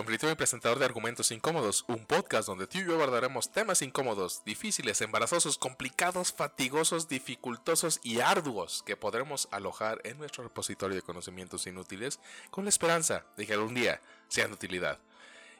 Anfitrión 0.00 0.32
y 0.32 0.36
presentador 0.36 0.78
de 0.78 0.84
Argumentos 0.84 1.30
Incómodos, 1.32 1.84
un 1.88 2.06
podcast 2.06 2.46
donde 2.46 2.66
tú 2.66 2.78
y 2.78 2.84
yo 2.84 2.94
abordaremos 2.94 3.50
temas 3.50 3.82
incómodos, 3.82 4.42
difíciles, 4.44 5.00
embarazosos, 5.00 5.58
complicados, 5.58 6.32
fatigosos, 6.32 7.08
dificultosos 7.08 8.00
y 8.02 8.20
arduos 8.20 8.82
que 8.86 8.96
podremos 8.96 9.48
alojar 9.50 10.00
en 10.04 10.18
nuestro 10.18 10.44
repositorio 10.44 10.94
de 10.94 11.02
conocimientos 11.02 11.66
inútiles 11.66 12.20
con 12.50 12.64
la 12.64 12.70
esperanza 12.70 13.24
de 13.36 13.46
que 13.46 13.54
algún 13.54 13.74
día 13.74 14.00
sean 14.28 14.48
de 14.48 14.54
utilidad. 14.54 14.98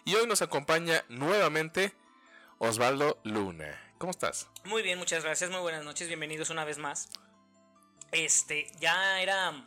Y 0.05 0.13
hoy 0.13 0.27
nos 0.27 0.43
acompaña 0.43 1.03
nuevamente 1.09 1.95
Osvaldo 2.59 3.19
Luna. 3.23 3.81
¿Cómo 3.97 4.11
estás? 4.11 4.47
Muy 4.65 4.83
bien, 4.83 4.99
muchas 4.99 5.23
gracias, 5.23 5.49
muy 5.49 5.61
buenas 5.61 5.83
noches, 5.83 6.07
bienvenidos 6.07 6.51
una 6.51 6.63
vez 6.63 6.77
más. 6.77 7.09
Este, 8.11 8.71
ya 8.79 9.19
era 9.21 9.65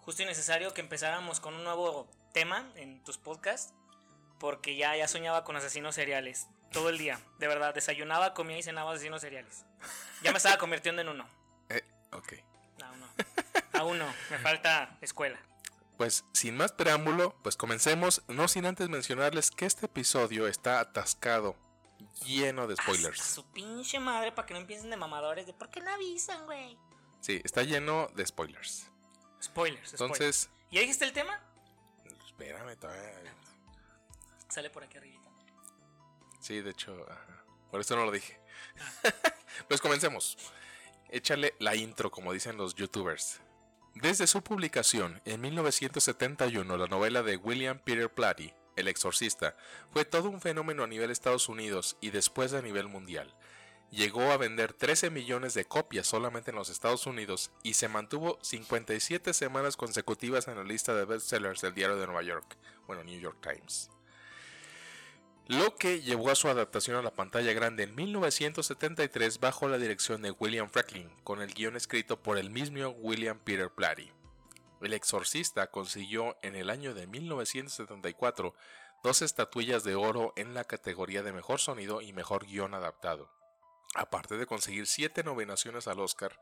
justo 0.00 0.22
y 0.22 0.26
necesario 0.26 0.72
que 0.72 0.80
empezáramos 0.80 1.40
con 1.40 1.52
un 1.54 1.64
nuevo 1.64 2.08
tema 2.32 2.66
en 2.76 3.04
tus 3.04 3.18
podcasts 3.18 3.74
porque 4.38 4.76
ya, 4.76 4.96
ya 4.96 5.06
soñaba 5.06 5.44
con 5.44 5.56
asesinos 5.56 5.94
seriales 5.94 6.46
todo 6.72 6.88
el 6.88 6.96
día. 6.96 7.20
De 7.38 7.46
verdad, 7.46 7.74
desayunaba, 7.74 8.32
comía 8.32 8.56
y 8.58 8.62
cenaba 8.62 8.92
asesinos 8.92 9.20
seriales. 9.20 9.66
Ya 10.22 10.32
me 10.32 10.38
estaba 10.38 10.56
convirtiendo 10.56 11.02
en 11.02 11.08
uno. 11.08 11.43
Ok. 12.14 12.34
Aún 12.82 13.00
no. 13.00 13.06
Aún 13.72 13.98
no. 13.98 14.14
Me 14.30 14.38
falta 14.38 14.96
escuela. 15.00 15.38
Pues 15.96 16.24
sin 16.32 16.56
más 16.56 16.72
preámbulo, 16.72 17.36
pues 17.42 17.56
comencemos, 17.56 18.22
no 18.26 18.48
sin 18.48 18.66
antes 18.66 18.88
mencionarles 18.88 19.50
que 19.50 19.64
este 19.64 19.86
episodio 19.86 20.48
está 20.48 20.80
atascado, 20.80 21.56
lleno 22.24 22.66
de 22.66 22.74
spoilers. 22.74 23.20
Hasta 23.20 23.34
su 23.34 23.44
pinche 23.52 24.00
madre 24.00 24.32
para 24.32 24.46
que 24.46 24.54
no 24.54 24.60
empiecen 24.60 24.90
de 24.90 24.96
mamadores 24.96 25.46
de 25.46 25.52
por 25.52 25.70
qué 25.70 25.80
no 25.80 25.92
avisan, 25.92 26.46
güey. 26.46 26.76
Sí, 27.20 27.40
está 27.44 27.62
lleno 27.62 28.08
de 28.16 28.26
spoilers. 28.26 28.90
Spoilers, 29.40 29.92
Entonces, 29.92 30.42
spoilers. 30.42 30.70
¿Ya 30.72 30.80
dijiste 30.80 31.04
el 31.04 31.12
tema? 31.12 31.40
espérame 32.26 32.76
todavía. 32.76 33.34
Sale 34.48 34.70
por 34.70 34.82
aquí 34.82 34.98
arribita. 34.98 35.30
Sí, 36.40 36.60
de 36.60 36.70
hecho, 36.70 37.06
ajá. 37.08 37.44
por 37.70 37.80
eso 37.80 37.94
no 37.96 38.04
lo 38.04 38.10
dije. 38.10 38.40
pues 39.68 39.80
comencemos. 39.80 40.36
Échale 41.14 41.54
la 41.60 41.76
intro, 41.76 42.10
como 42.10 42.32
dicen 42.32 42.56
los 42.56 42.74
youtubers. 42.74 43.40
Desde 43.94 44.26
su 44.26 44.42
publicación 44.42 45.22
en 45.24 45.42
1971, 45.42 46.76
la 46.76 46.88
novela 46.88 47.22
de 47.22 47.36
William 47.36 47.78
Peter 47.78 48.10
Blatty, 48.12 48.52
El 48.74 48.88
Exorcista, 48.88 49.56
fue 49.92 50.04
todo 50.04 50.28
un 50.28 50.40
fenómeno 50.40 50.82
a 50.82 50.88
nivel 50.88 51.12
Estados 51.12 51.48
Unidos 51.48 51.96
y 52.00 52.10
después 52.10 52.52
a 52.52 52.62
nivel 52.62 52.88
mundial. 52.88 53.32
Llegó 53.92 54.32
a 54.32 54.38
vender 54.38 54.72
13 54.72 55.10
millones 55.10 55.54
de 55.54 55.66
copias 55.66 56.08
solamente 56.08 56.50
en 56.50 56.56
los 56.56 56.68
Estados 56.68 57.06
Unidos 57.06 57.52
y 57.62 57.74
se 57.74 57.86
mantuvo 57.86 58.40
57 58.42 59.34
semanas 59.34 59.76
consecutivas 59.76 60.48
en 60.48 60.56
la 60.56 60.64
lista 60.64 60.96
de 60.96 61.04
bestsellers 61.04 61.60
del 61.60 61.74
diario 61.74 61.96
de 61.96 62.06
Nueva 62.06 62.24
York, 62.24 62.56
bueno, 62.88 63.04
New 63.04 63.20
York 63.20 63.38
Times. 63.40 63.88
Lo 65.46 65.76
que 65.76 66.00
llevó 66.00 66.30
a 66.30 66.34
su 66.34 66.48
adaptación 66.48 66.96
a 66.96 67.02
la 67.02 67.12
pantalla 67.12 67.52
grande 67.52 67.82
en 67.82 67.94
1973 67.94 69.40
bajo 69.40 69.68
la 69.68 69.76
dirección 69.76 70.22
de 70.22 70.30
William 70.30 70.70
Franklin, 70.70 71.10
con 71.22 71.42
el 71.42 71.52
guion 71.52 71.76
escrito 71.76 72.22
por 72.22 72.38
el 72.38 72.48
mismo 72.48 72.88
William 72.88 73.38
Peter 73.38 73.70
Blatty. 73.76 74.10
El 74.80 74.94
Exorcista 74.94 75.66
consiguió 75.66 76.38
en 76.40 76.56
el 76.56 76.70
año 76.70 76.94
de 76.94 77.06
1974 77.06 78.54
dos 79.02 79.20
estatuillas 79.20 79.84
de 79.84 79.96
oro 79.96 80.32
en 80.36 80.54
la 80.54 80.64
categoría 80.64 81.22
de 81.22 81.34
mejor 81.34 81.60
sonido 81.60 82.00
y 82.00 82.14
mejor 82.14 82.46
guion 82.46 82.72
adaptado. 82.72 83.30
Aparte 83.94 84.38
de 84.38 84.46
conseguir 84.46 84.86
siete 84.86 85.24
nominaciones 85.24 85.88
al 85.88 86.00
Oscar, 86.00 86.40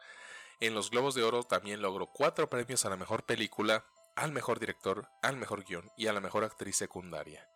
en 0.60 0.74
los 0.74 0.90
Globos 0.90 1.16
de 1.16 1.24
Oro 1.24 1.42
también 1.42 1.82
logró 1.82 2.06
cuatro 2.06 2.48
premios 2.48 2.84
a 2.84 2.90
la 2.90 2.96
mejor 2.96 3.24
película, 3.24 3.84
al 4.14 4.30
mejor 4.30 4.60
director, 4.60 5.08
al 5.22 5.36
mejor 5.36 5.64
guion 5.64 5.90
y 5.96 6.06
a 6.06 6.12
la 6.12 6.20
mejor 6.20 6.44
actriz 6.44 6.76
secundaria. 6.76 7.48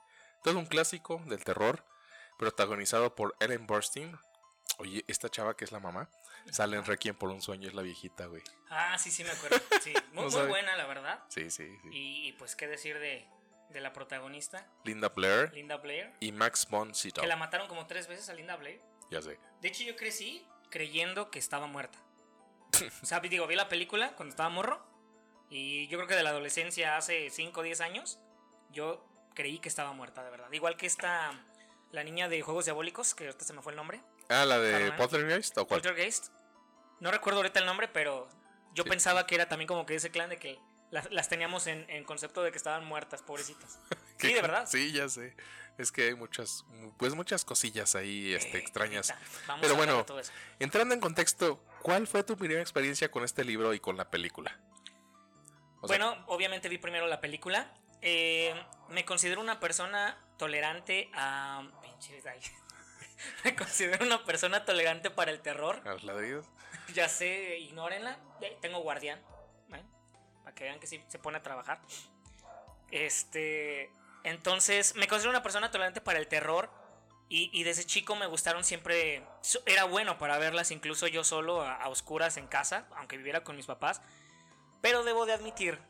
Todo 0.47 0.61
un 0.61 0.67
clásico 0.67 1.21
del 1.27 1.43
terror, 1.43 1.83
protagonizado 2.39 3.17
por 3.17 3.35
Ellen 3.41 3.67
Burstyn. 3.67 4.17
Oye, 4.79 5.05
esta 5.09 5.29
chava 5.29 5.57
que 5.57 5.65
es 5.65 5.73
la 5.73 5.81
mamá, 5.81 6.09
sale 6.53 6.77
en 6.77 6.85
Requiem 6.85 7.17
por 7.17 7.31
un 7.31 7.43
sueño, 7.43 7.67
es 7.67 7.75
la 7.75 7.83
viejita, 7.83 8.27
güey. 8.27 8.45
Ah, 8.71 8.97
sí, 8.97 9.11
sí, 9.11 9.25
me 9.25 9.31
acuerdo. 9.31 9.57
Sí, 9.83 9.93
muy, 10.13 10.15
No 10.15 10.23
muy 10.23 10.31
sabe. 10.31 10.47
buena, 10.49 10.77
la 10.77 10.87
verdad. 10.87 11.25
Sí, 11.31 11.51
sí, 11.51 11.77
sí. 11.83 11.89
Y, 11.91 12.29
y, 12.29 12.33
pues, 12.35 12.55
¿qué 12.55 12.69
decir 12.69 12.97
de, 13.01 13.27
de 13.71 13.81
la 13.81 13.93
protagonista? 13.93 14.71
Linda 14.85 15.09
Blair 15.09 15.53
Linda 15.53 15.79
Blair. 15.79 16.13
y 16.21 16.31
Max 16.31 16.69
von 16.71 16.95
Sydow. 16.95 17.23
Que 17.23 17.27
la 17.29 17.35
mataron 17.35 17.67
como 17.67 17.89
tres 17.89 18.07
veces 18.07 18.29
a 18.29 18.35
Linda 18.35 18.55
Blair. 18.55 18.81
Ya 19.11 19.21
sé. 19.23 19.41
De 19.63 19.67
hecho, 19.67 19.83
yo 19.83 19.97
crecí 19.97 20.47
creyendo 20.71 21.29
que 21.33 21.41
estaba 21.41 21.67
muerta. 21.67 21.99
o 23.03 23.07
sea, 23.07 23.19
digo, 23.19 23.49
vi 23.49 23.57
la 23.57 23.69
película 23.69 24.15
cuando 24.15 24.31
estaba 24.31 24.49
morro. 24.49 24.81
Y 25.51 25.89
yo 25.89 25.99
creo 25.99 26.07
que 26.07 26.15
de 26.15 26.23
la 26.23 26.31
adolescencia 26.31 26.97
hace 26.97 27.31
5 27.31 27.59
o 27.59 27.63
10 27.65 27.81
años, 27.81 28.21
yo 28.71 29.05
creí 29.37 29.61
que 29.61 29.69
estaba 29.69 29.93
muerta, 29.93 30.25
de 30.25 30.31
verdad. 30.31 30.51
Igual 30.51 30.77
que 30.77 30.87
esta, 30.87 31.31
la 31.93 32.03
niña 32.03 32.29
de 32.29 32.43
Juegos 32.43 32.65
Diabólicos, 32.65 33.15
que 33.15 33.27
ahorita 33.27 33.45
se 33.45 33.53
me 33.53 33.63
fue 33.63 33.71
el 33.73 33.77
nombre. 33.77 34.03
Ah, 34.29 34.45
la 34.45 34.59
de. 34.59 34.91
Poltergeist 34.93 35.57
o 35.59 35.67
cuál? 35.69 35.81
Poltergeist. 35.81 36.33
No 36.99 37.13
recuerdo 37.13 37.39
ahorita 37.39 37.61
el 37.61 37.67
nombre, 37.67 37.87
pero 37.87 38.29
yo 38.75 38.83
Sí. 38.83 38.89
pensaba 38.91 39.27
que 39.27 39.37
era 39.37 39.49
también 39.49 39.69
como 39.69 39.87
que 39.87 39.95
ese 39.95 40.11
clan 40.11 40.31
de 40.31 40.39
que 40.39 40.59
las, 40.91 41.09
las 41.13 41.29
teníamos 41.29 41.67
en, 41.69 41.89
en 41.91 42.03
concepto 42.05 42.43
de 42.43 42.51
que 42.51 42.57
estaban 42.59 42.85
muertas, 42.85 43.23
pobrecitas. 43.23 43.79
¿Qué 44.19 44.29
Sí, 44.29 44.35
de 44.35 44.43
verdad. 44.43 44.67
Sí, 44.67 44.91
ya 44.93 45.09
sé. 45.09 45.37
Es 45.79 45.93
que 45.93 46.05
hay 46.09 46.15
muchas, 46.15 46.65
pues 46.97 47.15
muchas 47.15 47.45
cosillas 47.45 47.95
ahí 47.95 48.33
este, 48.33 48.57
Eh, 48.57 48.61
extrañas. 48.61 49.13
Vamos 49.47 49.61
Pero 49.61 49.75
a 49.75 49.77
bueno, 49.77 50.05
todo 50.07 50.19
eso. 50.21 50.33
Entrando 50.59 50.95
en 50.95 51.01
contexto, 51.03 51.63
¿cuál 51.83 52.07
fue 52.07 52.25
tu 52.25 52.35
primera 52.39 52.63
experiencia 52.63 53.11
con 53.11 53.25
este 53.25 53.45
libro 53.45 53.75
y 53.75 53.79
con 53.81 53.99
la 53.99 54.09
película? 54.11 54.59
O 55.83 55.89
sea, 55.89 55.99
bueno, 55.99 56.25
obviamente 56.29 56.71
vi 56.71 56.79
primero 56.79 57.07
la 57.07 57.21
película. 57.21 57.71
Eh, 58.03 58.55
me 58.89 59.05
considero 59.05 59.41
una 59.41 59.61
persona 59.61 60.19
tolerante 60.37 61.11
a. 61.15 61.67
Pinches, 61.83 62.27
ay. 62.27 62.41
me 63.45 63.57
considero 63.57 64.05
una 64.05 64.25
persona 64.25 64.65
tolerante 64.65 65.11
para 65.11 65.31
el 65.31 65.41
terror. 65.41 65.81
¿a 65.85 65.93
los 65.93 66.05
ladridos? 66.05 66.47
Ya 66.95 67.09
sé, 67.09 67.59
ignórenla. 67.59 68.17
Eh, 68.41 68.57
Tengo 68.61 68.79
guardián. 68.79 69.19
¿eh? 69.75 69.83
Para 70.45 70.55
que 70.55 70.65
vean 70.65 70.79
que 70.79 70.87
sí 70.87 71.03
se 71.09 71.19
pone 71.19 71.39
a 71.39 71.43
trabajar. 71.43 71.81
Este. 72.93 73.91
Entonces, 74.23 74.95
me 74.95 75.09
considero 75.09 75.31
una 75.31 75.43
persona 75.43 75.71
tolerante 75.71 76.01
para 76.01 76.19
el 76.19 76.29
terror. 76.29 76.71
Y, 77.29 77.51
y 77.53 77.65
desde 77.65 77.85
chico 77.85 78.15
me 78.15 78.27
gustaron 78.27 78.63
siempre. 78.63 79.25
Era 79.67 79.83
bueno 79.83 80.17
para 80.17 80.39
verlas, 80.39 80.71
incluso 80.71 81.09
yo 81.09 81.25
solo, 81.25 81.63
a, 81.63 81.75
a 81.75 81.89
oscuras 81.89 82.37
en 82.37 82.47
casa, 82.47 82.87
aunque 82.97 83.17
viviera 83.17 83.43
con 83.43 83.57
mis 83.57 83.67
papás. 83.67 84.01
Pero 84.81 85.03
debo 85.03 85.27
de 85.27 85.33
admitir 85.33 85.81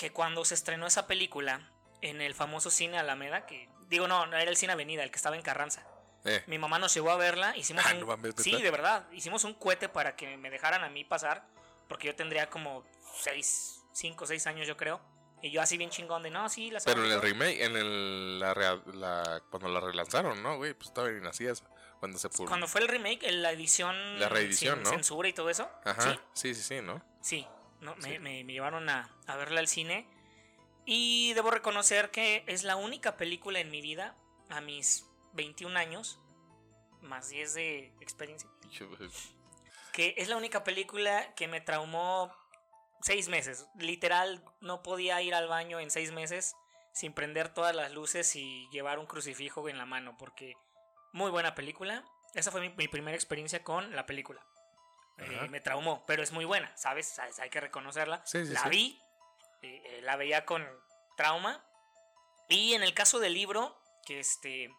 que 0.00 0.12
cuando 0.12 0.46
se 0.46 0.54
estrenó 0.54 0.86
esa 0.86 1.06
película 1.06 1.60
en 2.00 2.22
el 2.22 2.34
famoso 2.34 2.70
cine 2.70 2.98
Alameda, 2.98 3.44
que 3.44 3.68
digo, 3.90 4.08
no, 4.08 4.24
no 4.24 4.34
era 4.38 4.50
el 4.50 4.56
cine 4.56 4.72
Avenida, 4.72 5.02
el 5.02 5.10
que 5.10 5.16
estaba 5.16 5.36
en 5.36 5.42
Carranza. 5.42 5.86
Eh, 6.24 6.42
Mi 6.46 6.56
mamá 6.56 6.78
nos 6.78 6.94
llevó 6.94 7.10
a 7.10 7.16
verla, 7.16 7.54
hicimos 7.54 7.84
Ah, 7.86 7.92
un 7.92 8.00
no. 8.22 8.32
Sí, 8.38 8.62
de 8.62 8.70
verdad, 8.70 9.06
hicimos 9.12 9.44
un 9.44 9.52
cohete 9.52 9.90
para 9.90 10.16
que 10.16 10.38
me 10.38 10.48
dejaran 10.48 10.84
a 10.84 10.88
mí 10.88 11.04
pasar, 11.04 11.46
porque 11.86 12.06
yo 12.06 12.14
tendría 12.16 12.48
como 12.48 12.82
6, 13.18 13.82
5, 13.92 14.24
6 14.26 14.46
años 14.46 14.66
yo 14.66 14.78
creo. 14.78 15.02
Y 15.42 15.50
yo 15.50 15.60
así 15.60 15.76
bien 15.76 15.90
chingón 15.90 16.22
de, 16.22 16.30
no, 16.30 16.48
sí, 16.48 16.70
las 16.70 16.84
pero 16.84 17.00
en 17.00 17.06
el 17.08 17.12
amo". 17.12 17.20
remake, 17.22 17.62
en 17.62 17.76
el, 17.76 18.40
la, 18.40 18.54
la- 18.94 19.42
cuando 19.50 19.68
la 19.68 19.80
relanzaron, 19.80 20.42
¿no, 20.42 20.56
güey? 20.56 20.72
Pues 20.72 20.94
todavía 20.94 21.18
ni 21.18 21.24
nacías 21.24 21.62
cuando 21.98 22.18
se 22.18 22.30
publicó. 22.30 22.48
Cuando 22.48 22.68
fue 22.68 22.80
el 22.80 22.88
remake, 22.88 23.24
en 23.24 23.42
la 23.42 23.50
edición 23.52 24.18
La 24.18 24.30
reedición, 24.30 24.76
sin 24.76 24.84
¿no? 24.84 24.90
censura 24.90 25.28
y 25.28 25.34
todo 25.34 25.50
eso. 25.50 25.70
Ajá, 25.84 26.02
Sí, 26.02 26.18
sí, 26.32 26.54
sí, 26.54 26.62
sí, 26.62 26.80
¿no? 26.82 27.02
sí, 27.20 27.46
no, 27.80 27.94
me, 27.96 28.18
me- 28.20 28.44
me 28.44 28.52
llevaron 28.52 28.88
a, 28.88 29.10
a 29.26 29.36
verla 29.36 29.60
al 29.60 29.68
cine. 29.68 30.06
Y 30.86 31.32
debo 31.34 31.50
reconocer 31.50 32.10
que 32.10 32.42
es 32.46 32.64
la 32.64 32.76
única 32.76 33.16
película 33.16 33.60
en 33.60 33.70
mi 33.70 33.80
vida, 33.82 34.16
a 34.48 34.60
mis 34.60 35.06
21 35.34 35.78
años, 35.78 36.18
más 37.02 37.28
10 37.28 37.54
de 37.54 37.92
experiencia, 38.00 38.48
que 39.92 40.14
es 40.16 40.28
la 40.28 40.36
única 40.36 40.64
película 40.64 41.34
que 41.34 41.48
me 41.48 41.60
traumó 41.60 42.32
seis 43.02 43.28
meses. 43.28 43.66
Literal, 43.78 44.44
no 44.60 44.82
podía 44.82 45.20
ir 45.22 45.34
al 45.34 45.48
baño 45.48 45.80
en 45.80 45.90
seis 45.90 46.12
meses 46.12 46.56
sin 46.92 47.12
prender 47.12 47.52
todas 47.54 47.74
las 47.74 47.92
luces 47.92 48.34
y 48.36 48.68
llevar 48.72 48.98
un 48.98 49.06
crucifijo 49.06 49.68
en 49.68 49.78
la 49.78 49.86
mano, 49.86 50.16
porque 50.18 50.56
muy 51.12 51.30
buena 51.30 51.54
película. 51.54 52.04
Esa 52.34 52.50
fue 52.50 52.60
mi, 52.60 52.70
mi 52.70 52.88
primera 52.88 53.16
experiencia 53.16 53.62
con 53.62 53.94
la 53.94 54.06
película. 54.06 54.44
Eh, 55.20 55.48
me 55.48 55.60
traumó, 55.60 56.02
pero 56.06 56.22
es 56.22 56.32
muy 56.32 56.44
buena, 56.44 56.74
¿sabes? 56.76 57.08
¿Sabes? 57.08 57.38
Hay 57.38 57.50
que 57.50 57.60
reconocerla. 57.60 58.22
Sí, 58.24 58.46
sí, 58.46 58.52
la 58.52 58.62
sí. 58.64 58.68
vi, 58.68 59.02
eh, 59.62 59.82
eh, 59.84 60.00
la 60.02 60.16
veía 60.16 60.44
con 60.44 60.66
trauma. 61.16 61.64
Y 62.48 62.74
en 62.74 62.82
el 62.82 62.94
caso 62.94 63.20
del 63.20 63.34
libro, 63.34 63.80
que 64.06 64.20
este, 64.20 64.70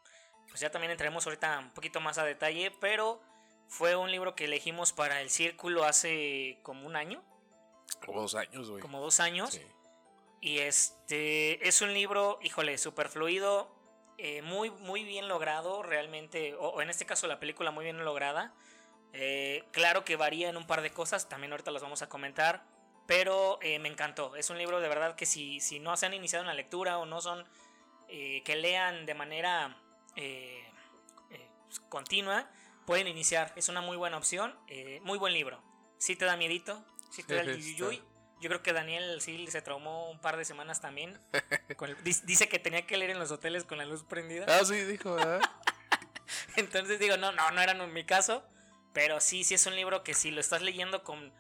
pues 0.50 0.60
ya 0.60 0.72
también 0.72 0.92
entraremos 0.92 1.26
ahorita 1.26 1.60
un 1.60 1.74
poquito 1.74 2.02
más 2.02 2.18
a 2.18 2.24
detalle, 2.24 2.72
pero 2.82 3.22
fue 3.68 3.96
un 3.96 4.12
libro 4.12 4.36
que 4.36 4.46
elegimos 4.46 4.92
para 4.92 5.22
el 5.22 5.30
círculo 5.30 5.86
hace 5.86 6.60
como 6.64 6.86
un 6.86 6.96
año, 6.96 7.24
Como 8.06 8.22
dos 8.22 8.36
años, 8.36 8.70
güey. 8.70 8.82
como 8.82 9.00
dos 9.00 9.20
años. 9.20 9.60
Y 10.42 10.58
este 10.58 11.66
es 11.68 11.82
un 11.82 11.94
libro, 11.94 12.40
híjole, 12.42 12.78
super 12.78 13.08
fluido, 13.08 13.74
eh, 14.18 14.42
muy, 14.42 14.70
muy 14.70 15.04
bien 15.04 15.28
logrado, 15.28 15.84
realmente, 15.84 16.54
o, 16.56 16.82
en 16.82 16.90
este 16.90 17.06
caso 17.06 17.28
la 17.28 17.40
película 17.40 17.72
muy 17.72 17.86
bien 17.86 18.04
lograda. 18.04 18.54
Eh, 19.14 19.64
claro 19.72 20.04
que 20.06 20.16
varía 20.16 20.50
en 20.50 20.58
un 20.58 20.66
par 20.66 20.82
de 20.82 20.92
cosas, 20.92 21.28
también 21.28 21.52
ahorita 21.52 21.72
las 21.72 21.82
vamos 21.82 22.02
a 22.02 22.10
comentar, 22.10 22.64
pero 23.08 23.60
eh, 23.62 23.80
me 23.80 23.90
encantó. 23.90 24.36
Es 24.36 24.50
un 24.50 24.58
libro 24.58 24.80
de 24.80 24.88
verdad 24.88 25.16
que 25.16 25.26
si, 25.26 25.60
si 25.60 25.80
no 25.80 25.98
se 25.98 26.06
han 26.06 26.14
iniciado 26.14 26.44
en 26.44 26.48
la 26.48 26.54
lectura 26.54 26.98
o 26.98 27.06
no 27.06 27.22
son 27.22 27.46
que 28.44 28.58
lean 28.58 29.06
de 29.06 29.14
manera 29.14 29.78
continua, 31.88 32.50
pueden 32.86 33.08
iniciar. 33.08 33.54
Es 33.56 33.70
una 33.70 33.80
muy 33.80 33.96
buena 33.96 34.18
opción, 34.18 34.54
muy 35.04 35.18
buen 35.18 35.32
libro. 35.32 35.64
Si 35.98 36.18
te 36.18 36.26
da 36.26 36.36
miedito, 36.36 36.86
si 37.10 37.24
te 37.24 37.36
da 37.36 37.42
el 37.42 37.56
yuyuy, 37.56 38.04
yo 38.42 38.50
creo 38.50 38.64
que 38.64 38.74
Daniel 38.74 39.22
sí 39.22 39.46
se 39.48 39.62
traumó 39.62 40.10
un 40.10 40.20
par 40.20 40.36
de 40.36 40.46
semanas 40.46 40.82
también. 40.82 41.18
dice 42.04 42.50
que 42.50 42.58
tenía 42.58 42.88
que 42.88 42.98
leer 42.98 43.12
en 43.12 43.20
los 43.20 43.32
hoteles 43.32 43.64
con 43.64 43.78
la 43.78 43.86
luz 43.86 44.04
prendida. 44.04 44.46
Ah, 44.50 44.66
sí, 44.66 44.84
dijo, 44.84 45.14
¿verdad? 45.14 45.42
Entonces 46.56 47.00
digo, 47.00 47.18
no, 47.18 47.32
no, 47.32 47.52
no 47.52 47.62
era 47.62 47.74
en 47.74 47.94
mi 47.94 48.04
caso. 48.04 48.44
Pero 48.94 49.20
sí, 49.20 49.44
sí 49.44 49.54
es 49.54 49.66
un 49.66 49.76
libro 49.76 50.04
que 50.04 50.14
si 50.14 50.32
lo 50.32 50.42
estás 50.42 50.62
leyendo 50.62 51.04
con, 51.04 51.32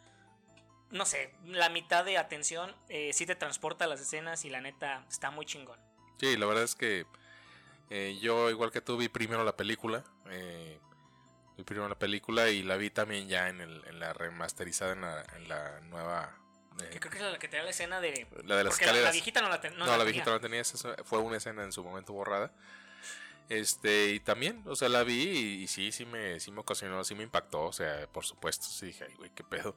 no 0.90 1.06
sé, 1.06 1.34
la 1.46 1.70
mitad 1.70 2.06
de 2.06 2.18
atención, 2.18 2.76
eh, 2.90 3.12
sí 3.14 3.26
te 3.26 3.36
transporta 3.36 3.86
a 3.86 3.88
las 3.88 4.00
escenas 4.00 4.46
y 4.46 4.50
la 4.50 4.62
neta 4.62 5.06
está 5.10 5.32
muy 5.32 5.46
chingón. 5.46 5.80
Sí, 6.20 6.38
la 6.38 6.46
verdad 6.46 6.64
es 6.64 6.76
que 6.76 7.06
eh, 7.90 8.18
yo, 8.22 8.50
igual 8.50 8.72
que 8.72 8.82
tú, 8.82 8.98
vi 8.98 9.10
primero 9.10 9.44
la 9.44 9.58
película. 9.58 10.04
Eh, 10.30 10.80
vi 11.58 11.64
primero 11.64 11.90
la 11.90 12.00
película 12.00 12.50
y 12.50 12.64
la 12.64 12.78
vi 12.78 12.90
también 12.90 13.28
ya 13.28 13.50
en, 13.50 13.60
el, 13.60 13.84
en 13.88 14.00
la 14.00 14.14
remasterizada, 14.14 14.94
en 14.94 15.02
la, 15.02 15.26
en 15.36 15.48
la 15.50 15.82
nueva 15.82 16.42
creo 16.78 17.12
que 17.12 17.18
es 17.18 17.24
la 17.24 17.40
que 17.40 17.48
tenía 17.48 17.64
la 17.64 17.70
escena 17.70 18.02
de. 18.02 18.28
La 18.46 18.56
de 18.56 18.64
las 18.64 18.74
escaleras. 18.74 19.06
La, 19.06 19.12
viejita 19.12 19.42
no 19.42 19.50
la, 19.50 19.62
tenía. 19.62 19.78
no, 19.78 19.98
la, 19.98 20.04
viejita 20.04 20.26
no 20.28 20.34
la 20.34 20.40
tenía. 20.40 20.62
Esa 20.62 20.96
fue 21.04 21.20
una 21.20 21.38
escena 21.38 21.64
en 21.64 21.72
su 21.72 21.84
momento 21.84 22.14
borrada. 22.14 22.52
Este, 23.52 24.12
y 24.12 24.22
también, 24.22 24.64
o 24.66 24.78
sea, 24.78 24.88
la 24.88 25.04
vi 25.04 25.28
y, 25.62 25.68
sí, 25.68 25.92
sí 25.92 26.06
me, 26.06 26.40
sí 26.40 26.52
me 26.52 26.62
ocasionó, 26.62 27.04
sí 27.04 27.16
me 27.16 27.24
impactó. 27.24 27.64
O 27.64 27.74
sea, 27.74 28.08
por 28.08 28.24
supuesto, 28.24 28.66
sí 28.66 28.86
dije, 28.86 29.06
ay, 29.10 29.14
güey, 29.16 29.30
qué 29.32 29.44
pedo. 29.44 29.76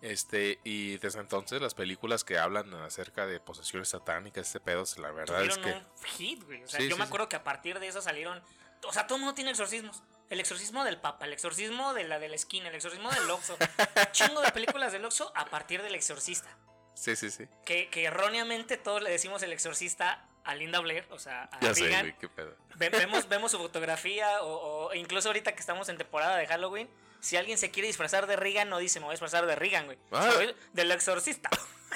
Este, 0.00 0.58
y 0.64 0.98
desde 0.98 1.20
entonces 1.20 1.62
las 1.62 1.74
películas 1.74 2.24
que 2.24 2.36
hablan 2.36 2.74
acerca 2.74 3.24
de 3.24 3.38
posesiones 3.38 3.90
satánicas, 3.90 4.48
este 4.48 4.58
pedo, 4.58 4.82
la 4.96 5.12
verdad 5.12 5.44
es 5.44 5.56
que. 5.56 5.72
Un 5.72 6.04
hit, 6.16 6.42
güey. 6.42 6.64
O 6.64 6.66
sea, 6.66 6.80
yo 6.80 6.96
me 6.96 7.04
acuerdo 7.04 7.28
que 7.28 7.36
a 7.36 7.44
partir 7.44 7.78
de 7.78 7.86
eso 7.86 8.02
salieron. 8.02 8.42
O 8.82 8.92
sea, 8.92 9.06
todo 9.06 9.14
el 9.14 9.20
mundo 9.20 9.36
tiene 9.36 9.52
exorcismos. 9.52 10.02
El 10.28 10.40
exorcismo 10.40 10.82
del 10.82 11.00
Papa, 11.00 11.26
el 11.26 11.32
exorcismo 11.32 11.94
de 11.94 12.02
la 12.02 12.18
de 12.18 12.28
la 12.28 12.34
esquina, 12.34 12.70
el 12.70 12.74
exorcismo 12.74 13.08
del 13.10 13.30
Oxo. 13.30 13.56
chingo 14.10 14.40
de 14.40 14.50
películas 14.50 14.90
del 14.90 15.04
Oxo 15.04 15.30
a 15.36 15.44
partir 15.44 15.80
del 15.82 15.94
exorcista. 15.94 16.58
Sí, 16.94 17.14
sí, 17.14 17.30
sí. 17.30 17.46
Que, 17.64 17.88
erróneamente 17.94 18.78
todos 18.78 19.00
le 19.00 19.10
decimos 19.10 19.44
el 19.44 19.52
exorcista 19.52 20.28
a 20.44 20.54
Linda 20.54 20.80
Blair, 20.80 21.06
o 21.10 21.18
sea, 21.18 21.44
a 21.52 21.60
ya 21.60 21.74
Sé, 21.74 22.14
qué 22.18 22.28
pedo. 22.28 22.56
vemos, 22.76 23.28
vemos 23.28 23.50
su 23.50 23.58
fotografía, 23.58 24.42
o, 24.42 24.92
incluso 24.94 25.28
ahorita 25.28 25.52
que 25.52 25.60
estamos 25.60 25.88
en 25.88 25.98
temporada 25.98 26.36
de 26.36 26.46
Halloween, 26.46 26.88
si 27.20 27.36
alguien 27.36 27.58
se 27.58 27.70
quiere 27.70 27.86
disfrazar 27.86 28.26
de 28.26 28.36
Regan, 28.36 28.68
no 28.68 28.78
dice, 28.78 28.98
me 28.98 29.04
voy 29.04 29.12
a 29.12 29.14
disfrazar 29.14 29.46
de 29.46 29.54
Regan, 29.54 29.86
güey. 29.86 29.98
Ah. 30.10 30.30
Del 30.72 30.90
exorcista. 30.90 31.50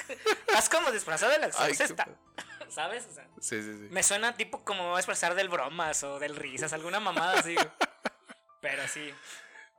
Haz 0.55 0.69
como 0.69 0.91
disfrazado 0.91 1.33
del 1.33 1.43
exorcista. 1.43 2.07
¿Sabes? 2.69 3.07
sí, 3.39 3.61
sí, 3.61 3.73
sí. 3.73 3.87
Me 3.91 4.03
suena 4.03 4.35
tipo 4.35 4.63
como 4.63 4.83
me 4.83 4.89
voy 4.89 4.95
a 4.95 4.99
disfrazar 4.99 5.35
del 5.35 5.49
bromas 5.49 6.03
o 6.03 6.19
del 6.19 6.35
risas, 6.35 6.73
alguna 6.73 6.99
mamada 6.99 7.39
así. 7.39 7.55
Pero 8.61 8.87
sí. 8.87 9.13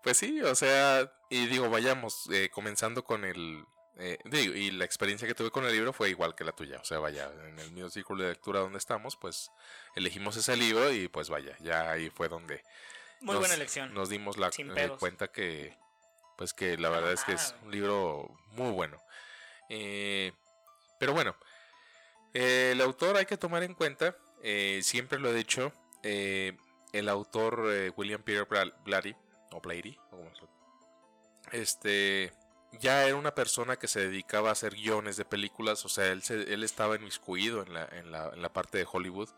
Pues 0.03 0.17
sí, 0.17 0.41
o 0.43 0.55
sea, 0.55 1.11
y 1.29 1.47
digo, 1.47 1.69
vayamos 1.70 2.29
eh, 2.32 2.49
comenzando 2.50 3.05
con 3.05 3.25
el... 3.25 3.65
Eh, 3.99 4.19
digo, 4.25 4.55
y 4.55 4.71
la 4.71 4.85
experiencia 4.85 5.27
que 5.27 5.35
tuve 5.35 5.50
con 5.50 5.65
el 5.65 5.73
libro 5.73 5.93
fue 5.93 6.11
igual 6.11 6.35
que 6.35 6.45
la 6.45 6.53
tuya. 6.53 6.79
O 6.81 6.85
sea, 6.85 6.99
vaya, 6.99 7.31
en 7.49 7.59
el 7.59 7.73
mismo 7.73 7.91
círculo 7.91 8.23
de 8.25 8.31
lectura 8.31 8.61
donde 8.61 8.79
estamos, 8.79 9.17
pues 9.17 9.50
elegimos 9.97 10.37
ese 10.37 10.56
libro 10.56 10.93
y 10.93 11.09
pues 11.09 11.29
vaya, 11.29 11.56
ya 11.61 11.91
ahí 11.91 12.11
fue 12.11 12.29
donde... 12.29 12.62
Muy 13.21 13.37
buena 13.37 13.55
elección. 13.55 13.93
Nos 13.95 14.09
dimos 14.09 14.37
la 14.37 14.50
eh, 14.56 14.93
cuenta 14.99 15.29
que, 15.29 15.77
pues 16.37 16.53
que 16.53 16.79
la 16.79 16.89
verdad 16.89 17.12
es 17.12 17.25
que 17.25 17.33
es 17.33 17.55
un 17.65 17.73
libro 17.73 18.37
muy 18.53 18.71
bueno. 18.71 18.97
pero 19.69 21.12
bueno, 21.12 21.37
el 22.33 22.81
autor 22.81 23.17
hay 23.17 23.27
que 23.27 23.37
tomar 23.37 23.65
en 23.65 23.75
cuenta, 23.75 24.17
siempre 24.81 25.19
lo 25.19 25.31
he 25.31 25.35
dicho, 25.35 25.73
el 26.93 27.09
autor 27.09 27.67
eh, 27.71 27.93
William 27.97 28.23
Peter 28.23 28.47
Blatty, 28.85 29.15
o 29.51 29.61
Blady, 29.61 29.99
este, 31.53 32.33
ya 32.73 33.06
era 33.06 33.17
una 33.17 33.35
persona 33.35 33.76
que 33.76 33.88
se 33.88 34.00
dedicaba 34.00 34.50
a 34.50 34.53
hacer 34.53 34.75
guiones 34.75 35.17
de 35.17 35.25
películas, 35.25 35.85
o 35.85 35.88
sea, 35.88 36.06
él, 36.06 36.23
él 36.29 36.65
estaba 36.65 36.97
inmiscuido 36.97 37.62
en 37.62 37.75
la, 37.75 37.88
en, 37.93 38.11
la, 38.11 38.31
en 38.35 38.43
la 38.43 38.53
parte 38.53 38.79
de 38.79 38.87
Hollywood, 38.91 39.29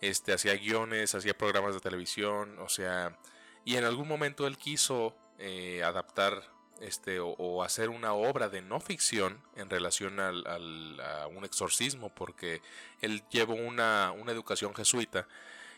este, 0.00 0.32
hacía 0.32 0.54
guiones, 0.56 1.14
hacía 1.14 1.36
programas 1.36 1.74
de 1.74 1.80
televisión, 1.80 2.58
o 2.58 2.68
sea, 2.68 3.16
y 3.64 3.76
en 3.76 3.84
algún 3.84 4.08
momento 4.08 4.46
él 4.46 4.58
quiso 4.58 5.16
eh, 5.38 5.82
adaptar 5.82 6.42
este, 6.80 7.20
o, 7.20 7.62
hacer 7.62 7.88
una 7.88 8.12
obra 8.12 8.48
de 8.48 8.60
no 8.60 8.80
ficción 8.80 9.40
en 9.54 9.70
relación 9.70 10.18
al, 10.18 10.44
a 11.00 11.28
un 11.28 11.44
exorcismo, 11.44 12.12
porque 12.12 12.60
él 13.00 13.22
llevó 13.30 13.54
una, 13.54 14.12
una 14.12 14.32
educación 14.32 14.74
jesuita. 14.74 15.28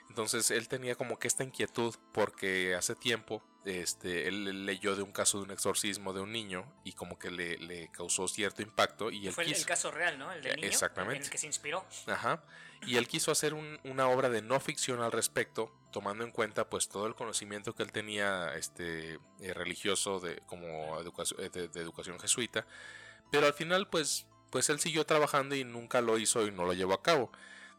Entonces 0.08 0.50
él 0.50 0.68
tenía 0.68 0.94
como 0.94 1.18
que 1.18 1.28
esta 1.28 1.44
inquietud 1.44 1.94
porque 2.12 2.74
hace 2.74 2.94
tiempo 2.94 3.42
este, 3.64 4.28
él 4.28 4.66
leyó 4.66 4.94
de 4.94 5.02
un 5.02 5.12
caso 5.12 5.38
de 5.38 5.44
un 5.44 5.50
exorcismo 5.50 6.12
de 6.12 6.20
un 6.20 6.32
niño 6.32 6.64
y 6.84 6.92
como 6.92 7.18
que 7.18 7.30
le, 7.30 7.88
causó 7.92 8.28
cierto 8.28 8.62
impacto. 8.62 9.10
Y 9.10 9.26
él 9.26 9.32
Fue 9.32 9.44
el 9.44 9.66
caso 9.66 9.90
real, 9.90 10.18
¿no? 10.18 10.30
El 10.32 10.42
del 10.42 10.56
niño. 10.56 10.68
Exactamente. 10.68 11.16
En 11.16 11.22
el 11.24 11.30
que 11.30 11.38
se 11.38 11.46
inspiró. 11.46 11.84
Ajá. 12.06 12.42
Y 12.86 12.96
él 12.96 13.08
quiso 13.08 13.32
hacer 13.32 13.54
una 13.54 14.08
obra 14.08 14.28
de 14.28 14.42
no 14.42 14.60
ficción 14.60 15.00
al 15.00 15.12
respecto, 15.12 15.72
tomando 15.90 16.24
en 16.24 16.30
cuenta 16.30 16.68
pues 16.68 16.88
todo 16.88 17.06
el 17.06 17.14
conocimiento 17.14 17.74
que 17.74 17.82
él 17.82 17.92
tenía 17.92 18.54
este, 18.56 19.18
eh, 19.40 19.54
religioso 19.54 20.20
de, 20.20 20.42
como 20.46 20.98
educación, 21.00 21.40
eh, 21.42 21.48
de, 21.48 21.80
educación 21.80 22.20
jesuita. 22.20 22.66
Pero 23.30 23.46
al 23.46 23.54
final 23.54 23.88
pues, 23.88 24.26
pues 24.50 24.68
él 24.68 24.80
siguió 24.80 25.06
trabajando 25.06 25.54
y 25.54 25.64
nunca 25.64 26.02
lo 26.02 26.18
hizo 26.18 26.46
y 26.46 26.50
no 26.50 26.66
lo 26.66 26.74
llevó 26.74 26.92
a 26.92 27.02
cabo. 27.02 27.32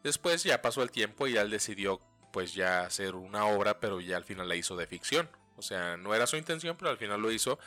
Después 0.04 0.44
ya 0.44 0.62
pasó 0.64 0.82
el 0.82 0.90
tiempo 0.90 1.28
y 1.28 1.38
él 1.38 1.52
decidió 1.52 2.02
pues 2.32 2.54
ya 2.54 2.82
hacer 2.82 3.16
una 3.16 3.46
obra, 3.46 3.80
pero 3.80 4.02
ya 4.02 4.18
al 4.18 4.26
final 4.26 4.50
la 4.50 4.56
hizo 4.56 4.76
de 4.76 4.88
ficción. 4.88 5.30
O 5.58 5.62
sea, 5.62 5.98
no 5.98 6.14
era 6.14 6.28
su 6.28 6.38
intención, 6.38 6.76
pero 6.78 6.92
al 6.92 6.98
final 6.98 7.22
lo 7.22 7.32
hizo. 7.32 7.60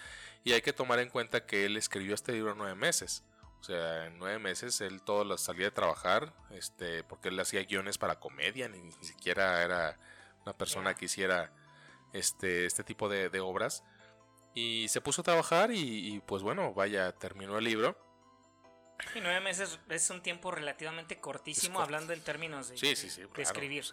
Y 0.45 0.53
hay 0.53 0.63
que 0.63 0.73
tomar 0.73 0.99
en 0.99 1.09
cuenta 1.09 1.47
que 1.47 1.65
él 1.65 1.77
escribió 1.77 2.15
este 2.15 2.33
libro 2.33 2.53
en 2.53 2.59
nueve 2.59 2.75
meses. 2.75 3.25
O 3.61 3.65
sea, 3.65 4.07
en 4.07 4.19
nueve 4.19 4.39
meses 4.39 4.81
él 4.81 5.03
todo 5.03 5.25
lo 5.25 5.37
salía 5.37 5.67
de 5.67 5.71
trabajar, 5.73 6.33
este, 6.51 7.03
porque 7.05 7.29
él 7.29 7.41
hacía 7.41 7.65
guiones 7.65 7.99
para 7.99 8.21
comedia, 8.21 8.69
ni, 8.69 8.93
siquiera 9.03 9.63
era 9.63 9.99
una 10.45 10.57
persona 10.57 10.95
que 10.95 11.07
hiciera 11.07 11.53
este, 12.13 12.67
este 12.67 12.85
tipo 12.85 13.09
de, 13.09 13.41
obras. 13.41 13.83
Y 14.55 14.87
se 14.89 15.01
puso 15.01 15.23
a 15.23 15.25
trabajar 15.25 15.71
y, 15.73 16.15
y, 16.15 16.21
pues 16.21 16.43
bueno, 16.43 16.73
vaya, 16.73 17.13
terminó 17.13 17.59
el 17.59 17.65
libro. 17.65 17.97
Y 19.15 19.21
nueve 19.21 19.41
meses 19.41 19.79
es 19.89 20.11
un 20.11 20.23
tiempo 20.23 20.51
relativamente 20.51 21.19
cortísimo, 21.21 21.81
hablando 21.81 22.13
en 22.13 22.21
términos 22.21 22.69
de, 22.69 22.75
escribir. 23.39 23.85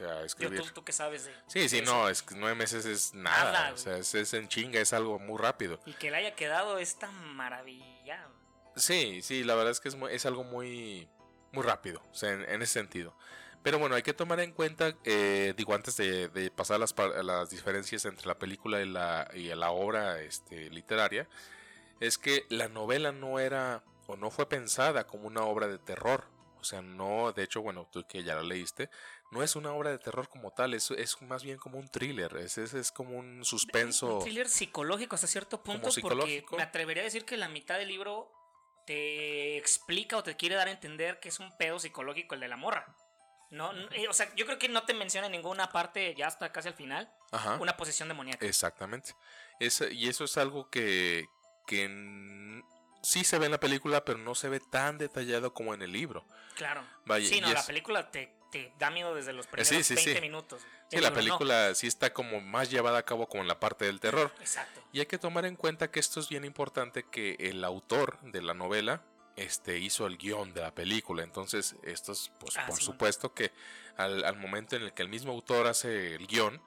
¿tú, 0.73 0.83
qué 0.83 0.91
sabes 0.91 1.25
de 1.25 1.33
Sí, 1.47 1.69
sí, 1.69 1.81
no, 1.81 2.09
es 2.09 2.23
que 2.23 2.35
nueve 2.35 2.55
meses 2.55 2.85
es 2.85 3.13
nada. 3.13 3.71
o 3.73 3.77
sea, 3.77 3.97
es, 3.97 4.33
en 4.33 4.47
chinga, 4.47 4.79
es 4.79 4.93
algo 4.93 5.19
muy 5.19 5.37
rápido. 5.37 5.79
Y 5.85 5.93
que 5.93 6.09
le 6.09 6.17
haya 6.17 6.35
quedado 6.35 6.79
esta 6.79 7.09
maravilla. 7.11 8.27
Sí, 8.75 9.21
sí, 9.21 9.43
la 9.43 9.55
verdad 9.55 9.71
es 9.71 9.79
que 9.79 9.89
es, 9.89 9.97
es 10.11 10.25
algo 10.25 10.43
muy, 10.43 11.07
muy 11.51 11.63
rápido, 11.63 12.01
o 12.11 12.15
sea, 12.15 12.33
en, 12.33 12.61
ese 12.61 12.73
sentido. 12.73 13.15
Pero 13.63 13.79
bueno, 13.79 13.95
hay 13.95 14.03
que 14.03 14.13
tomar 14.13 14.39
en 14.41 14.51
cuenta, 14.51 14.95
eh, 15.05 15.53
digo, 15.55 15.73
antes 15.73 15.97
de, 15.97 16.51
pasar 16.55 16.79
las, 16.79 16.93
las 17.23 17.49
diferencias 17.49 18.05
entre 18.05 18.27
la 18.27 18.37
película 18.37 18.81
y 18.81 18.87
la, 18.87 19.29
y 19.33 19.47
la 19.55 19.71
obra 19.71 20.21
este, 20.21 20.69
literaria, 20.69 21.27
es 21.99 22.17
que 22.17 22.45
la 22.49 22.67
novela 22.67 23.11
no 23.11 23.39
era 23.39 23.83
o 24.07 24.15
no 24.15 24.31
fue 24.31 24.47
pensada 24.47 25.05
como 25.07 25.27
una 25.27 25.43
obra 25.43 25.67
de 25.67 25.77
terror. 25.77 26.25
O 26.59 26.63
sea, 26.63 26.81
no, 26.81 27.31
de 27.31 27.43
hecho, 27.43 27.61
bueno, 27.61 27.87
tú 27.91 28.07
que 28.07 28.23
ya 28.23 28.33
la 28.33 28.41
leíste, 28.41 28.89
no 29.29 29.43
es 29.43 29.55
una 29.55 29.71
obra 29.71 29.91
de 29.91 29.99
terror 29.99 30.27
como 30.27 30.51
tal, 30.51 30.73
es, 30.73 30.89
es 30.89 31.21
más 31.21 31.43
bien 31.43 31.57
como 31.57 31.77
un 31.77 31.87
thriller, 31.89 32.35
es, 32.37 32.57
es, 32.57 32.73
es 32.73 32.91
como 32.91 33.19
un 33.19 33.45
suspenso. 33.45 34.17
Un 34.17 34.23
thriller 34.23 34.49
psicológico 34.49 35.13
hasta 35.13 35.27
cierto 35.27 35.61
punto, 35.61 35.89
porque 36.01 36.43
me 36.57 36.63
atrevería 36.63 37.03
a 37.03 37.05
decir 37.05 37.23
que 37.23 37.37
la 37.37 37.49
mitad 37.49 37.77
del 37.77 37.89
libro 37.89 38.31
te 38.87 39.57
explica 39.57 40.17
o 40.17 40.23
te 40.23 40.35
quiere 40.37 40.55
dar 40.55 40.67
a 40.67 40.71
entender 40.71 41.19
que 41.19 41.29
es 41.29 41.39
un 41.39 41.55
pedo 41.57 41.77
psicológico 41.79 42.33
el 42.33 42.41
de 42.41 42.47
la 42.47 42.57
morra. 42.57 42.95
No, 43.51 43.71
eh, 43.91 44.07
o 44.09 44.13
sea, 44.13 44.33
yo 44.35 44.45
creo 44.45 44.57
que 44.57 44.69
no 44.69 44.85
te 44.85 44.95
menciona 44.95 45.27
en 45.27 45.33
ninguna 45.33 45.71
parte, 45.71 46.15
ya 46.15 46.27
hasta 46.27 46.51
casi 46.51 46.69
al 46.69 46.73
final, 46.73 47.11
una 47.59 47.77
posesión 47.77 48.07
demoníaca. 48.07 48.45
Exactamente. 48.45 49.13
y 49.59 50.09
eso 50.09 50.23
es 50.23 50.37
algo 50.37 50.69
que, 50.71 51.25
que 51.67 51.87
sí 53.05 53.23
se 53.23 53.37
ve 53.37 53.45
en 53.45 53.51
la 53.51 53.59
película, 53.59 54.03
pero 54.03 54.17
no 54.17 54.33
se 54.35 54.49
ve 54.49 54.59
tan 54.59 54.97
detallado 54.97 55.53
como 55.53 55.73
en 55.73 55.81
el 55.81 55.91
libro. 55.91 56.25
Claro. 56.55 56.83
sí, 57.21 57.39
no, 57.39 57.53
la 57.53 57.65
película 57.65 58.09
te, 58.09 58.33
da 58.79 58.89
miedo 58.89 59.13
desde 59.13 59.33
los 59.33 59.47
primeros 59.47 59.89
20 59.89 60.21
minutos. 60.21 60.61
Sí, 60.89 60.97
la 60.97 61.13
película 61.13 61.75
sí 61.75 61.87
está 61.87 62.13
como 62.13 62.41
más 62.41 62.71
llevada 62.71 62.99
a 62.99 63.03
cabo 63.03 63.27
como 63.27 63.43
en 63.43 63.47
la 63.47 63.59
parte 63.59 63.85
del 63.85 63.99
terror. 63.99 64.33
Exacto. 64.39 64.81
Y 64.91 64.99
hay 64.99 65.05
que 65.05 65.17
tomar 65.17 65.45
en 65.45 65.55
cuenta 65.55 65.91
que 65.91 65.99
esto 65.99 66.19
es 66.19 66.29
bien 66.29 66.45
importante 66.45 67.03
que 67.03 67.35
el 67.39 67.63
autor 67.63 68.19
de 68.21 68.41
la 68.41 68.53
novela 68.53 69.01
este, 69.35 69.77
hizo 69.79 70.07
el 70.07 70.17
guion 70.17 70.53
de 70.53 70.61
la 70.61 70.73
película. 70.73 71.23
Entonces, 71.23 71.75
esto 71.83 72.13
es, 72.13 72.31
pues, 72.39 72.57
ah, 72.57 72.65
por 72.67 72.79
supuesto 72.81 73.33
que 73.33 73.51
al, 73.97 74.37
momento 74.37 74.75
en 74.75 74.83
el 74.83 74.93
que 74.93 75.03
el 75.03 75.09
mismo 75.09 75.31
autor 75.31 75.67
hace 75.67 76.15
el 76.15 76.25
guion, 76.27 76.61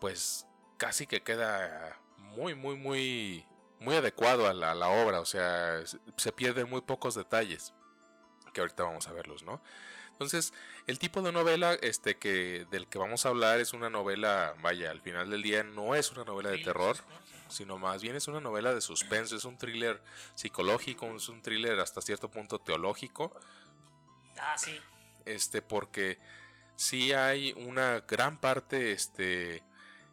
pues 0.00 0.46
casi 0.78 1.06
que 1.06 1.22
queda 1.22 1.98
muy, 2.16 2.54
muy, 2.54 2.76
muy, 2.76 3.46
muy 3.82 3.96
adecuado 3.96 4.48
a 4.48 4.54
la, 4.54 4.88
obra. 4.88 5.20
O 5.20 5.26
sea, 5.26 5.82
se 6.16 6.32
pierden 6.32 6.68
muy 6.68 6.80
pocos 6.80 7.14
detalles, 7.14 7.72
que 8.52 8.60
ahorita 8.60 8.84
vamos 8.84 9.08
a 9.08 9.12
verlos, 9.12 9.42
¿no? 9.42 9.62
Entonces, 10.12 10.52
el 10.86 10.98
tipo 10.98 11.22
de 11.22 11.32
novela 11.32 11.74
este, 11.74 12.16
que, 12.16 12.66
del 12.70 12.86
que 12.86 12.98
vamos 12.98 13.26
a 13.26 13.30
hablar 13.30 13.60
es 13.60 13.72
una 13.72 13.90
novela, 13.90 14.54
vaya, 14.62 14.90
al 14.90 15.00
final 15.00 15.30
del 15.30 15.42
día 15.42 15.64
no 15.64 15.94
es 15.94 16.12
una 16.12 16.24
novela 16.24 16.50
de 16.50 16.58
terror, 16.58 16.96
sino 17.48 17.78
más 17.78 18.02
bien 18.02 18.14
es 18.16 18.28
una 18.28 18.40
novela 18.40 18.72
de 18.72 18.80
suspenso, 18.80 19.36
es 19.36 19.44
un 19.44 19.58
thriller 19.58 20.00
psicológico, 20.34 21.14
es 21.16 21.28
un 21.28 21.42
thriller 21.42 21.80
hasta 21.80 22.00
cierto 22.00 22.30
punto 22.30 22.58
teológico. 22.58 23.34
Ah, 24.38 24.56
sí. 24.56 24.78
Este, 25.24 25.60
porque 25.60 26.18
sí 26.76 27.12
hay 27.12 27.52
una 27.52 28.00
gran 28.00 28.38
parte 28.38 28.92
este, 28.92 29.62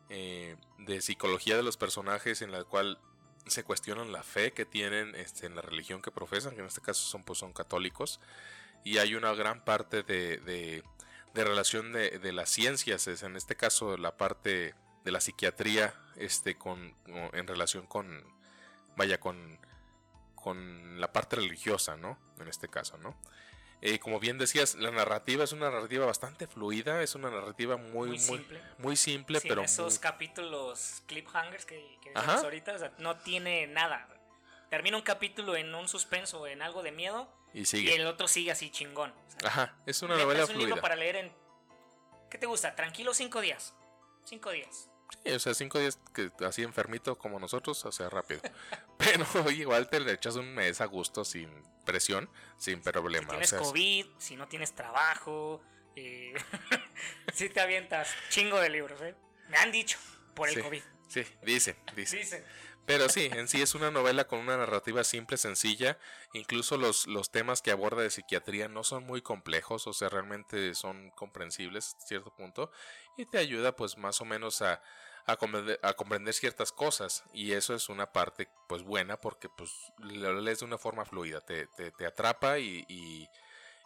eh, 0.09 0.55
de 0.79 1.01
psicología 1.01 1.55
de 1.55 1.63
los 1.63 1.77
personajes 1.77 2.41
en 2.41 2.51
la 2.51 2.63
cual 2.63 2.99
se 3.49 3.63
cuestionan 3.63 4.11
la 4.11 4.23
fe 4.23 4.53
que 4.53 4.65
tienen 4.65 5.15
este, 5.15 5.45
en 5.45 5.55
la 5.55 5.61
religión 5.61 6.01
que 6.01 6.11
profesan, 6.11 6.55
que 6.55 6.61
en 6.61 6.67
este 6.67 6.81
caso 6.81 7.05
son, 7.05 7.23
pues, 7.23 7.39
son 7.39 7.53
católicos, 7.53 8.19
y 8.83 8.97
hay 8.97 9.15
una 9.15 9.33
gran 9.33 9.63
parte 9.63 10.03
de, 10.03 10.37
de, 10.37 10.83
relación 11.43 11.91
de, 11.93 12.19
de, 12.19 12.33
las 12.33 12.49
ciencias, 12.49 13.07
es 13.07 13.23
en 13.23 13.35
este 13.35 13.55
caso 13.55 13.97
la 13.97 14.17
parte 14.17 14.75
de 15.03 15.11
la 15.11 15.21
psiquiatría 15.21 15.93
este, 16.15 16.57
con, 16.57 16.95
en 17.05 17.47
relación 17.47 17.85
con, 17.85 18.23
vaya, 18.95 19.19
con, 19.19 19.59
con 20.35 20.99
la 20.99 21.11
parte 21.11 21.37
religiosa, 21.37 21.97
¿no? 21.97 22.17
En 22.39 22.47
este 22.47 22.67
caso, 22.67 22.97
¿no? 22.97 23.15
Eh, 23.81 23.99
como 23.99 24.19
bien 24.19 24.37
decías, 24.37 24.75
la 24.75 24.91
narrativa 24.91 25.43
es 25.45 25.53
una 25.53 25.69
narrativa 25.69 26.05
bastante 26.05 26.47
fluida, 26.47 27.01
es 27.01 27.15
una 27.15 27.29
narrativa 27.29 27.77
muy, 27.77 28.09
muy 28.09 28.19
simple, 28.19 28.61
muy, 28.77 28.95
simple 28.97 29.39
pero 29.41 29.61
esos 29.61 29.99
capítulos 29.99 31.01
cliphangers 31.07 31.65
que, 31.65 31.97
que 32.01 32.11
ahorita, 32.15 32.93
no 32.97 33.17
tiene 33.17 33.67
nada. 33.67 34.07
Termina 34.69 34.97
un 34.97 35.03
capítulo 35.03 35.55
en 35.55 35.73
un 35.73 35.87
suspenso, 35.87 36.45
en 36.45 36.61
algo 36.61 36.83
de 36.83 36.91
miedo, 36.91 37.31
y, 37.53 37.65
sigue. 37.65 37.91
y 37.91 37.93
el 37.93 38.05
otro 38.05 38.27
sigue 38.27 38.51
así 38.51 38.69
chingón. 38.69 39.13
Ajá, 39.43 39.75
es 39.85 40.01
una 40.01 40.17
novela 40.17 40.25
fluida. 40.25 40.43
Es 40.43 40.49
un 40.49 40.59
libro 40.59 40.81
para 40.81 40.95
leer 40.95 41.15
en 41.15 41.31
¿Qué 42.29 42.37
te 42.37 42.45
gusta? 42.45 42.75
Tranquilo 42.75 43.13
cinco 43.13 43.41
días. 43.41 43.73
Cinco 44.23 44.51
días. 44.51 44.88
Sí, 45.23 45.31
o 45.31 45.39
sea, 45.39 45.53
cinco 45.53 45.79
días 45.79 45.99
que 46.13 46.31
así 46.45 46.63
enfermito 46.63 47.17
como 47.17 47.39
nosotros, 47.39 47.83
o 47.85 47.91
sea, 47.91 48.09
rápido. 48.09 48.41
Pero 48.97 49.51
igual 49.51 49.89
te 49.89 49.99
le 49.99 50.13
echas 50.13 50.35
un 50.35 50.53
mes 50.53 50.81
a 50.81 50.85
gusto 50.85 51.25
sin 51.25 51.49
presión, 51.85 52.29
sin 52.57 52.81
problema. 52.81 53.27
Si 53.27 53.49
tienes 53.49 53.53
COVID, 53.53 54.05
si 54.17 54.35
no 54.35 54.47
tienes 54.47 54.73
trabajo, 54.73 55.61
eh, 55.95 56.33
si 57.33 57.49
te 57.49 57.59
avientas 57.59 58.09
chingo 58.29 58.59
de 58.59 58.69
libros, 58.69 59.01
¿eh? 59.01 59.15
Me 59.49 59.57
han 59.57 59.71
dicho 59.71 59.97
por 60.35 60.49
el 60.49 60.61
COVID. 60.61 60.83
Sí, 61.07 61.25
dicen, 61.41 61.75
dicen. 61.95 62.19
Dicen. 62.19 62.45
Pero 62.89 63.07
sí, 63.07 63.29
en 63.31 63.47
sí 63.47 63.61
es 63.61 63.75
una 63.75 63.91
novela 63.91 64.25
con 64.25 64.39
una 64.39 64.57
narrativa 64.57 65.03
simple, 65.03 65.37
sencilla. 65.37 65.99
Incluso 66.33 66.75
los, 66.75 67.05
los 67.05 67.29
temas 67.29 67.61
que 67.61 67.69
aborda 67.69 68.01
de 68.01 68.09
psiquiatría 68.09 68.67
no 68.67 68.83
son 68.83 69.03
muy 69.03 69.21
complejos, 69.21 69.85
o 69.85 69.93
sea, 69.93 70.09
realmente 70.09 70.73
son 70.73 71.11
comprensibles 71.11 71.93
a 71.93 72.07
cierto 72.07 72.33
punto. 72.33 72.71
Y 73.15 73.27
te 73.27 73.37
ayuda 73.37 73.75
pues 73.75 73.99
más 73.99 74.21
o 74.21 74.25
menos 74.25 74.63
a, 74.63 74.81
a, 75.27 75.35
comprender, 75.37 76.33
ciertas 76.33 76.71
cosas. 76.71 77.23
Y 77.31 77.51
eso 77.51 77.75
es 77.75 77.89
una 77.89 78.11
parte 78.11 78.49
pues 78.67 78.81
buena 78.81 79.17
porque 79.17 79.49
pues 79.49 79.71
lo 79.99 80.41
lees 80.41 80.61
de 80.61 80.65
una 80.65 80.79
forma 80.79 81.05
fluida, 81.05 81.41
te, 81.41 81.67
te, 81.67 82.05
atrapa 82.07 82.57
y, 82.57 82.87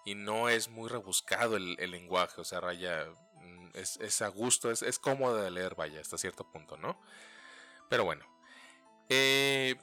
y, 0.06 0.16
no 0.16 0.48
es 0.48 0.70
muy 0.70 0.88
rebuscado 0.88 1.58
el, 1.58 1.76
el 1.78 1.92
lenguaje, 1.92 2.40
o 2.40 2.46
sea, 2.46 2.62
raya, 2.62 3.06
mm, 3.34 3.72
es, 3.74 3.98
es 3.98 4.22
a 4.22 4.30
gusto, 4.30 4.72
es, 4.72 4.82
es 4.82 4.98
cómodo 4.98 5.42
de 5.42 5.52
leer, 5.52 5.76
vaya, 5.76 6.00
hasta 6.00 6.18
cierto 6.18 6.50
punto, 6.50 6.78
¿no? 6.78 6.98
Pero 7.90 8.06
bueno, 8.06 8.33
eh, 9.10 9.76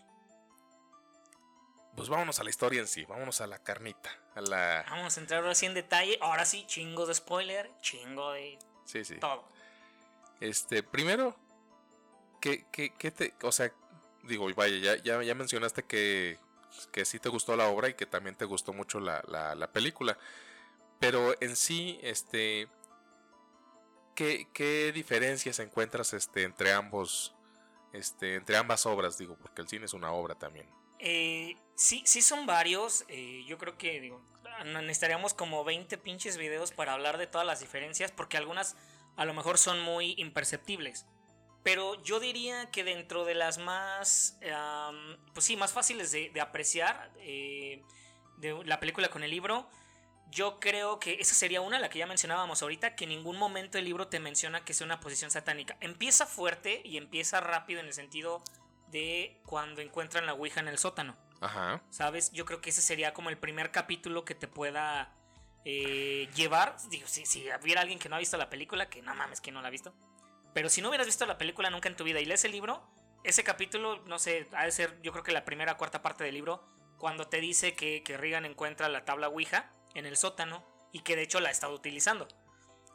pues 1.96 2.08
vámonos 2.08 2.40
a 2.40 2.44
la 2.44 2.50
historia 2.50 2.80
en 2.80 2.86
sí, 2.86 3.04
vámonos 3.04 3.40
a 3.40 3.46
la 3.46 3.58
carnita. 3.58 4.10
A 4.34 4.40
la... 4.40 4.86
Vamos 4.88 5.16
a 5.16 5.20
entrar 5.20 5.46
así 5.46 5.66
en 5.66 5.74
detalle. 5.74 6.18
Ahora 6.20 6.44
sí, 6.44 6.64
chingo 6.66 7.06
de 7.06 7.14
spoiler, 7.14 7.70
chingo 7.80 8.32
de 8.32 8.58
sí, 8.84 9.04
sí. 9.04 9.16
todo. 9.16 9.44
Este, 10.40 10.82
primero, 10.82 11.36
¿qué, 12.40 12.64
qué, 12.72 12.94
qué 12.96 13.10
te. 13.10 13.34
O 13.42 13.52
sea, 13.52 13.70
digo, 14.22 14.48
vaya, 14.54 14.78
ya, 14.78 15.02
ya, 15.02 15.22
ya 15.22 15.34
mencionaste 15.34 15.82
que, 15.82 16.38
que 16.92 17.04
sí 17.04 17.18
te 17.18 17.28
gustó 17.28 17.56
la 17.56 17.68
obra 17.68 17.88
y 17.90 17.94
que 17.94 18.06
también 18.06 18.36
te 18.36 18.46
gustó 18.46 18.72
mucho 18.72 19.00
la, 19.00 19.22
la, 19.28 19.54
la 19.54 19.70
película. 19.70 20.16
Pero 20.98 21.34
en 21.42 21.56
sí, 21.56 21.98
este. 22.02 22.68
¿Qué, 24.14 24.48
¿Qué 24.52 24.92
diferencias 24.92 25.58
encuentras 25.58 26.12
este, 26.14 26.44
entre 26.44 26.72
ambos 26.72 27.34
este, 27.92 28.36
entre 28.36 28.56
ambas 28.56 28.86
obras, 28.86 29.18
digo, 29.18 29.36
porque 29.36 29.62
el 29.62 29.68
cine 29.68 29.84
es 29.86 29.94
una 29.94 30.12
obra 30.12 30.34
también. 30.34 30.66
Eh, 30.98 31.56
sí, 31.74 32.02
sí 32.04 32.22
son 32.22 32.46
varios. 32.46 33.04
Eh, 33.08 33.44
yo 33.46 33.58
creo 33.58 33.76
que 33.78 34.00
digo, 34.00 34.22
necesitaríamos 34.64 35.34
como 35.34 35.64
20 35.64 35.98
pinches 35.98 36.36
videos 36.36 36.72
para 36.72 36.92
hablar 36.92 37.18
de 37.18 37.26
todas 37.26 37.46
las 37.46 37.60
diferencias, 37.60 38.12
porque 38.12 38.36
algunas 38.36 38.76
a 39.16 39.24
lo 39.24 39.34
mejor 39.34 39.58
son 39.58 39.80
muy 39.80 40.14
imperceptibles. 40.18 41.06
Pero 41.62 42.02
yo 42.02 42.20
diría 42.20 42.70
que 42.70 42.84
dentro 42.84 43.24
de 43.24 43.34
las 43.34 43.58
más, 43.58 44.38
pues 45.34 45.44
sí, 45.44 45.56
más 45.56 45.72
fáciles 45.72 46.10
de, 46.10 46.32
apreciar 46.40 47.10
eh, 47.18 47.82
de 48.38 48.64
la 48.64 48.80
película 48.80 49.08
con 49.08 49.22
el 49.22 49.30
libro, 49.30 49.68
yo 50.30 50.60
creo 50.60 51.00
que 51.00 51.14
esa 51.14 51.34
sería 51.34 51.60
una, 51.60 51.78
la 51.78 51.88
que 51.88 51.98
ya 51.98 52.06
mencionábamos 52.06 52.62
ahorita, 52.62 52.94
que 52.94 53.04
en 53.04 53.10
ningún 53.10 53.36
momento 53.36 53.78
el 53.78 53.84
libro 53.84 54.08
te 54.08 54.20
menciona 54.20 54.64
que 54.64 54.74
sea 54.74 54.84
una 54.84 55.00
posición 55.00 55.30
satánica. 55.30 55.76
Empieza 55.80 56.26
fuerte 56.26 56.82
y 56.84 56.96
empieza 56.96 57.40
rápido 57.40 57.80
en 57.80 57.86
el 57.86 57.92
sentido 57.92 58.42
de 58.88 59.40
cuando 59.44 59.80
encuentran 59.80 60.26
la 60.26 60.34
Ouija 60.34 60.60
en 60.60 60.68
el 60.68 60.78
sótano. 60.78 61.16
Ajá. 61.40 61.82
¿Sabes? 61.90 62.30
Yo 62.32 62.44
creo 62.44 62.60
que 62.60 62.70
ese 62.70 62.82
sería 62.82 63.12
como 63.12 63.30
el 63.30 63.38
primer 63.38 63.70
capítulo 63.70 64.24
que 64.24 64.34
te 64.34 64.46
pueda 64.46 65.14
eh, 65.64 66.28
llevar. 66.34 66.76
Digo, 66.90 67.06
si, 67.08 67.26
si 67.26 67.46
hubiera 67.62 67.80
alguien 67.80 67.98
que 67.98 68.08
no 68.08 68.16
ha 68.16 68.20
visto 68.20 68.36
la 68.36 68.50
película, 68.50 68.88
que 68.88 69.02
no 69.02 69.14
mames, 69.14 69.40
que 69.40 69.50
no 69.50 69.62
la 69.62 69.68
ha 69.68 69.70
visto. 69.70 69.94
Pero 70.54 70.68
si 70.68 70.82
no 70.82 70.88
hubieras 70.88 71.06
visto 71.06 71.26
la 71.26 71.38
película 71.38 71.70
nunca 71.70 71.88
en 71.88 71.96
tu 71.96 72.04
vida 72.04 72.20
y 72.20 72.24
lees 72.24 72.44
el 72.44 72.52
libro, 72.52 72.82
ese 73.24 73.42
capítulo, 73.42 74.02
no 74.06 74.18
sé, 74.18 74.48
ha 74.52 74.64
de 74.64 74.72
ser 74.72 75.00
yo 75.02 75.12
creo 75.12 75.24
que 75.24 75.32
la 75.32 75.44
primera 75.44 75.76
cuarta 75.76 76.02
parte 76.02 76.24
del 76.24 76.34
libro, 76.34 76.64
cuando 76.98 77.28
te 77.28 77.40
dice 77.40 77.74
que, 77.74 78.02
que 78.02 78.16
Regan 78.16 78.44
encuentra 78.44 78.88
la 78.88 79.04
tabla 79.04 79.28
Ouija 79.28 79.70
en 79.94 80.06
el 80.06 80.16
sótano 80.16 80.64
y 80.92 81.00
que 81.00 81.16
de 81.16 81.22
hecho 81.22 81.40
la 81.40 81.48
ha 81.48 81.52
estado 81.52 81.74
utilizando. 81.74 82.28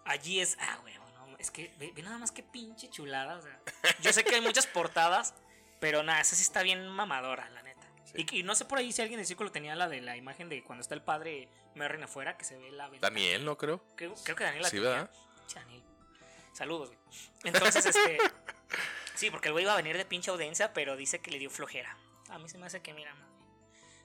Allí 0.05 0.39
es, 0.39 0.57
ah, 0.59 0.77
güey, 0.81 0.93
no, 0.95 1.37
es 1.37 1.51
que 1.51 1.73
ve, 1.79 1.93
nada 2.03 2.17
más 2.17 2.31
que 2.31 2.43
pinche 2.43 2.89
chulada. 2.89 3.37
O 3.37 3.41
sea, 3.41 3.59
yo 4.01 4.13
sé 4.13 4.23
que 4.23 4.35
hay 4.35 4.41
muchas 4.41 4.67
portadas, 4.67 5.33
pero 5.79 6.03
nada, 6.03 6.21
esa 6.21 6.35
sí 6.35 6.43
está 6.43 6.61
bien 6.61 6.87
mamadora, 6.87 7.49
la 7.49 7.63
neta. 7.63 7.87
Y, 8.13 8.43
no 8.43 8.55
sé 8.55 8.65
por 8.65 8.77
ahí 8.77 8.93
si 8.93 9.01
alguien 9.01 9.17
del 9.17 9.27
círculo 9.27 9.51
tenía 9.51 9.75
la 9.75 9.89
de 9.89 10.01
la 10.01 10.15
imagen 10.15 10.47
de 10.47 10.63
cuando 10.63 10.81
está 10.81 10.95
el 10.95 11.01
padre 11.01 11.49
Merrin 11.73 12.03
afuera, 12.03 12.37
que 12.37 12.45
se 12.45 12.57
ve 12.57 12.71
la 12.71 12.89
Daniel, 13.01 13.43
¿no 13.43 13.57
creo? 13.57 13.83
Creo, 13.95 14.15
que 14.15 14.43
Daniel 14.43 14.63
la 14.63 14.69
sí, 14.69 14.79
¿verdad? 14.79 15.09
Saludos, 16.53 16.87
güey. 16.87 16.99
Entonces, 17.43 17.85
este. 17.85 18.17
sí, 19.15 19.29
porque 19.29 19.49
el 19.49 19.51
güey 19.51 19.65
iba 19.65 19.73
a 19.73 19.75
venir 19.75 19.97
de 19.97 20.05
pinche 20.05 20.31
audiencia, 20.31 20.73
pero 20.73 20.95
dice 20.95 21.19
que 21.19 21.29
le 21.31 21.37
dio 21.37 21.49
flojera. 21.49 21.97
A 22.29 22.39
mí 22.39 22.47
se 22.47 22.57
me 22.57 22.65
hace 22.65 22.81
que, 22.81 22.93
mira, 22.93 23.13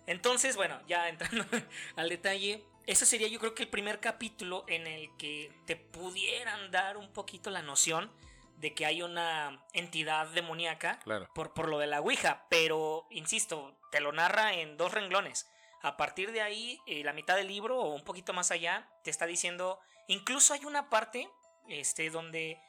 Entonces, 0.08 0.56
bueno, 0.56 0.80
ya 0.88 1.08
entrando 1.08 1.44
al 1.96 2.08
detalle, 2.08 2.64
ese 2.86 3.06
sería 3.06 3.28
yo 3.28 3.38
creo 3.38 3.54
que 3.54 3.62
el 3.62 3.68
primer 3.68 4.00
capítulo 4.00 4.64
en 4.68 4.86
el 4.86 5.08
que 5.16 5.52
te 5.66 5.76
pudieran 5.76 6.70
dar 6.70 6.96
un 6.96 7.12
poquito 7.12 7.50
la 7.50 7.62
noción 7.62 8.10
de 8.56 8.74
que 8.74 8.84
hay 8.84 9.02
una 9.02 9.64
entidad 9.72 10.26
demoníaca 10.28 11.00
por, 11.34 11.54
por 11.54 11.68
lo 11.68 11.78
de 11.78 11.86
la 11.86 12.00
Ouija, 12.00 12.46
pero 12.50 13.06
insisto, 13.10 13.74
te 13.90 14.00
lo 14.00 14.12
narra 14.12 14.54
en 14.54 14.76
dos 14.76 14.92
renglones. 14.92 15.48
A 15.82 15.96
partir 15.96 16.32
de 16.32 16.42
ahí, 16.42 16.78
eh, 16.86 17.02
la 17.04 17.14
mitad 17.14 17.36
del 17.36 17.48
libro 17.48 17.78
o 17.80 17.94
un 17.94 18.04
poquito 18.04 18.34
más 18.34 18.50
allá, 18.50 18.86
te 19.02 19.10
está 19.10 19.24
diciendo, 19.24 19.78
incluso 20.08 20.52
hay 20.52 20.66
una 20.66 20.90
parte 20.90 21.30
este, 21.68 22.10
donde 22.10 22.60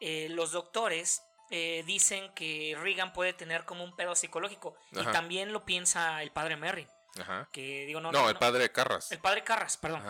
eh, 0.00 0.28
los 0.30 0.50
doctores 0.50 1.22
eh, 1.50 1.84
dicen 1.86 2.32
que 2.34 2.76
Regan 2.80 3.12
puede 3.12 3.32
tener 3.32 3.64
como 3.64 3.84
un 3.84 3.94
pedo 3.94 4.16
psicológico. 4.16 4.74
Y 4.92 5.04
también 5.12 5.52
lo 5.52 5.64
piensa 5.64 6.22
el 6.22 6.32
padre 6.32 6.56
Merry. 6.56 6.88
Ajá. 7.20 7.48
Que 7.52 7.86
digo, 7.86 8.00
no, 8.00 8.12
no, 8.12 8.28
el 8.28 8.36
padre 8.36 8.70
Carras. 8.70 9.12
El 9.12 9.18
padre 9.18 9.44
Carras, 9.44 9.76
perdón. 9.76 10.02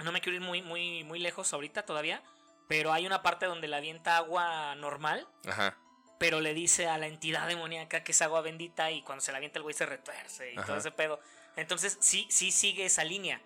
No 0.00 0.12
me 0.12 0.20
quiero 0.20 0.36
ir 0.36 0.42
muy, 0.42 0.62
muy, 0.62 1.04
muy 1.04 1.18
lejos 1.18 1.52
ahorita 1.52 1.84
todavía. 1.84 2.22
Pero 2.68 2.92
hay 2.92 3.06
una 3.06 3.22
parte 3.22 3.46
donde 3.46 3.68
le 3.68 3.76
avienta 3.76 4.16
agua 4.16 4.74
normal. 4.74 5.28
Ajá. 5.46 5.76
Pero 6.18 6.40
le 6.40 6.54
dice 6.54 6.88
a 6.88 6.96
la 6.98 7.06
entidad 7.06 7.46
demoníaca 7.46 8.02
que 8.02 8.12
es 8.12 8.22
agua 8.22 8.40
bendita 8.40 8.90
y 8.90 9.02
cuando 9.02 9.22
se 9.22 9.32
la 9.32 9.38
avienta 9.38 9.58
el 9.58 9.64
güey 9.64 9.74
se 9.74 9.84
retuerce 9.84 10.52
y 10.52 10.56
todo 10.56 10.76
ese 10.76 10.90
pedo. 10.90 11.20
Entonces 11.56 11.98
sí, 12.00 12.26
sí 12.30 12.50
sigue 12.50 12.86
esa 12.86 13.04
línea. 13.04 13.40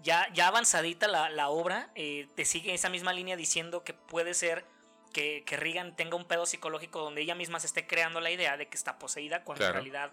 Ya, 0.00 0.28
ya 0.32 0.48
avanzadita 0.48 1.06
la, 1.06 1.48
obra, 1.48 1.90
eh, 1.94 2.28
te 2.34 2.44
sigue 2.44 2.74
esa 2.74 2.88
misma 2.88 3.12
línea 3.12 3.36
diciendo 3.36 3.84
que 3.84 3.92
puede 3.92 4.34
ser 4.34 4.64
que, 5.12 5.44
que 5.44 5.56
Regan 5.56 5.94
tenga 5.94 6.16
un 6.16 6.24
pedo 6.24 6.46
psicológico 6.46 7.00
donde 7.00 7.20
ella 7.20 7.34
misma 7.34 7.60
se 7.60 7.66
esté 7.66 7.86
creando 7.86 8.20
la 8.20 8.30
idea 8.30 8.56
de 8.56 8.68
que 8.68 8.76
está 8.76 8.98
poseída 8.98 9.44
cuando 9.44 9.66
en 9.66 9.72
realidad 9.72 10.12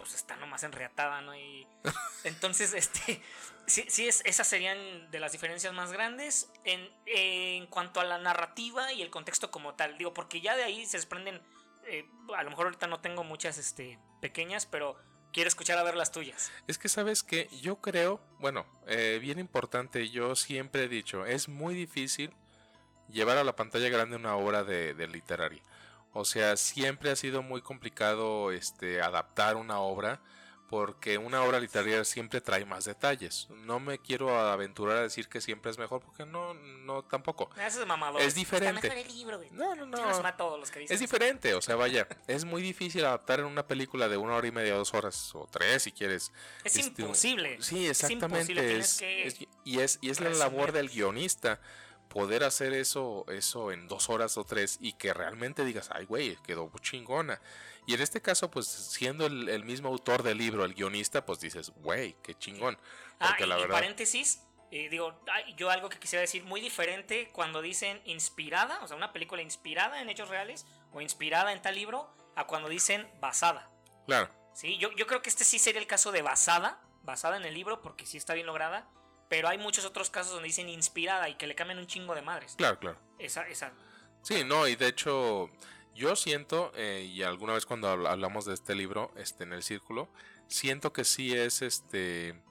pues 0.00 0.14
está 0.14 0.36
nomás 0.36 0.62
enreatada, 0.62 1.20
¿no? 1.20 1.36
Y 1.36 1.66
entonces, 2.24 2.72
este, 2.74 3.22
sí, 3.66 3.84
sí 3.88 4.08
es, 4.08 4.22
esas 4.24 4.46
serían 4.46 5.10
de 5.10 5.20
las 5.20 5.32
diferencias 5.32 5.72
más 5.74 5.92
grandes 5.92 6.50
en, 6.64 6.88
en 7.06 7.66
cuanto 7.66 8.00
a 8.00 8.04
la 8.04 8.18
narrativa 8.18 8.92
y 8.92 9.02
el 9.02 9.10
contexto 9.10 9.50
como 9.50 9.74
tal. 9.74 9.98
Digo, 9.98 10.14
porque 10.14 10.40
ya 10.40 10.56
de 10.56 10.64
ahí 10.64 10.86
se 10.86 10.96
desprenden, 10.96 11.40
eh, 11.86 12.08
a 12.34 12.42
lo 12.42 12.50
mejor 12.50 12.66
ahorita 12.66 12.86
no 12.86 13.00
tengo 13.00 13.22
muchas, 13.24 13.58
este, 13.58 13.98
pequeñas, 14.20 14.66
pero 14.66 14.96
quiero 15.32 15.48
escuchar 15.48 15.78
a 15.78 15.82
ver 15.82 15.96
las 15.96 16.12
tuyas. 16.12 16.50
Es 16.66 16.78
que 16.78 16.88
sabes 16.88 17.22
que 17.22 17.48
yo 17.60 17.76
creo, 17.76 18.20
bueno, 18.38 18.66
eh, 18.86 19.18
bien 19.20 19.38
importante, 19.38 20.08
yo 20.08 20.34
siempre 20.34 20.84
he 20.84 20.88
dicho, 20.88 21.26
es 21.26 21.48
muy 21.48 21.74
difícil 21.74 22.32
llevar 23.08 23.36
a 23.36 23.44
la 23.44 23.54
pantalla 23.54 23.90
grande 23.90 24.16
una 24.16 24.34
obra 24.36 24.64
de, 24.64 24.94
de 24.94 25.08
literaria. 25.08 25.62
O 26.12 26.24
sea, 26.24 26.56
siempre 26.56 27.10
ha 27.10 27.16
sido 27.16 27.42
muy 27.42 27.62
complicado 27.62 28.50
este, 28.52 29.00
adaptar 29.00 29.56
una 29.56 29.80
obra 29.80 30.20
porque 30.68 31.18
una 31.18 31.42
obra 31.42 31.58
literaria 31.58 32.04
siempre 32.04 32.40
trae 32.40 32.64
más 32.64 32.84
detalles. 32.84 33.48
No 33.64 33.80
me 33.80 33.98
quiero 33.98 34.38
aventurar 34.38 34.98
a 34.98 35.02
decir 35.02 35.28
que 35.28 35.40
siempre 35.40 35.68
es 35.72 35.78
mejor 35.78 36.00
porque 36.00 36.24
no, 36.24 36.54
no 36.54 37.02
tampoco. 37.02 37.50
Eso 37.56 37.80
es 37.80 37.86
mamador. 37.88 38.20
Es 38.22 38.36
diferente. 38.36 38.86
Está 38.86 38.94
mejor 38.94 39.10
el 39.10 39.16
libro, 39.18 39.36
güey. 39.38 39.50
No, 39.50 39.74
no, 39.74 39.84
no. 39.84 39.98
Yo 39.98 40.06
los 40.06 40.22
mato 40.22 40.28
a 40.28 40.36
todos 40.36 40.60
los 40.60 40.70
que 40.70 40.78
dicen 40.78 40.94
Es 40.94 41.00
eso. 41.02 41.12
diferente, 41.12 41.54
o 41.54 41.60
sea, 41.60 41.74
vaya, 41.74 42.06
es 42.28 42.44
muy 42.44 42.62
difícil 42.62 43.04
adaptar 43.04 43.40
en 43.40 43.46
una 43.46 43.66
película 43.66 44.08
de 44.08 44.16
una 44.16 44.36
hora 44.36 44.46
y 44.46 44.52
media, 44.52 44.74
dos 44.76 44.94
horas 44.94 45.34
o 45.34 45.48
tres 45.50 45.82
si 45.82 45.90
quieres. 45.90 46.32
Es 46.62 46.76
este, 46.76 47.02
imposible. 47.02 47.60
Sí, 47.60 47.86
Es 47.86 48.02
exactamente. 48.04 48.52
imposible, 48.52 48.78
Es, 48.78 48.98
que 48.98 49.26
es- 49.26 49.38
y 49.64 49.80
es, 49.80 49.98
y 50.02 50.10
es 50.10 50.20
la 50.20 50.30
labor 50.30 50.70
del 50.70 50.88
guionista 50.88 51.60
poder 52.10 52.42
hacer 52.42 52.74
eso, 52.74 53.24
eso 53.28 53.70
en 53.70 53.86
dos 53.88 54.10
horas 54.10 54.36
o 54.36 54.44
tres 54.44 54.78
y 54.80 54.94
que 54.94 55.14
realmente 55.14 55.64
digas, 55.64 55.88
ay, 55.92 56.04
güey, 56.04 56.36
quedó 56.44 56.70
chingona. 56.82 57.40
Y 57.86 57.94
en 57.94 58.02
este 58.02 58.20
caso, 58.20 58.50
pues 58.50 58.66
siendo 58.66 59.26
el, 59.26 59.48
el 59.48 59.64
mismo 59.64 59.88
autor 59.88 60.22
del 60.22 60.36
libro, 60.36 60.64
el 60.64 60.74
guionista, 60.74 61.24
pues 61.24 61.40
dices, 61.40 61.70
güey, 61.76 62.16
qué 62.22 62.34
chingón. 62.34 62.76
Ah, 63.20 63.28
Porque 63.28 63.44
y, 63.44 63.46
la 63.46 63.58
y 63.58 63.60
verdad. 63.62 63.74
paréntesis, 63.76 64.42
eh, 64.72 64.88
digo, 64.88 65.18
yo 65.56 65.70
algo 65.70 65.88
que 65.88 65.98
quisiera 65.98 66.20
decir 66.20 66.42
muy 66.44 66.60
diferente 66.60 67.30
cuando 67.32 67.62
dicen 67.62 68.02
inspirada, 68.04 68.80
o 68.82 68.88
sea, 68.88 68.96
una 68.96 69.12
película 69.12 69.40
inspirada 69.40 70.02
en 70.02 70.10
hechos 70.10 70.28
reales 70.28 70.66
o 70.92 71.00
inspirada 71.00 71.52
en 71.52 71.62
tal 71.62 71.76
libro, 71.76 72.12
a 72.34 72.46
cuando 72.46 72.68
dicen 72.68 73.08
basada. 73.20 73.70
Claro, 74.06 74.28
¿sí? 74.52 74.76
Yo, 74.78 74.90
yo 74.92 75.06
creo 75.06 75.22
que 75.22 75.28
este 75.30 75.44
sí 75.44 75.60
sería 75.60 75.80
el 75.80 75.86
caso 75.86 76.10
de 76.10 76.22
basada, 76.22 76.80
basada 77.02 77.36
en 77.36 77.44
el 77.44 77.54
libro, 77.54 77.80
porque 77.80 78.04
sí 78.04 78.16
está 78.16 78.34
bien 78.34 78.46
lograda, 78.46 78.88
pero 79.30 79.48
hay 79.48 79.56
muchos 79.56 79.86
otros 79.86 80.10
casos 80.10 80.32
donde 80.34 80.48
dicen 80.48 80.68
inspirada 80.68 81.30
y 81.30 81.36
que 81.36 81.46
le 81.46 81.54
cambian 81.54 81.78
un 81.78 81.86
chingo 81.86 82.14
de 82.14 82.20
madres. 82.20 82.54
claro, 82.58 82.78
claro. 82.78 82.98
Esa, 83.18 83.48
esa. 83.48 83.72
Sí, 84.22 84.44
no, 84.44 84.68
y 84.68 84.76
de 84.76 84.88
hecho, 84.88 85.48
yo 85.94 86.14
siento, 86.16 86.72
eh, 86.74 87.08
y 87.10 87.22
alguna 87.22 87.54
vez 87.54 87.64
cuando 87.64 87.88
habl- 87.88 88.06
hablamos 88.08 88.44
de 88.44 88.52
este 88.52 88.74
libro, 88.74 89.10
este, 89.16 89.44
en 89.44 89.54
el 89.54 89.62
círculo, 89.62 90.12
siento 90.48 90.92
que 90.92 91.04
sí 91.04 91.34
es, 91.34 91.62
este, 91.62 92.42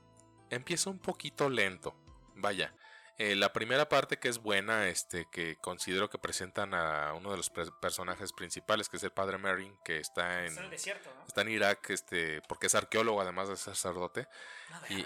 empieza 0.49 0.89
un 0.89 0.97
poquito 0.99 1.47
lento, 1.49 1.93
vaya. 2.35 2.73
Eh, 3.17 3.35
la 3.35 3.51
primera 3.51 3.89
parte 3.89 4.17
que 4.17 4.29
es 4.29 4.37
buena, 4.39 4.87
este, 4.87 5.27
que 5.29 5.57
considero 5.57 6.09
que 6.09 6.17
presentan 6.17 6.73
a 6.73 7.13
uno 7.13 7.31
de 7.31 7.37
los 7.37 7.49
personajes 7.81 8.31
principales, 8.31 8.87
que 8.87 8.95
es 8.95 9.03
el 9.03 9.11
padre 9.11 9.37
Merrin, 9.37 9.75
que 9.83 9.97
está 9.97 10.39
en, 10.39 10.45
Está 10.45 10.59
en 10.61 10.65
el 10.65 10.71
desierto, 10.71 11.13
¿no? 11.13 11.25
está 11.27 11.41
en 11.41 11.49
Irak, 11.49 11.89
este, 11.89 12.41
porque 12.47 12.67
es 12.67 12.75
arqueólogo 12.75 13.19
además 13.19 13.49
de 13.49 13.57
sacerdote, 13.57 14.29
Una 14.69 14.81
y. 14.89 15.05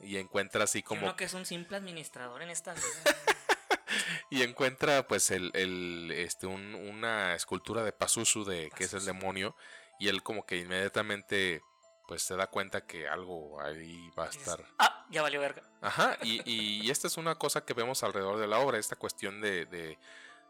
y 0.00 0.16
encuentra 0.18 0.64
así 0.64 0.82
como 0.82 1.02
uno 1.02 1.16
que 1.16 1.24
es 1.24 1.34
un 1.34 1.46
simple 1.46 1.76
administrador 1.76 2.42
en 2.42 2.50
esta 2.50 2.74
vida. 2.74 2.84
y 4.30 4.42
encuentra 4.42 5.06
pues 5.06 5.30
el, 5.30 5.50
el, 5.54 6.10
este 6.12 6.46
un- 6.46 6.74
una 6.74 7.34
escultura 7.34 7.82
de 7.82 7.92
Pazuzu 7.92 8.44
de 8.44 8.70
que 8.74 8.84
es 8.84 8.94
el 8.94 9.04
demonio 9.04 9.56
y 9.98 10.08
él 10.08 10.22
como 10.22 10.44
que 10.44 10.56
inmediatamente 10.58 11.62
pues 12.08 12.22
se 12.22 12.36
da 12.36 12.46
cuenta 12.48 12.82
que 12.86 13.08
algo 13.08 13.60
ahí 13.60 14.10
va 14.18 14.24
a 14.24 14.28
Es- 14.28 14.36
estar 14.36 14.64
Ah, 14.78 15.06
ya 15.10 15.22
valió 15.22 15.40
verga. 15.40 15.62
ajá 15.80 16.16
y, 16.22 16.40
y- 16.50 16.86
y 16.86 16.90
esta 16.90 17.06
es 17.06 17.16
una 17.16 17.34
cosa 17.36 17.64
que 17.64 17.74
vemos 17.74 18.02
alrededor 18.02 18.38
de 18.38 18.46
la 18.46 18.58
obra 18.58 18.78
esta 18.78 18.96
cuestión 18.96 19.40
de, 19.40 19.66
de 19.66 19.98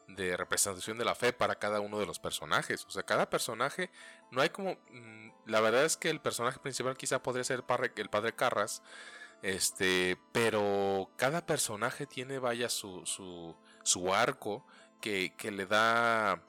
de 0.08 0.36
representación 0.36 0.98
de 0.98 1.04
la 1.04 1.16
fe 1.16 1.32
para 1.32 1.56
cada 1.56 1.80
uno 1.80 1.98
de 1.98 2.06
los 2.06 2.20
personajes. 2.20 2.84
O 2.84 2.90
sea, 2.92 3.02
cada 3.02 3.28
personaje, 3.28 3.90
no 4.30 4.40
hay 4.40 4.50
como... 4.50 4.78
mm, 4.92 5.30
La 5.46 5.60
verdad 5.60 5.84
es 5.84 5.96
que 5.96 6.10
el 6.10 6.20
personaje 6.20 6.60
principal 6.60 6.96
quizá 6.96 7.20
podría 7.24 7.42
ser 7.42 7.56
el 7.56 7.64
padre, 7.64 7.90
el 7.96 8.08
padre 8.08 8.32
Carras, 8.32 8.84
este, 9.46 10.18
pero 10.32 11.08
cada 11.16 11.46
personaje 11.46 12.04
tiene, 12.06 12.40
vaya, 12.40 12.68
su, 12.68 13.06
su, 13.06 13.54
su 13.84 14.12
arco 14.12 14.66
que, 15.00 15.34
que 15.36 15.52
le 15.52 15.66
da 15.66 16.42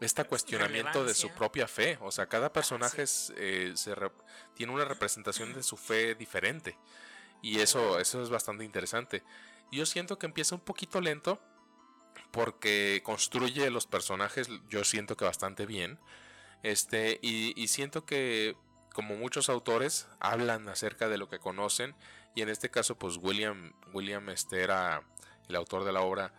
este 0.00 0.24
cuestionamiento 0.24 1.04
de 1.04 1.14
su 1.14 1.30
propia 1.30 1.66
fe. 1.66 1.96
O 2.02 2.10
sea, 2.10 2.26
cada 2.26 2.52
personaje 2.52 3.06
sí. 3.06 3.32
es, 3.32 3.38
eh, 3.38 3.72
se 3.74 3.94
re- 3.94 4.12
tiene 4.54 4.72
una 4.72 4.84
representación 4.84 5.54
de 5.54 5.62
su 5.62 5.78
fe 5.78 6.14
diferente. 6.14 6.76
Y 7.40 7.60
eso, 7.60 7.98
eso 7.98 8.22
es 8.22 8.28
bastante 8.28 8.64
interesante. 8.64 9.22
Yo 9.70 9.86
siento 9.86 10.18
que 10.18 10.26
empieza 10.26 10.54
un 10.54 10.60
poquito 10.60 11.00
lento 11.00 11.40
porque 12.32 13.00
construye 13.02 13.70
los 13.70 13.86
personajes, 13.86 14.48
yo 14.68 14.84
siento 14.84 15.16
que 15.16 15.24
bastante 15.24 15.64
bien. 15.64 15.98
Este, 16.62 17.18
y, 17.22 17.54
y 17.60 17.68
siento 17.68 18.04
que, 18.04 18.56
como 18.92 19.16
muchos 19.16 19.48
autores, 19.48 20.06
hablan 20.20 20.68
acerca 20.68 21.08
de 21.08 21.16
lo 21.16 21.28
que 21.28 21.38
conocen. 21.38 21.94
Y 22.34 22.42
en 22.42 22.48
este 22.48 22.70
caso, 22.70 22.98
pues 22.98 23.18
William, 23.18 23.72
William 23.92 24.28
este 24.30 24.62
era 24.62 25.02
el 25.48 25.56
autor 25.56 25.84
de 25.84 25.92
la 25.92 26.00
obra, 26.00 26.32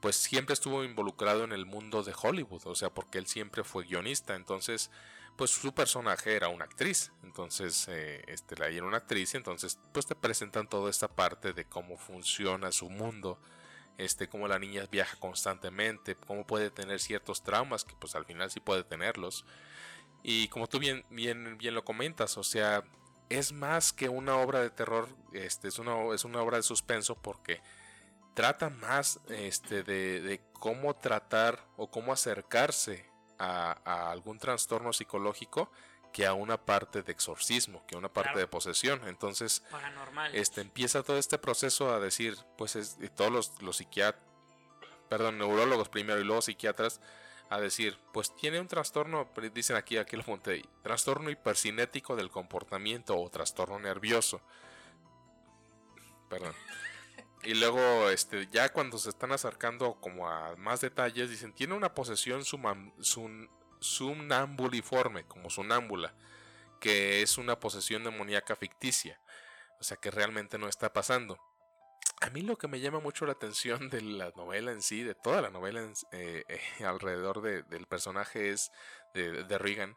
pues 0.00 0.16
siempre 0.16 0.54
estuvo 0.54 0.84
involucrado 0.84 1.44
en 1.44 1.52
el 1.52 1.66
mundo 1.66 2.02
de 2.02 2.14
Hollywood. 2.20 2.66
O 2.66 2.74
sea, 2.74 2.90
porque 2.90 3.18
él 3.18 3.26
siempre 3.26 3.64
fue 3.64 3.84
guionista. 3.84 4.34
Entonces, 4.34 4.90
pues 5.36 5.50
su 5.50 5.74
personaje 5.74 6.34
era 6.34 6.48
una 6.48 6.64
actriz. 6.64 7.12
Entonces, 7.22 7.86
eh, 7.88 8.22
este, 8.26 8.56
la 8.56 8.68
era 8.68 8.86
una 8.86 8.98
actriz. 8.98 9.34
Entonces, 9.34 9.78
pues 9.92 10.06
te 10.06 10.14
presentan 10.14 10.68
toda 10.68 10.90
esta 10.90 11.08
parte 11.08 11.52
de 11.52 11.64
cómo 11.64 11.96
funciona 11.96 12.72
su 12.72 12.90
mundo 12.90 13.38
este, 13.98 14.28
cómo 14.28 14.48
la 14.48 14.58
niña 14.58 14.86
viaja 14.90 15.16
constantemente, 15.18 16.16
cómo 16.16 16.46
puede 16.46 16.70
tener 16.70 17.00
ciertos 17.00 17.42
traumas, 17.42 17.84
que 17.84 17.94
pues 17.98 18.14
al 18.14 18.24
final 18.24 18.50
sí 18.50 18.60
puede 18.60 18.84
tenerlos. 18.84 19.44
Y 20.22 20.48
como 20.48 20.66
tú 20.66 20.78
bien, 20.78 21.04
bien, 21.10 21.58
bien 21.58 21.74
lo 21.74 21.84
comentas, 21.84 22.36
o 22.38 22.44
sea, 22.44 22.82
es 23.28 23.52
más 23.52 23.92
que 23.92 24.08
una 24.08 24.36
obra 24.36 24.60
de 24.60 24.70
terror, 24.70 25.08
este, 25.32 25.68
es, 25.68 25.78
una, 25.78 26.14
es 26.14 26.24
una 26.24 26.40
obra 26.42 26.56
de 26.58 26.62
suspenso 26.62 27.14
porque 27.16 27.60
trata 28.34 28.68
más 28.70 29.20
este, 29.28 29.82
de, 29.82 30.20
de 30.20 30.40
cómo 30.52 30.94
tratar 30.96 31.64
o 31.76 31.90
cómo 31.90 32.12
acercarse 32.12 33.08
a, 33.38 33.76
a 33.84 34.10
algún 34.10 34.38
trastorno 34.38 34.92
psicológico 34.92 35.70
que 36.12 36.26
a 36.26 36.32
una 36.34 36.56
parte 36.64 37.02
de 37.02 37.10
exorcismo, 37.10 37.84
que 37.86 37.96
a 37.96 37.98
una 37.98 38.08
parte 38.12 38.30
Claro. 38.30 38.40
de 38.40 38.46
posesión. 38.46 39.08
Entonces, 39.08 39.64
Paranormal. 39.70 40.32
este 40.34 40.60
empieza 40.60 41.02
todo 41.02 41.18
este 41.18 41.38
proceso 41.38 41.92
a 41.92 41.98
decir, 41.98 42.36
pues 42.56 42.76
es, 42.76 42.96
todos 43.16 43.32
los, 43.32 43.60
los 43.62 43.78
psiquiatras, 43.78 44.22
perdón, 45.08 45.38
neurólogos 45.38 45.88
primero 45.88 46.20
y 46.20 46.24
luego 46.24 46.40
psiquiatras, 46.42 47.00
a 47.50 47.60
decir, 47.60 47.98
pues 48.12 48.34
tiene 48.34 48.60
un 48.60 48.68
trastorno, 48.68 49.30
dicen 49.52 49.76
aquí, 49.76 49.96
aquí 49.96 50.16
lo 50.16 50.22
apunté, 50.22 50.64
trastorno 50.82 51.30
hipercinético 51.30 52.16
del 52.16 52.30
comportamiento 52.30 53.16
o 53.18 53.30
trastorno 53.30 53.78
nervioso. 53.78 54.40
Perdón. 56.28 56.54
Y 57.42 57.54
luego, 57.54 58.08
este, 58.08 58.48
ya 58.50 58.72
cuando 58.72 58.96
se 58.98 59.10
están 59.10 59.32
acercando 59.32 60.00
como 60.00 60.28
a 60.28 60.56
más 60.56 60.80
detalles, 60.80 61.28
dicen, 61.28 61.52
tiene 61.52 61.74
una 61.74 61.94
posesión 61.94 62.40
sumam- 62.40 62.92
como 65.28 65.50
sonámbula, 65.50 66.14
que 66.80 67.20
es 67.22 67.36
una 67.36 67.60
posesión 67.60 68.02
demoníaca 68.02 68.56
ficticia. 68.56 69.20
O 69.78 69.84
sea 69.84 69.98
que 69.98 70.10
realmente 70.10 70.56
no 70.56 70.68
está 70.68 70.92
pasando. 70.92 71.38
A 72.20 72.30
mí 72.30 72.40
lo 72.42 72.56
que 72.56 72.68
me 72.68 72.80
llama 72.80 73.00
mucho 73.00 73.26
la 73.26 73.32
atención 73.32 73.90
de 73.90 74.00
la 74.00 74.30
novela 74.36 74.72
en 74.72 74.82
sí, 74.82 75.02
de 75.02 75.14
toda 75.14 75.42
la 75.42 75.50
novela 75.50 75.80
en- 75.82 75.94
eh, 76.12 76.44
eh, 76.48 76.60
alrededor 76.86 77.42
de- 77.42 77.62
del 77.64 77.86
personaje 77.86 78.50
es 78.50 78.70
de, 79.14 79.44
de 79.44 79.58
Regan, 79.58 79.96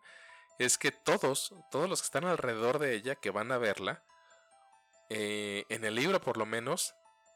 es 0.59 0.77
que 0.77 0.91
todos, 0.91 1.53
todos 1.71 1.87
los 1.89 2.01
que 2.01 2.05
están 2.05 2.25
alrededor 2.25 2.79
de 2.79 2.95
ella, 2.95 3.15
que 3.15 3.29
van 3.29 3.51
a 3.51 3.57
verla, 3.57 4.03
eh, 5.09 5.65
en 5.69 5.85
el 5.85 5.95
libro 5.95 6.19
por 6.19 6.37
lo 6.37 6.45
menos, 6.45 6.95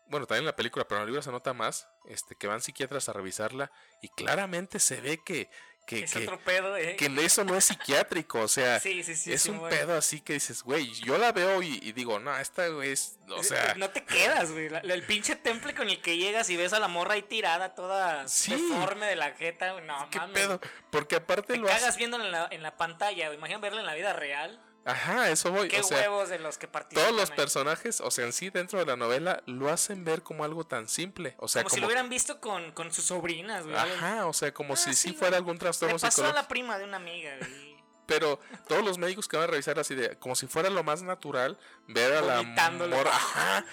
bueno, 0.09 0.25
también 0.25 0.43
en 0.43 0.47
la 0.47 0.55
película, 0.55 0.85
pero 0.87 0.97
en 0.99 1.03
el 1.03 1.07
libro 1.07 1.21
se 1.21 1.31
nota 1.31 1.53
más, 1.53 1.87
este, 2.05 2.35
que 2.35 2.47
van 2.47 2.61
psiquiatras 2.61 3.07
a 3.07 3.13
revisarla 3.13 3.71
y 4.01 4.09
claramente 4.09 4.79
se 4.79 4.99
ve 4.99 5.19
que, 5.23 5.49
que, 5.85 6.03
es 6.03 6.13
que, 6.13 6.19
otro 6.19 6.39
pedo, 6.39 6.77
eh. 6.77 6.95
que 6.95 7.07
eso 7.23 7.43
no 7.43 7.55
es 7.55 7.65
psiquiátrico, 7.65 8.39
o 8.41 8.47
sea, 8.47 8.79
sí, 8.81 9.03
sí, 9.03 9.15
sí. 9.15 9.33
es 9.33 9.45
un 9.47 9.59
bueno. 9.59 9.75
pedo 9.75 9.97
así 9.97 10.21
que 10.21 10.33
dices, 10.33 10.63
güey, 10.63 10.91
yo 11.01 11.17
la 11.17 11.31
veo 11.31 11.61
y, 11.61 11.79
y 11.81 11.91
digo, 11.91 12.19
no, 12.19 12.37
esta 12.37 12.67
güey 12.67 12.91
es, 12.91 13.17
o 13.29 13.43
sea, 13.43 13.73
No 13.75 13.89
te 13.89 14.03
quedas, 14.03 14.51
güey. 14.51 14.69
El 14.83 15.03
pinche 15.03 15.35
temple 15.35 15.73
con 15.75 15.89
el 15.89 16.01
que 16.01 16.17
llegas 16.17 16.49
y 16.49 16.57
ves 16.57 16.73
a 16.73 16.79
la 16.79 16.87
morra 16.87 17.15
ahí 17.15 17.23
tirada, 17.23 17.75
toda 17.75 18.23
deforme 18.23 19.05
de 19.05 19.15
la 19.15 19.31
jeta. 19.33 19.79
No, 19.81 20.09
¿qué 20.09 20.19
mames. 20.19 20.33
pedo? 20.33 20.61
Porque 20.91 21.15
aparte 21.17 21.53
Te 21.53 21.59
lo 21.59 21.67
hace- 21.67 21.79
cagas 21.79 21.97
viéndola 21.97 22.25
en 22.25 22.31
la, 22.31 22.47
en 22.51 22.63
la 22.63 22.77
pantalla. 22.77 23.33
Imagina 23.33 23.59
verla 23.59 23.81
en 23.81 23.85
la 23.87 23.95
vida 23.95 24.13
real. 24.13 24.59
Ajá, 24.83 25.29
eso 25.29 25.51
voy, 25.51 25.67
Qué 25.67 25.79
o 25.81 25.83
sea, 25.83 25.97
huevos 25.99 26.29
de 26.29 26.39
los 26.39 26.57
que 26.57 26.67
participan. 26.67 27.05
todos 27.07 27.19
los 27.21 27.29
ahí. 27.29 27.35
personajes, 27.35 28.01
o 28.01 28.09
sea, 28.09 28.25
en 28.25 28.33
sí 28.33 28.49
dentro 28.49 28.79
de 28.79 28.85
la 28.85 28.95
novela 28.95 29.43
lo 29.45 29.69
hacen 29.69 30.03
ver 30.03 30.23
como 30.23 30.43
algo 30.43 30.65
tan 30.65 30.89
simple, 30.89 31.35
o 31.37 31.47
sea, 31.47 31.61
como, 31.63 31.69
como, 31.69 31.75
si 31.75 31.81
lo 31.81 31.87
hubieran 31.87 32.09
visto 32.09 32.39
con, 32.41 32.71
con 32.71 32.91
sus 32.91 33.05
sobrinas, 33.05 33.63
güey. 33.65 33.75
ajá, 33.75 34.25
o 34.25 34.33
sea, 34.33 34.51
como 34.53 34.73
Ah, 34.73 34.77
si 34.77 34.93
sí, 34.95 35.09
sí 35.09 35.13
fuera 35.13 35.37
algún 35.37 35.53
Le 35.53 35.59
trastorno 35.59 35.93
pasó 35.95 36.07
a 36.07 36.11
psicológico. 36.11 36.41
la 36.41 36.47
prima 36.47 36.77
de 36.79 36.85
una 36.85 36.97
amiga, 36.97 37.37
güey. 37.37 37.70
Pero 38.11 38.41
todos 38.67 38.83
los 38.83 38.97
médicos 38.97 39.25
que 39.29 39.37
van 39.37 39.45
a 39.45 39.47
revisar 39.47 39.79
así 39.79 39.95
de, 39.95 40.17
como 40.17 40.35
si 40.35 40.45
fuera 40.45 40.69
lo 40.69 40.83
más 40.83 41.01
natural, 41.01 41.57
ver 41.87 42.13
a 42.13 42.21
la 42.21 42.43
morra. 42.43 43.09
Ajá, 43.09 43.65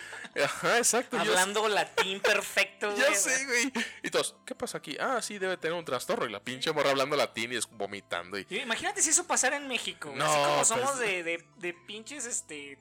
ajá, 0.44 0.78
exacto. 0.78 1.18
Hablando 1.18 1.68
latín 1.68 2.20
perfecto, 2.20 2.88
güey. 2.94 3.02
Ya 3.02 3.14
sé, 3.14 3.46
güey. 3.46 3.72
Y 4.04 4.10
todos, 4.10 4.36
¿qué 4.46 4.54
pasa 4.54 4.78
aquí? 4.78 4.96
Ah, 5.00 5.20
sí, 5.20 5.38
debe 5.38 5.56
tener 5.56 5.76
un 5.76 5.84
trastorno. 5.84 6.24
Y 6.26 6.30
la 6.30 6.38
pinche 6.38 6.72
morra 6.72 6.90
hablando 6.90 7.16
latín 7.16 7.52
y 7.52 7.56
es 7.56 7.68
vomitando. 7.68 8.38
Y... 8.38 8.46
Imagínate 8.50 9.02
si 9.02 9.10
eso 9.10 9.26
pasara 9.26 9.56
en 9.56 9.66
México. 9.66 10.12
No, 10.14 10.24
así 10.24 10.36
como 10.36 10.56
pues 10.56 10.68
somos 10.68 10.98
de, 11.00 11.24
de, 11.24 11.44
de 11.56 11.74
pinches, 11.74 12.24
este 12.24 12.78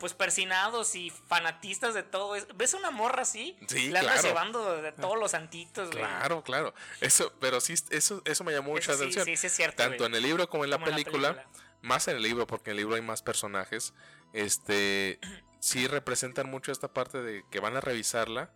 pues 0.00 0.14
persinados 0.14 0.96
y 0.96 1.10
fanatistas 1.10 1.92
de 1.92 2.02
todo 2.02 2.34
eso. 2.34 2.46
¿Ves 2.54 2.72
una 2.72 2.90
morra 2.90 3.22
así? 3.22 3.56
Sí, 3.68 3.90
La 3.90 4.00
claro. 4.00 4.22
llevando 4.22 4.82
de 4.82 4.92
todos 5.00 5.18
los 5.18 5.30
santitos, 5.32 5.90
güey. 5.90 6.02
Claro, 6.02 6.42
claro. 6.42 6.74
Eso, 7.02 7.32
pero 7.38 7.60
sí, 7.60 7.74
eso, 7.90 8.22
eso 8.24 8.42
me 8.42 8.52
llamó 8.52 8.72
mucha 8.72 8.94
atención. 8.94 9.26
Sí, 9.26 9.36
sí, 9.36 9.46
es 9.46 9.52
cierto. 9.52 9.76
Tanto 9.76 10.06
en 10.06 10.14
el 10.14 10.22
libro 10.22 10.48
como, 10.48 10.64
en, 10.64 10.70
la 10.70 10.82
película, 10.82 11.46
Más 11.82 12.08
en 12.08 12.16
el 12.16 12.22
libro, 12.22 12.46
porque 12.46 12.70
en 12.70 12.72
el 12.72 12.78
libro 12.78 12.96
hay 12.96 13.02
más 13.02 13.20
personajes. 13.20 13.92
Este 14.32 15.20
sí 15.60 15.86
representan 15.86 16.50
mucho 16.50 16.72
esta 16.72 16.88
parte 16.88 17.20
de 17.20 17.44
que 17.50 17.60
van 17.60 17.76
a 17.76 17.80
revisarla. 17.80 18.50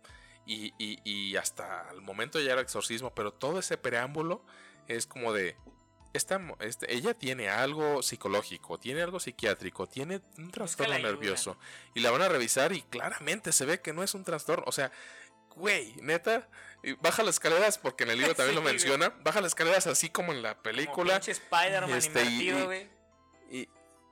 Y, 0.47 0.73
y, 0.77 0.99
y 1.03 1.37
hasta 1.37 1.87
el 1.91 2.01
momento 2.01 2.39
ya 2.39 2.53
era 2.53 2.61
exorcismo, 2.61 3.13
pero 3.15 3.31
todo 3.31 3.59
ese 3.59 3.77
preámbulo 3.77 4.45
es 4.87 5.07
como 5.07 5.31
de 5.33 5.57
esta, 6.15 6.41
este, 6.59 6.93
ella 6.93 7.13
tiene 7.13 7.49
algo 7.49 8.01
psicológico, 8.01 8.77
tiene 8.77 9.01
algo 9.01 9.19
psiquiátrico, 9.19 9.87
tiene 9.87 10.21
un 10.37 10.51
trastorno 10.51 10.97
nervioso. 10.97 11.57
Y 11.93 11.99
la 11.99 12.11
van 12.11 12.21
a 12.21 12.29
revisar 12.29 12.73
y 12.73 12.81
claramente 12.81 13.51
se 13.51 13.65
ve 13.65 13.81
que 13.81 13.93
no 13.93 14.03
es 14.03 14.13
un 14.13 14.23
trastorno. 14.23 14.63
O 14.67 14.71
sea, 14.71 14.91
güey, 15.55 15.93
neta, 16.01 16.47
baja 17.01 17.23
las 17.23 17.35
escaleras, 17.35 17.77
porque 17.77 18.03
en 18.03 18.11
el 18.11 18.19
libro 18.19 18.35
también 18.35 18.55
lo 18.55 18.61
menciona, 18.61 19.09
baja 19.21 19.41
las 19.41 19.51
escaleras 19.51 19.87
así 19.87 20.09
como 20.09 20.31
en 20.31 20.41
la 20.41 20.61
película. 20.61 21.19
Como 21.19 21.31
Spider-Man 21.31 21.97
este, 21.97 22.23
invertido, 22.23 22.65
güey. 22.65 22.89
Y, 23.51 23.69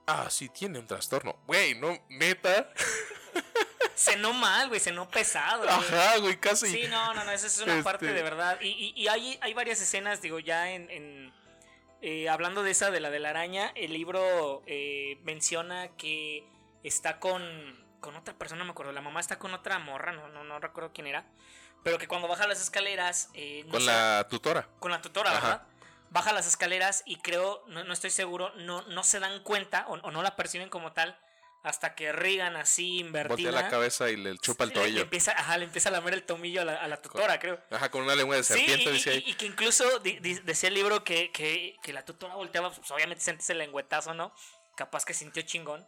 ah, 0.07 0.27
sí, 0.29 0.49
tiene 0.49 0.79
un 0.79 0.87
trastorno. 0.87 1.37
Güey, 1.47 1.75
no, 1.75 1.97
neta. 2.09 2.71
Cenó 3.95 4.33
mal, 4.33 4.69
güey, 4.69 4.79
cenó 4.79 5.07
pesado. 5.07 5.69
Ajá, 5.69 6.17
güey, 6.17 6.39
casi. 6.39 6.67
Sí, 6.67 6.87
no, 6.89 7.13
no, 7.13 7.23
no, 7.23 7.31
esa 7.31 7.45
es 7.45 7.59
una 7.59 7.83
parte 7.83 8.07
este 8.07 8.17
de 8.17 8.23
verdad. 8.23 8.59
Y, 8.59 8.93
y, 8.95 9.07
hay, 9.07 9.37
hay 9.39 9.53
varias 9.53 9.79
escenas, 9.79 10.19
digo, 10.19 10.39
ya 10.39 10.71
en 10.71 11.31
eh, 12.05 12.27
hablando 12.27 12.63
de 12.63 12.71
esa, 12.71 12.91
de 12.91 12.99
la 12.99 13.09
de 13.09 13.19
la 13.19 13.29
araña, 13.29 13.71
el 13.75 13.93
libro 13.93 14.61
eh, 14.67 15.21
menciona 15.23 15.87
que 15.95 16.45
está 16.83 17.17
con, 17.17 17.41
con 18.01 18.17
otra 18.17 18.33
persona, 18.33 18.59
no 18.59 18.65
me 18.65 18.71
acuerdo, 18.71 18.91
la 18.91 18.99
mamá 18.99 19.21
está 19.21 19.39
con 19.39 19.53
otra 19.53 19.79
morra, 19.79 20.11
no, 20.11 20.27
no, 20.27 20.43
no 20.43 20.59
recuerdo 20.59 20.91
quién 20.93 21.07
era, 21.07 21.25
pero 21.81 21.97
que 21.97 22.09
cuando 22.09 22.27
baja 22.27 22.45
las 22.45 22.61
escaleras... 22.61 23.29
Eh, 23.33 23.65
con 23.71 23.85
la 23.85 24.27
tutora. 24.29 24.67
Con 24.79 24.91
la 24.91 25.01
tutora, 25.01 25.31
¿verdad? 25.31 25.63
Baja 26.09 26.33
las 26.33 26.45
escaleras 26.45 27.03
y 27.05 27.15
creo, 27.21 27.63
no, 27.67 27.85
no 27.85 27.93
estoy 27.93 28.09
seguro, 28.09 28.51
no, 28.57 28.81
no 28.81 29.03
se 29.03 29.21
dan 29.21 29.41
cuenta 29.41 29.85
o, 29.87 29.93
o 29.93 30.11
no 30.11 30.21
la 30.23 30.35
perciben 30.35 30.67
como 30.67 30.91
tal 30.91 31.17
hasta 31.63 31.95
que 31.95 32.11
Regan 32.11 32.57
así 32.57 32.99
invertida. 32.99 33.51
Voltea 33.51 33.51
la 33.51 33.69
cabeza 33.69 34.09
y 34.09 34.17
le 34.17 34.37
chupa 34.37 34.65
el 34.65 34.73
tobillo. 34.73 34.95
Le, 34.95 35.01
empieza, 35.01 35.31
ajá, 35.31 35.57
le 35.57 35.65
empieza 35.65 35.89
a 35.89 35.93
lamer 35.93 36.13
el 36.13 36.23
tomillo 36.23 36.61
a 36.61 36.65
la, 36.65 37.01
tutora, 37.01 37.39
creo. 37.39 37.59
Ajá, 37.71 37.89
con 37.89 38.03
una 38.03 38.15
lengua 38.15 38.35
de 38.35 38.43
serpiente, 38.43 38.91
dice 38.91 39.11
ahí. 39.11 39.23
Y, 39.25 39.33
que 39.35 39.45
incluso 39.45 39.85
decía 39.99 40.67
el 40.67 40.75
libro 40.75 41.03
que, 41.05 41.31
que, 41.31 41.77
que, 41.81 41.93
la 41.93 42.03
tutora 42.03 42.35
volteaba, 42.35 42.69
pues 42.71 42.91
obviamente 42.91 43.23
sentís 43.23 43.49
el 43.49 43.59
lengüetazo, 43.59 44.13
¿no? 44.13 44.35
Capaz 44.75 45.05
que 45.05 45.13
sintió 45.13 45.41
chingón. 45.43 45.87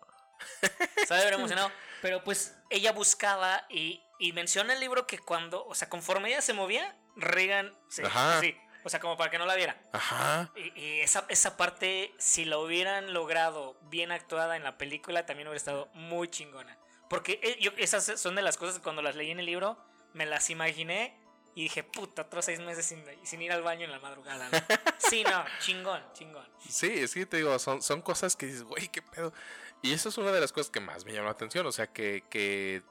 Estaba 0.95 1.21
haber 1.21 1.33
emocionado. 1.33 1.71
Pero 2.01 2.23
pues 2.23 2.55
ella 2.69 2.93
buscaba 2.93 3.65
y, 3.69 4.01
y 4.17 4.31
menciona 4.31 4.73
el 4.73 4.79
libro 4.79 5.07
que 5.07 5.19
cuando, 5.19 5.65
o 5.65 5.75
sea, 5.75 5.89
conforme 5.89 6.29
ella 6.29 6.41
se 6.41 6.53
movía, 6.53 6.95
Regan 7.17 7.73
se. 7.89 8.03
Sí, 8.39 8.57
o 8.85 8.89
sea, 8.89 8.99
como 8.99 9.17
para 9.17 9.31
que 9.31 9.39
no 9.39 9.47
la 9.47 9.55
viera. 9.55 9.81
Ajá. 9.93 10.51
Y, 10.55 10.99
esa, 10.99 11.25
esa, 11.27 11.57
parte, 11.57 12.13
si 12.19 12.45
la 12.45 12.59
hubieran 12.59 13.13
logrado 13.13 13.75
bien 13.89 14.11
actuada 14.11 14.55
en 14.55 14.63
la 14.63 14.77
película, 14.77 15.25
también 15.25 15.47
hubiera 15.47 15.57
estado 15.57 15.89
muy 15.95 16.27
chingona. 16.27 16.77
Porque 17.09 17.39
eh, 17.41 17.57
yo, 17.59 17.71
esas 17.77 18.19
son 18.21 18.35
de 18.35 18.43
las 18.43 18.57
cosas 18.57 18.75
que 18.75 18.83
cuando 18.83 19.01
las 19.01 19.15
leí 19.15 19.31
en 19.31 19.39
el 19.39 19.47
libro, 19.47 19.75
me 20.13 20.27
las 20.27 20.51
imaginé 20.51 21.17
y 21.55 21.63
dije, 21.63 21.83
puta, 21.83 22.21
otros 22.21 22.45
seis 22.45 22.59
meses 22.59 22.85
sin, 22.85 23.03
sin 23.23 23.41
ir 23.41 23.51
al 23.51 23.63
baño 23.63 23.85
en 23.85 23.91
la 23.91 23.99
madrugada. 23.99 24.51
sí, 24.99 25.23
no, 25.23 25.43
chingón, 25.61 26.03
chingón. 26.13 26.47
Sí, 26.69 26.91
es 26.93 27.15
que 27.15 27.25
te 27.25 27.37
digo, 27.37 27.57
son, 27.57 27.81
son 27.81 28.03
cosas 28.03 28.35
que 28.35 28.45
dices, 28.45 28.61
güey, 28.61 28.89
qué 28.89 29.01
pedo. 29.01 29.33
Y 29.81 29.93
eso 29.93 30.09
es 30.09 30.17
una 30.19 30.31
de 30.31 30.41
las 30.41 30.51
cosas 30.51 30.69
que 30.69 30.79
más 30.79 31.05
me 31.05 31.11
llamó 31.11 31.25
la 31.25 31.31
atención. 31.31 31.65
O 31.65 31.71
sea, 31.71 31.87
que, 31.87 32.23
que 32.29 32.83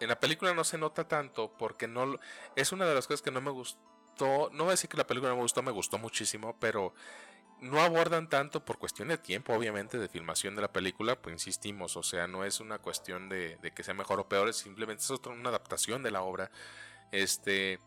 en 0.00 0.08
la 0.08 0.20
película 0.20 0.52
no 0.52 0.64
se 0.64 0.76
nota 0.76 1.08
tanto 1.08 1.50
porque 1.56 1.88
no... 1.88 2.18
Es 2.56 2.72
una 2.72 2.84
de 2.84 2.94
las 2.94 3.06
cosas 3.06 3.22
que 3.22 3.30
no 3.30 3.40
me 3.40 3.50
gustó 3.50 3.89
no 4.18 4.48
voy 4.50 4.68
a 4.68 4.70
decir 4.70 4.90
que 4.90 4.96
la 4.96 5.06
película 5.06 5.34
me 5.34 5.40
gustó, 5.40 5.62
me 5.62 5.70
gustó 5.70 5.98
muchísimo, 5.98 6.56
pero 6.58 6.94
no 7.60 7.80
abordan 7.80 8.28
tanto 8.28 8.64
por 8.64 8.78
cuestión 8.78 9.08
de 9.08 9.18
tiempo, 9.18 9.52
obviamente, 9.54 9.98
de 9.98 10.08
filmación 10.08 10.56
de 10.56 10.62
la 10.62 10.72
película, 10.72 11.20
pues 11.20 11.34
insistimos, 11.34 11.96
o 11.96 12.02
sea, 12.02 12.26
no 12.26 12.44
es 12.44 12.60
una 12.60 12.78
cuestión 12.78 13.28
de, 13.28 13.58
que 13.74 13.82
sea 13.82 13.94
mejor 13.94 14.20
o 14.20 14.28
peor, 14.28 14.48
es 14.48 14.56
simplemente 14.56 15.02
es 15.02 15.10
otra, 15.10 15.32
una 15.32 15.50
adaptación 15.50 16.02
de 16.02 16.10
la 16.10 16.22
obra. 16.22 16.50
Este, 17.12 17.78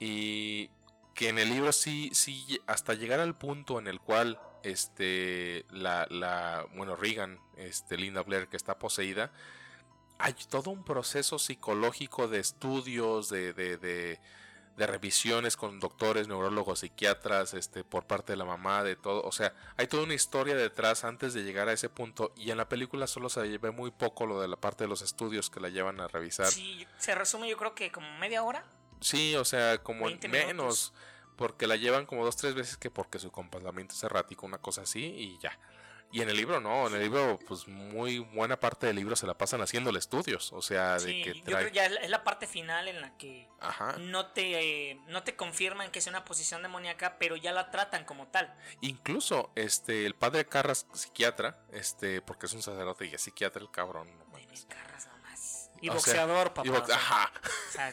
y 0.00 0.70
que 1.14 1.28
en 1.28 1.38
el 1.38 1.48
libro 1.48 1.72
sí, 1.72 2.10
sí, 2.12 2.60
hasta 2.66 2.94
llegar 2.94 3.20
al 3.20 3.36
punto 3.36 3.78
en 3.78 3.86
el 3.86 4.00
cual, 4.00 4.40
este, 4.62 5.64
la, 5.70 6.66
bueno, 6.74 6.96
Regan, 6.96 7.38
este, 7.56 7.96
Linda 7.96 8.22
Blair, 8.22 8.48
que 8.48 8.56
está 8.56 8.78
poseída, 8.78 9.32
hay 10.18 10.34
todo 10.48 10.70
un 10.70 10.84
proceso 10.84 11.38
psicológico 11.38 12.26
de 12.28 12.40
estudios, 12.40 13.28
de 13.28 14.18
de 14.76 14.86
revisiones 14.86 15.56
con 15.56 15.78
doctores, 15.78 16.26
neurólogos, 16.26 16.80
psiquiatras, 16.80 17.54
este, 17.54 17.84
por 17.84 18.06
parte 18.06 18.32
de 18.32 18.36
la 18.36 18.44
mamá, 18.44 18.82
de 18.82 18.96
todo. 18.96 19.22
O 19.22 19.32
sea, 19.32 19.54
hay 19.76 19.86
toda 19.86 20.02
una 20.02 20.14
historia 20.14 20.54
detrás 20.56 21.04
antes 21.04 21.32
de 21.32 21.44
llegar 21.44 21.68
a 21.68 21.72
ese 21.72 21.88
punto. 21.88 22.32
Y 22.36 22.50
en 22.50 22.56
la 22.56 22.68
película 22.68 23.06
solo 23.06 23.28
se 23.28 23.58
ve 23.58 23.70
muy 23.70 23.90
poco 23.90 24.26
lo 24.26 24.40
de 24.40 24.48
la 24.48 24.56
parte 24.56 24.84
de 24.84 24.88
los 24.88 25.02
estudios 25.02 25.50
que 25.50 25.60
la 25.60 25.68
llevan 25.68 26.00
a 26.00 26.08
revisar. 26.08 26.46
Sí, 26.46 26.86
se 26.98 27.14
resume 27.14 27.48
yo 27.48 27.56
creo 27.56 27.74
que 27.74 27.92
como 27.92 28.10
media 28.18 28.42
hora. 28.42 28.64
Sí, 29.00 29.36
o 29.36 29.44
sea, 29.44 29.78
como 29.78 30.06
menos. 30.28 30.92
Porque 31.36 31.66
la 31.66 31.76
llevan 31.76 32.06
como 32.06 32.24
dos, 32.24 32.36
tres 32.36 32.54
veces 32.54 32.76
que 32.76 32.90
porque 32.90 33.18
su 33.18 33.32
comportamiento 33.32 33.94
es 33.94 34.02
errático, 34.04 34.46
una 34.46 34.58
cosa 34.58 34.82
así, 34.82 35.04
y 35.04 35.38
ya. 35.38 35.58
Y 36.14 36.22
en 36.22 36.28
el 36.28 36.36
libro 36.36 36.60
no, 36.60 36.86
en 36.86 36.94
el 36.94 37.00
libro 37.00 37.40
pues 37.44 37.66
muy 37.66 38.20
buena 38.20 38.60
parte 38.60 38.86
del 38.86 38.94
libro 38.94 39.16
se 39.16 39.26
la 39.26 39.36
pasan 39.36 39.60
haciéndole 39.62 39.98
estudios, 39.98 40.52
o 40.52 40.62
sea, 40.62 40.96
de 40.96 41.22
que 41.22 41.42
trae... 41.42 41.44
yo 41.44 41.56
creo 41.56 41.68
ya 41.70 41.86
es 41.86 42.08
la 42.08 42.22
parte 42.22 42.46
final 42.46 42.86
en 42.86 43.00
la 43.00 43.16
que 43.16 43.48
no 43.98 44.26
te 44.26 45.00
no 45.08 45.24
te 45.24 45.34
confirman 45.34 45.90
que 45.90 45.98
es 45.98 46.06
una 46.06 46.24
posición 46.24 46.62
demoníaca, 46.62 47.18
pero 47.18 47.34
ya 47.34 47.50
la 47.50 47.72
tratan 47.72 48.04
como 48.04 48.28
tal. 48.28 48.54
Incluso 48.80 49.50
este 49.56 50.06
el 50.06 50.14
padre 50.14 50.46
Carras 50.46 50.86
psiquiatra, 50.92 51.58
este 51.72 52.22
porque 52.22 52.46
es 52.46 52.52
un 52.52 52.62
sacerdote 52.62 53.06
y 53.06 53.14
es 53.14 53.20
psiquiatra 53.20 53.60
el 53.60 53.72
cabrón. 53.72 54.08
Carras 54.68 55.08
nomás. 55.08 55.70
Y 55.80 55.88
boxeador, 55.88 56.54
papá. 56.54 56.94
ajá. 56.94 57.32
O 57.42 57.72
sea, 57.72 57.92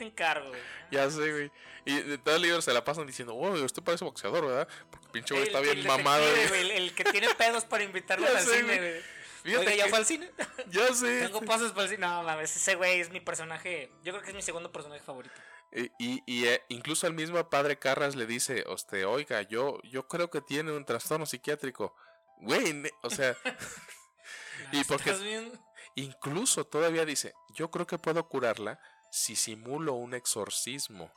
te 0.00 0.04
encargo, 0.04 0.48
güey. 0.48 0.60
Ya 0.90 1.10
sé, 1.10 1.30
güey. 1.30 1.52
Y 1.84 2.00
de 2.00 2.16
todo 2.16 2.36
el 2.36 2.42
libro 2.42 2.62
se 2.62 2.72
la 2.72 2.82
pasan 2.82 3.06
diciendo, 3.06 3.34
wow, 3.34 3.52
usted 3.62 3.82
parece 3.82 4.04
boxeador, 4.04 4.46
¿verdad? 4.46 4.68
Pinche 5.12 5.34
güey 5.34 5.46
está 5.46 5.60
bien 5.60 5.86
mamado. 5.86 6.24
El, 6.24 6.94
que 6.94 7.04
tiene 7.04 7.34
pedos 7.34 7.64
para 7.64 7.84
invitarlo 7.84 8.26
al 8.26 8.40
cine, 8.40 8.76
güey. 8.76 9.02
Fíjate 9.42 9.76
¿ya 9.76 9.88
fue 9.88 9.98
al 9.98 10.06
cine? 10.06 10.30
Ya 10.70 10.92
sé. 10.94 11.22
Tengo 11.22 11.40
pasos 11.42 11.72
para 11.72 11.84
el 11.84 11.90
cine. 11.90 12.06
No, 12.06 12.22
mames, 12.22 12.54
ese 12.54 12.74
güey 12.74 13.00
es 13.00 13.10
mi 13.10 13.20
personaje. 13.20 13.90
Yo 14.02 14.12
creo 14.12 14.22
que 14.22 14.30
es 14.30 14.36
mi 14.36 14.42
segundo 14.42 14.70
personaje 14.70 15.02
favorito. 15.02 15.34
Y, 15.72 16.22
y, 16.26 16.46
eh, 16.46 16.62
incluso 16.68 17.06
al 17.06 17.14
mismo 17.14 17.48
padre 17.48 17.78
Carras 17.78 18.16
le 18.16 18.26
dice, 18.26 18.64
este, 18.68 19.04
oiga, 19.04 19.42
yo, 19.42 19.80
yo 19.84 20.08
creo 20.08 20.28
que 20.28 20.40
tiene 20.40 20.72
un 20.72 20.84
trastorno 20.84 21.26
psiquiátrico. 21.26 21.94
Güey, 22.38 22.82
o 23.02 23.10
sea. 23.10 23.36
y 24.72 24.84
porque. 24.84 25.50
Incluso 25.96 26.64
todavía 26.64 27.04
dice, 27.04 27.34
yo 27.54 27.70
creo 27.70 27.86
que 27.86 27.98
puedo 27.98 28.26
curarla 28.28 28.80
si 29.10 29.34
simulo 29.34 29.94
un 29.94 30.14
exorcismo 30.14 31.12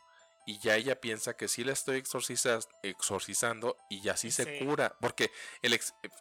y 0.46 0.60
ya 0.60 0.76
ella 0.76 1.00
piensa 1.00 1.36
que 1.36 1.48
sí 1.48 1.64
la 1.64 1.72
estoy 1.74 2.04
exorcizando 2.84 3.78
y 3.90 4.10
así 4.10 4.32
se 4.32 4.60
cura. 4.60 4.96
Porque 5.00 5.32
el 5.62 5.80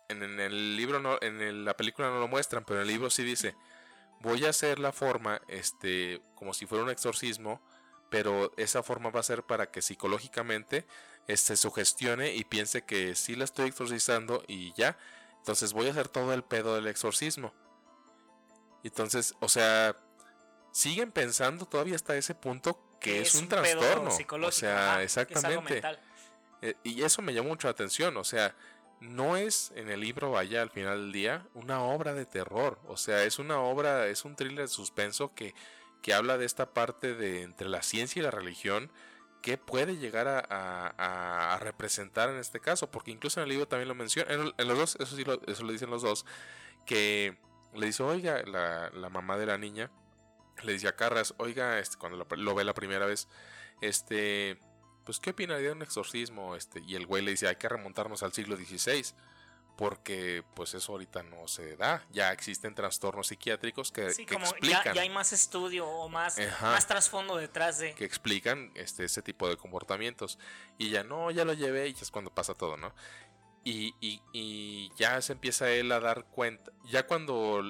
en, 0.08 0.40
el 0.40 0.76
libro, 0.76 1.00
no, 1.00 1.18
en 1.20 1.64
la 1.64 1.76
película 1.76 2.08
no 2.08 2.20
lo 2.20 2.28
muestran, 2.28 2.64
pero 2.64 2.80
en 2.80 2.82
el 2.82 2.88
libro 2.88 3.10
sí 3.10 3.24
dice, 3.24 3.56
voy 4.20 4.44
a 4.44 4.50
hacer 4.50 4.78
la 4.78 4.92
forma 4.92 5.42
este, 5.48 6.20
como 6.34 6.54
si 6.54 6.66
fuera 6.66 6.84
un 6.84 6.90
exorcismo, 6.90 7.60
pero 8.10 8.52
esa 8.56 8.82
forma 8.82 9.10
va 9.10 9.20
a 9.20 9.24
ser 9.24 9.42
para 9.42 9.70
que 9.70 9.82
psicológicamente 9.82 10.86
se 11.26 11.32
este, 11.32 11.56
sugestione 11.56 12.34
y 12.34 12.44
piense 12.44 12.82
que 12.82 13.14
sí 13.14 13.34
la 13.34 13.44
estoy 13.44 13.68
exorcizando 13.68 14.44
y 14.46 14.72
ya. 14.74 14.96
Entonces 15.38 15.72
voy 15.72 15.88
a 15.88 15.90
hacer 15.90 16.08
todo 16.08 16.32
el 16.32 16.44
pedo 16.44 16.76
del 16.76 16.86
exorcismo. 16.86 17.52
Entonces, 18.84 19.34
o 19.40 19.48
sea, 19.48 19.96
siguen 20.72 21.10
pensando 21.10 21.66
todavía 21.66 21.96
hasta 21.96 22.16
ese 22.16 22.34
punto 22.34 22.91
que, 23.02 23.20
es, 23.20 23.34
un, 23.34 23.48
trastorno. 23.48 24.10
O 24.46 24.52
sea, 24.52 25.02
exactamente. 25.02 25.82
Eh, 26.62 26.74
y 26.84 27.02
eso 27.02 27.22
me 27.22 27.34
llamó 27.34 27.50
mucho 27.50 27.66
la 27.66 27.72
atención. 27.72 28.16
O 28.16 28.24
sea, 28.24 28.54
no 29.00 29.36
es 29.36 29.72
en 29.74 29.90
el 29.90 30.00
libro, 30.00 30.30
vaya, 30.30 30.62
al 30.62 30.70
final 30.70 31.02
del 31.02 31.12
día, 31.12 31.46
una 31.54 31.82
obra 31.82 32.14
de 32.14 32.24
terror. 32.24 32.78
O 32.86 32.96
sea, 32.96 33.24
es 33.24 33.38
una 33.38 33.60
obra, 33.60 34.06
es 34.06 34.24
un 34.24 34.36
thriller 34.36 34.62
de 34.62 34.68
suspenso 34.68 35.34
que, 35.34 35.54
que 36.02 36.14
habla 36.14 36.38
de 36.38 36.46
esta 36.46 36.72
parte 36.72 37.14
de 37.14 37.42
entre 37.42 37.68
la 37.68 37.82
ciencia 37.82 38.20
y 38.20 38.22
la 38.22 38.30
religión 38.30 38.90
qué 39.42 39.58
puede 39.58 39.96
llegar 39.96 40.28
a, 40.28 41.58
representar 41.60 42.30
en 42.30 42.36
este 42.36 42.60
caso, 42.60 42.90
porque 42.90 43.10
incluso 43.10 43.40
en 43.40 43.44
el 43.44 43.50
libro 43.50 43.68
también 43.68 43.88
lo 43.88 43.94
menciona, 43.94 44.32
en, 44.32 44.68
los 44.68 44.78
dos, 44.78 44.96
eso 45.00 45.16
sí 45.16 45.24
lo, 45.24 45.40
eso 45.46 45.64
lo 45.64 45.72
dicen 45.72 45.90
los 45.90 46.02
dos, 46.02 46.24
que 46.86 47.36
le 47.74 47.86
dice, 47.86 48.02
oiga, 48.02 48.42
la, 48.44 48.90
la 48.90 49.08
mamá 49.10 49.36
de 49.36 49.46
la 49.46 49.58
niña, 49.58 49.90
le 50.62 50.72
dice 50.72 50.88
a 50.88 50.96
Carras, 50.96 51.34
oiga, 51.38 51.78
este, 51.78 51.96
cuando 51.96 52.26
lo, 52.28 52.54
ve 52.54 52.64
la 52.64 52.74
primera 52.74 53.06
vez, 53.06 53.28
este, 53.80 54.58
pues, 55.04 55.18
¿qué 55.20 55.30
opinaría 55.30 55.68
de 55.68 55.72
un 55.72 55.82
exorcismo? 55.82 56.56
Este, 56.56 56.80
y 56.80 56.94
el 56.94 57.06
güey 57.06 57.22
le 57.24 57.32
dice, 57.32 57.48
hay 57.48 57.56
que 57.56 57.68
remontarnos 57.68 58.22
al 58.22 58.32
siglo 58.32 58.56
XVI 58.56 59.14
porque 59.76 60.44
pues 60.54 60.74
eso 60.74 60.92
ahorita 60.92 61.22
no 61.22 61.48
se 61.48 61.76
da. 61.76 62.06
Ya 62.12 62.32
existen 62.32 62.74
trastornos 62.74 63.28
psiquiátricos 63.28 63.90
que, 63.90 64.06
explican. 64.06 64.94
Ya, 64.94 65.02
hay 65.02 65.10
más 65.10 65.32
estudio 65.32 65.88
o 65.88 66.08
más, 66.08 66.38
más 66.60 66.86
trasfondo 66.86 67.36
detrás 67.36 67.78
de. 67.78 67.94
Que 67.94 68.04
explican 68.04 68.70
este, 68.74 69.04
ese 69.04 69.22
tipo 69.22 69.48
de 69.48 69.56
comportamientos. 69.56 70.38
Y 70.78 70.90
ya 70.90 71.04
no, 71.04 71.30
ya 71.30 71.44
lo 71.44 71.54
llevé 71.54 71.88
y 71.88 71.94
ya 71.94 72.02
es 72.02 72.10
cuando 72.10 72.32
pasa 72.32 72.54
todo, 72.54 72.76
¿no? 72.76 72.94
Y, 73.64 73.94
y, 74.00 74.90
ya 74.96 75.20
se 75.22 75.32
empieza 75.32 75.70
él 75.70 75.92
a 75.92 76.00
dar 76.00 76.24
cuenta. 76.26 76.72
Ya 76.90 77.06
cuando 77.06 77.62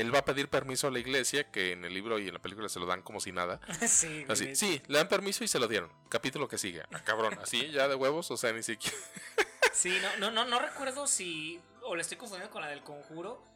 él 0.00 0.14
va 0.14 0.20
a 0.20 0.24
pedir 0.24 0.48
permiso 0.48 0.88
a 0.88 0.90
la 0.90 0.98
iglesia, 0.98 1.50
que 1.50 1.72
en 1.72 1.84
el 1.84 1.94
libro 1.94 2.18
y 2.18 2.28
en 2.28 2.34
la 2.34 2.40
película 2.40 2.68
se 2.68 2.80
lo 2.80 2.86
dan 2.86 3.02
como 3.02 3.20
si 3.20 3.32
nada. 3.32 3.60
sí, 3.86 4.24
así, 4.28 4.54
sí, 4.54 4.82
le 4.86 4.98
dan 4.98 5.08
permiso 5.08 5.44
y 5.44 5.48
se 5.48 5.58
lo 5.58 5.68
dieron. 5.68 5.92
Capítulo 6.08 6.48
que 6.48 6.58
sigue. 6.58 6.82
Ah, 6.92 7.02
cabrón, 7.04 7.38
así 7.42 7.70
ya 7.70 7.88
de 7.88 7.94
huevos, 7.94 8.30
o 8.30 8.36
sea, 8.36 8.52
ni 8.52 8.62
siquiera. 8.62 8.96
Sí, 9.70 9.96
no, 10.02 10.16
no, 10.18 10.30
no, 10.32 10.44
no 10.44 10.58
recuerdo 10.58 11.06
si. 11.06 11.60
O 11.82 11.94
le 11.94 12.02
estoy 12.02 12.16
confundiendo 12.16 12.52
con 12.52 12.62
la 12.62 12.68
del 12.68 12.82
conjuro. 12.82 13.46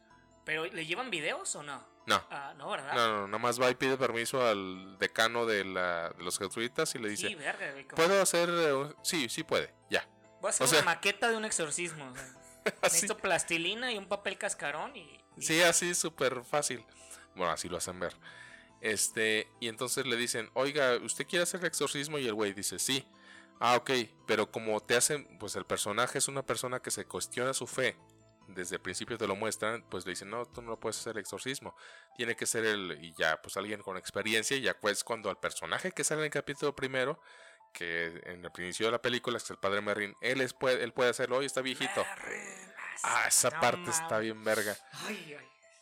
Pero 0.45 0.67
¿le 0.67 0.87
llevan 0.87 1.11
videos 1.11 1.55
o 1.57 1.63
no? 1.63 1.85
No. 2.07 2.23
Ah, 2.31 2.55
no, 2.57 2.71
¿verdad? 2.71 2.95
No, 2.95 3.09
no, 3.09 3.27
nada 3.27 3.39
más 3.39 3.61
va 3.61 3.71
y 3.71 3.75
pide 3.75 3.97
permiso 3.97 4.47
al 4.47 4.99
decano 4.99 5.47
de, 5.47 5.65
la, 5.65 6.11
de 6.11 6.23
los 6.25 6.39
jesuitas 6.39 6.95
y 6.95 6.99
le 6.99 7.11
dice: 7.11 7.29
sí, 7.29 7.35
verga, 7.35 7.73
¿Puedo 7.95 8.21
hacer.? 8.21 8.49
Eh, 8.53 8.95
sí, 9.03 9.29
sí 9.29 9.45
puede, 9.45 9.73
ya. 9.89 10.09
Voy 10.41 10.49
a 10.49 10.51
hacer 10.51 10.69
una 10.69 10.83
maqueta 10.83 11.31
de 11.31 11.37
un 11.37 11.45
exorcismo. 11.45 12.11
O 12.11 12.15
sea, 12.15 12.75
necesito 12.83 13.17
plastilina 13.17 13.93
y 13.93 13.99
un 13.99 14.07
papel 14.07 14.37
cascarón 14.39 14.97
y. 14.97 15.22
Sí, 15.39 15.61
así 15.63 15.95
súper 15.95 16.45
fácil. 16.45 16.85
Bueno, 17.35 17.53
así 17.53 17.69
lo 17.69 17.77
hacen 17.77 17.99
ver. 17.99 18.15
Este, 18.81 19.49
y 19.61 19.69
entonces 19.69 20.07
le 20.07 20.17
dicen: 20.17 20.51
Oiga, 20.55 20.97
¿usted 20.97 21.27
quiere 21.27 21.45
hacer 21.45 21.61
el 21.61 21.67
exorcismo? 21.67 22.19
Y 22.19 22.27
el 22.27 22.35
güey 22.35 22.53
dice: 22.53 22.79
Sí. 22.79 23.07
Ah, 23.61 23.77
ok, 23.77 23.91
pero 24.27 24.51
como 24.51 24.81
te 24.81 24.97
hacen, 24.97 25.39
pues 25.39 25.55
el 25.55 25.65
personaje 25.65 26.19
es 26.19 26.27
una 26.27 26.45
persona 26.45 26.81
que 26.81 26.91
se 26.91 27.05
cuestiona 27.05 27.55
su 27.55 27.69
fe, 27.69 27.97
desde 28.49 28.77
el 28.77 28.83
principio 28.83 29.19
te 29.19 29.27
lo 29.27 29.37
muestran, 29.37 29.85
pues 29.89 30.05
le 30.05 30.11
dicen, 30.11 30.31
no, 30.31 30.45
tú 30.47 30.63
no 30.63 30.79
puedes 30.79 30.99
hacer 30.99 31.19
exorcismo, 31.19 31.77
tiene 32.17 32.37
que 32.37 32.47
ser 32.47 32.65
el, 32.65 32.99
y 33.03 33.15
ya, 33.15 33.41
pues 33.41 33.57
alguien 33.57 33.81
con 33.81 33.97
experiencia, 33.97 34.57
y 34.57 34.63
ya 34.63 34.79
pues 34.79 35.05
cuando 35.05 35.31
al 35.31 35.39
personaje 35.39 35.93
que 35.93 36.05
sale 36.05 36.23
en 36.23 36.25
el 36.27 36.31
capítulo 36.31 36.75
primero, 36.75 37.21
que 37.73 38.21
en 38.25 38.45
el 38.45 38.51
inicio 38.59 38.87
de 38.87 38.93
la 38.93 39.03
película 39.03 39.37
es 39.39 39.51
el 39.51 39.59
padre 39.59 39.81
Merrin, 39.81 40.15
él, 40.21 40.41
es, 40.41 40.53
puede, 40.53 40.83
él 40.83 40.93
puede 40.93 41.11
hacerlo, 41.11 41.39
hoy 41.39 41.47
está 41.47 41.63
viejito. 41.63 42.05
Ah, 43.03 43.25
esa 43.29 43.51
parte 43.51 43.91
está 43.91 44.19
bien 44.19 44.43
verga. 44.45 44.77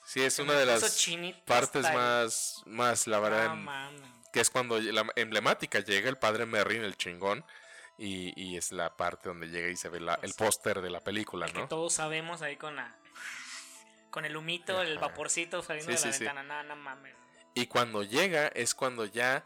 Sí, 0.04 0.22
es 0.22 0.38
una 0.38 0.54
de 0.54 0.66
las 0.66 1.06
partes 1.44 1.82
más, 1.92 2.62
más, 2.66 3.06
la 3.06 3.20
verdad, 3.20 3.56
que 4.32 4.40
es 4.40 4.50
cuando 4.50 4.80
la 4.80 5.06
emblemática 5.16 5.80
llega 5.80 6.08
el 6.08 6.16
padre 6.16 6.46
Merrin, 6.46 6.82
el 6.82 6.96
chingón, 6.96 7.44
y, 7.96 8.56
es 8.56 8.72
la 8.72 8.96
parte 8.96 9.28
donde 9.28 9.48
llega 9.48 9.68
y 9.68 9.76
se 9.76 9.88
ve 9.88 10.00
la, 10.00 10.18
el 10.22 10.34
póster 10.34 10.80
de 10.80 10.90
la 10.90 11.00
película, 11.00 11.46
¿no? 11.48 11.52
Que 11.52 11.66
todos 11.66 11.92
sabemos 11.92 12.42
ahí 12.42 12.56
con 12.56 12.76
la 12.76 12.96
con 14.10 14.24
el 14.24 14.36
humito, 14.36 14.82
el 14.82 14.98
vaporcito 14.98 15.62
saliendo 15.62 15.92
de 15.92 16.00
la 16.00 16.10
ventana, 16.10 16.42
nada, 16.42 16.74
mames. 16.74 17.14
Y 17.54 17.66
cuando 17.66 18.02
llega 18.02 18.48
es 18.48 18.74
cuando 18.74 19.04
ya 19.04 19.44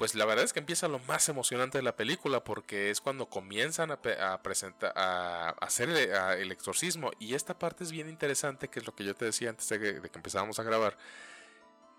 pues 0.00 0.14
la 0.14 0.24
verdad 0.24 0.46
es 0.46 0.54
que 0.54 0.60
empieza 0.60 0.88
lo 0.88 0.98
más 1.00 1.28
emocionante 1.28 1.76
de 1.76 1.82
la 1.82 1.94
película 1.94 2.42
porque 2.42 2.88
es 2.88 3.02
cuando 3.02 3.28
comienzan 3.28 3.90
a, 3.90 4.00
presentar 4.40 4.94
a, 4.96 5.50
hacer 5.60 5.90
el, 5.90 6.50
exorcismo 6.50 7.10
y 7.18 7.34
esta 7.34 7.58
parte 7.58 7.84
es 7.84 7.92
bien 7.92 8.08
interesante 8.08 8.68
que 8.68 8.78
es 8.78 8.86
lo 8.86 8.94
que 8.94 9.04
yo 9.04 9.14
te 9.14 9.26
decía 9.26 9.50
antes 9.50 9.68
de 9.68 9.78
que, 9.78 9.92
de 10.00 10.08
que 10.08 10.18
empezábamos 10.18 10.58
a 10.58 10.62
grabar 10.62 10.96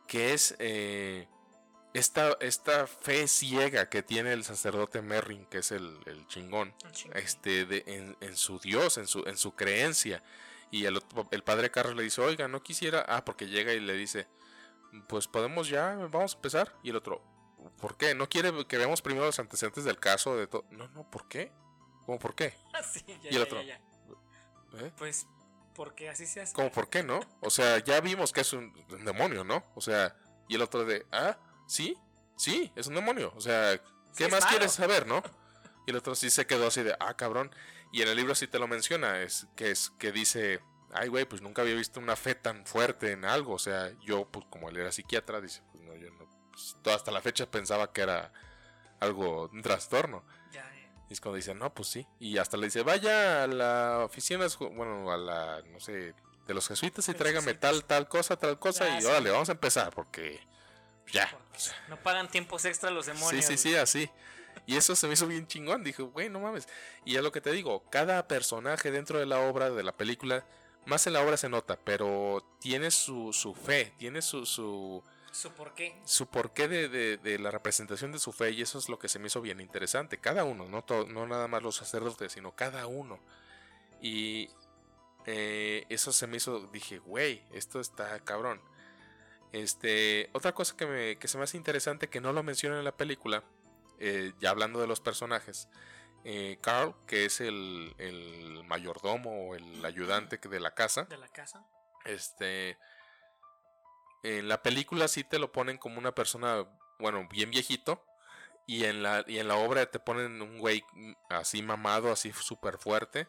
que 0.07 0.33
es 0.33 0.55
eh, 0.57 1.27
esta, 1.93 2.35
esta 2.39 2.87
fe 2.87 3.27
ciega 3.27 3.87
que 3.87 4.01
tiene 4.01 4.33
el 4.33 4.45
sacerdote 4.45 5.03
Merrin, 5.03 5.45
que 5.45 5.59
es 5.59 5.69
el, 5.71 5.99
chingón, 6.27 6.73
este, 7.13 7.65
de, 7.67 8.15
en, 8.19 8.35
su 8.35 8.57
Dios, 8.57 8.97
en 8.97 9.05
su, 9.05 9.19
en 9.27 9.37
su 9.37 9.53
creencia. 9.53 10.23
Y 10.71 10.85
el, 10.85 11.03
el 11.29 11.43
padre 11.43 11.69
Carlos 11.69 11.95
le 11.95 12.01
dice, 12.01 12.21
oiga, 12.21 12.47
no 12.47 12.63
quisiera, 12.63 13.05
ah, 13.07 13.23
porque 13.25 13.47
llega 13.47 13.73
y 13.73 13.79
le 13.79 13.93
dice, 13.93 14.27
pues 15.07 15.27
podemos 15.27 15.69
ya, 15.69 15.95
vamos 15.95 16.33
a 16.33 16.37
empezar. 16.37 16.73
Y 16.81 16.89
el 16.89 16.95
otro, 16.95 17.21
¿por 17.79 17.97
qué? 17.97 18.15
¿No 18.15 18.29
quiere 18.29 18.65
que 18.67 18.77
veamos 18.77 19.01
primero 19.01 19.25
los 19.25 19.39
antecedentes 19.39 19.83
del 19.83 19.99
caso? 19.99 20.35
de 20.35 20.47
todo 20.47 20.65
No, 20.71 20.87
no, 20.89 21.09
¿por 21.09 21.27
qué? 21.27 21.51
¿Cómo 22.05 22.19
por 22.19 22.35
qué? 22.35 22.53
y 23.23 23.35
el 23.35 23.41
otro, 23.41 23.59
¿Eh? 23.59 24.91
Pues, 24.97 25.27
porque 25.75 26.09
así 26.09 26.25
se 26.25 26.41
hace. 26.41 26.53
¿Cómo 26.53 26.71
por 26.71 26.89
qué, 26.89 27.03
no? 27.03 27.19
O 27.41 27.49
sea, 27.49 27.79
ya 27.79 27.99
vimos 27.99 28.31
que 28.31 28.41
es 28.41 28.53
un 28.53 28.73
demonio, 29.03 29.43
¿no? 29.43 29.63
O 29.75 29.81
sea, 29.81 30.15
y 30.47 30.55
el 30.55 30.61
otro 30.61 30.85
de, 30.85 31.05
ah, 31.11 31.37
sí, 31.67 31.97
sí, 32.37 32.71
es 32.75 32.87
un 32.87 32.95
demonio. 32.95 33.33
O 33.35 33.41
sea, 33.41 33.81
¿qué 34.17 34.27
más 34.27 34.45
quieres 34.45 34.71
saber, 34.73 35.07
no? 35.07 35.23
Y 35.87 35.91
el 35.91 35.97
otro 35.97 36.15
sí 36.15 36.29
se 36.29 36.45
quedó 36.45 36.67
así 36.67 36.83
de, 36.83 36.95
ah, 36.99 37.15
cabrón. 37.15 37.53
Y 37.91 38.01
en 38.01 38.07
el 38.07 38.15
libro 38.15 38.35
sí 38.35 38.47
te 38.47 38.59
lo 38.59 38.67
menciona, 38.67 39.21
es 39.21 39.47
que 39.55 39.71
es 39.71 39.91
que 39.99 40.11
dice, 40.11 40.61
ay, 40.93 41.09
güey, 41.09 41.25
pues 41.25 41.41
nunca 41.41 41.61
había 41.61 41.75
visto 41.75 41.99
una 41.99 42.15
fe 42.15 42.35
tan 42.35 42.65
fuerte 42.65 43.11
en 43.11 43.25
algo. 43.25 43.53
O 43.53 43.59
sea, 43.59 43.91
yo, 44.01 44.29
pues 44.29 44.45
como 44.49 44.69
él 44.69 44.77
era 44.77 44.91
psiquiatra, 44.91 45.41
dice, 45.41 45.61
pues 45.71 45.83
no, 45.83 45.95
yo 45.95 46.09
no, 46.11 46.27
pues, 46.51 46.75
hasta 46.95 47.11
la 47.11 47.21
fecha 47.21 47.49
pensaba 47.49 47.91
que 47.91 48.01
era 48.01 48.31
algo, 48.99 49.49
un 49.51 49.61
trastorno. 49.61 50.23
Y 51.09 51.13
es 51.13 51.19
cuando 51.19 51.35
dice, 51.35 51.53
no, 51.53 51.73
pues 51.73 51.89
sí. 51.89 52.07
Y 52.19 52.37
hasta 52.37 52.55
le 52.55 52.67
dice, 52.67 52.83
vaya 52.83 53.43
a 53.43 53.47
la 53.47 54.05
oficina, 54.05 54.47
bueno, 54.73 55.11
a 55.11 55.17
la, 55.17 55.61
no 55.69 55.81
sé, 55.81 56.13
de 56.47 56.53
los 56.53 56.67
jesuitas 56.69 57.07
y 57.09 57.13
tráigame 57.13 57.53
tal, 57.53 57.83
tal 57.83 58.07
cosa, 58.07 58.37
tal 58.37 58.57
cosa. 58.59 58.97
y 58.97 59.03
órale, 59.03 59.29
vamos 59.29 59.49
a 59.49 59.51
empezar, 59.51 59.93
porque 59.93 60.39
ya. 61.11 61.29
No 61.89 61.97
pagan 61.97 62.29
tiempos 62.29 62.63
extra 62.65 62.91
los 62.91 63.07
demonios. 63.07 63.45
Sí, 63.45 63.57
sí, 63.57 63.69
sí, 63.69 63.75
así. 63.75 64.09
Y 64.65 64.77
eso 64.77 64.95
se 64.95 65.07
me 65.07 65.13
hizo 65.13 65.27
bien 65.27 65.47
chingón. 65.47 65.83
Dije, 65.83 66.01
güey, 66.03 66.29
no 66.29 66.39
mames. 66.39 66.67
Y 67.03 67.15
es 67.15 67.23
lo 67.23 67.31
que 67.31 67.41
te 67.41 67.51
digo, 67.51 67.83
cada 67.89 68.27
personaje 68.27 68.91
dentro 68.91 69.19
de 69.19 69.25
la 69.25 69.39
obra, 69.39 69.69
de 69.69 69.83
la 69.83 69.91
película, 69.91 70.45
más 70.85 71.05
en 71.07 71.13
la 71.13 71.21
obra 71.21 71.37
se 71.37 71.49
nota, 71.49 71.77
pero 71.83 72.43
tiene 72.59 72.91
su, 72.91 73.33
su 73.33 73.53
fe, 73.53 73.93
tiene 73.97 74.21
su, 74.21 74.45
su... 74.45 75.03
Su 75.31 75.51
porqué. 75.51 75.95
Su 76.05 76.27
porqué 76.27 76.67
de, 76.67 76.89
de, 76.89 77.17
de, 77.17 77.39
la 77.39 77.51
representación 77.51 78.11
de 78.11 78.19
su 78.19 78.31
fe 78.31 78.51
y 78.51 78.61
eso 78.61 78.77
es 78.77 78.89
lo 78.89 78.99
que 78.99 79.07
se 79.07 79.17
me 79.17 79.27
hizo 79.27 79.41
bien 79.41 79.61
interesante. 79.61 80.17
Cada 80.17 80.43
uno, 80.43 80.67
no, 80.67 80.83
no 81.05 81.27
nada 81.27 81.47
más 81.47 81.63
los 81.63 81.75
sacerdotes, 81.75 82.33
sino 82.33 82.55
cada 82.55 82.85
uno. 82.87 83.19
Y 84.01 84.49
eh, 85.25 85.85
eso 85.89 86.11
se 86.11 86.27
me 86.27 86.37
hizo, 86.37 86.67
dije, 86.67 86.99
güey, 86.99 87.43
esto 87.51 87.79
está 87.79 88.19
cabrón. 88.19 88.61
Este, 89.51 90.29
otra 90.33 90.53
cosa 90.53 90.75
que, 90.75 90.85
me, 90.85 91.17
que 91.17 91.27
se 91.27 91.37
me 91.37 91.43
hace 91.43 91.57
interesante 91.57 92.09
que 92.09 92.21
no 92.21 92.33
lo 92.33 92.43
mencionan 92.43 92.79
en 92.79 92.85
la 92.85 92.95
película, 92.95 93.43
eh, 93.99 94.33
ya 94.39 94.49
hablando 94.49 94.79
de 94.79 94.87
los 94.87 95.01
personajes, 95.01 95.67
eh, 96.23 96.57
Carl, 96.61 96.95
que 97.05 97.25
es 97.25 97.41
el, 97.41 97.93
el, 97.97 98.63
mayordomo 98.65 99.49
o 99.49 99.55
el 99.55 99.83
ayudante 99.83 100.37
de 100.37 100.59
la 100.59 100.73
casa. 100.73 101.03
De 101.03 101.17
la 101.17 101.27
casa. 101.27 101.65
Este, 102.05 102.77
en 104.23 104.47
la 104.47 104.61
película 104.61 105.07
sí 105.07 105.23
te 105.23 105.39
lo 105.39 105.51
ponen 105.51 105.77
como 105.77 105.97
una 105.99 106.13
persona, 106.13 106.65
bueno, 106.99 107.27
bien 107.29 107.51
viejito. 107.51 108.05
Y 108.67 108.85
en 108.85 109.03
la, 109.03 109.25
y 109.27 109.39
en 109.39 109.47
la 109.47 109.55
obra 109.55 109.87
te 109.87 109.99
ponen 109.99 110.41
un 110.41 110.59
güey 110.59 110.83
así 111.29 111.61
mamado, 111.61 112.11
así 112.11 112.31
súper 112.31 112.77
fuerte. 112.77 113.27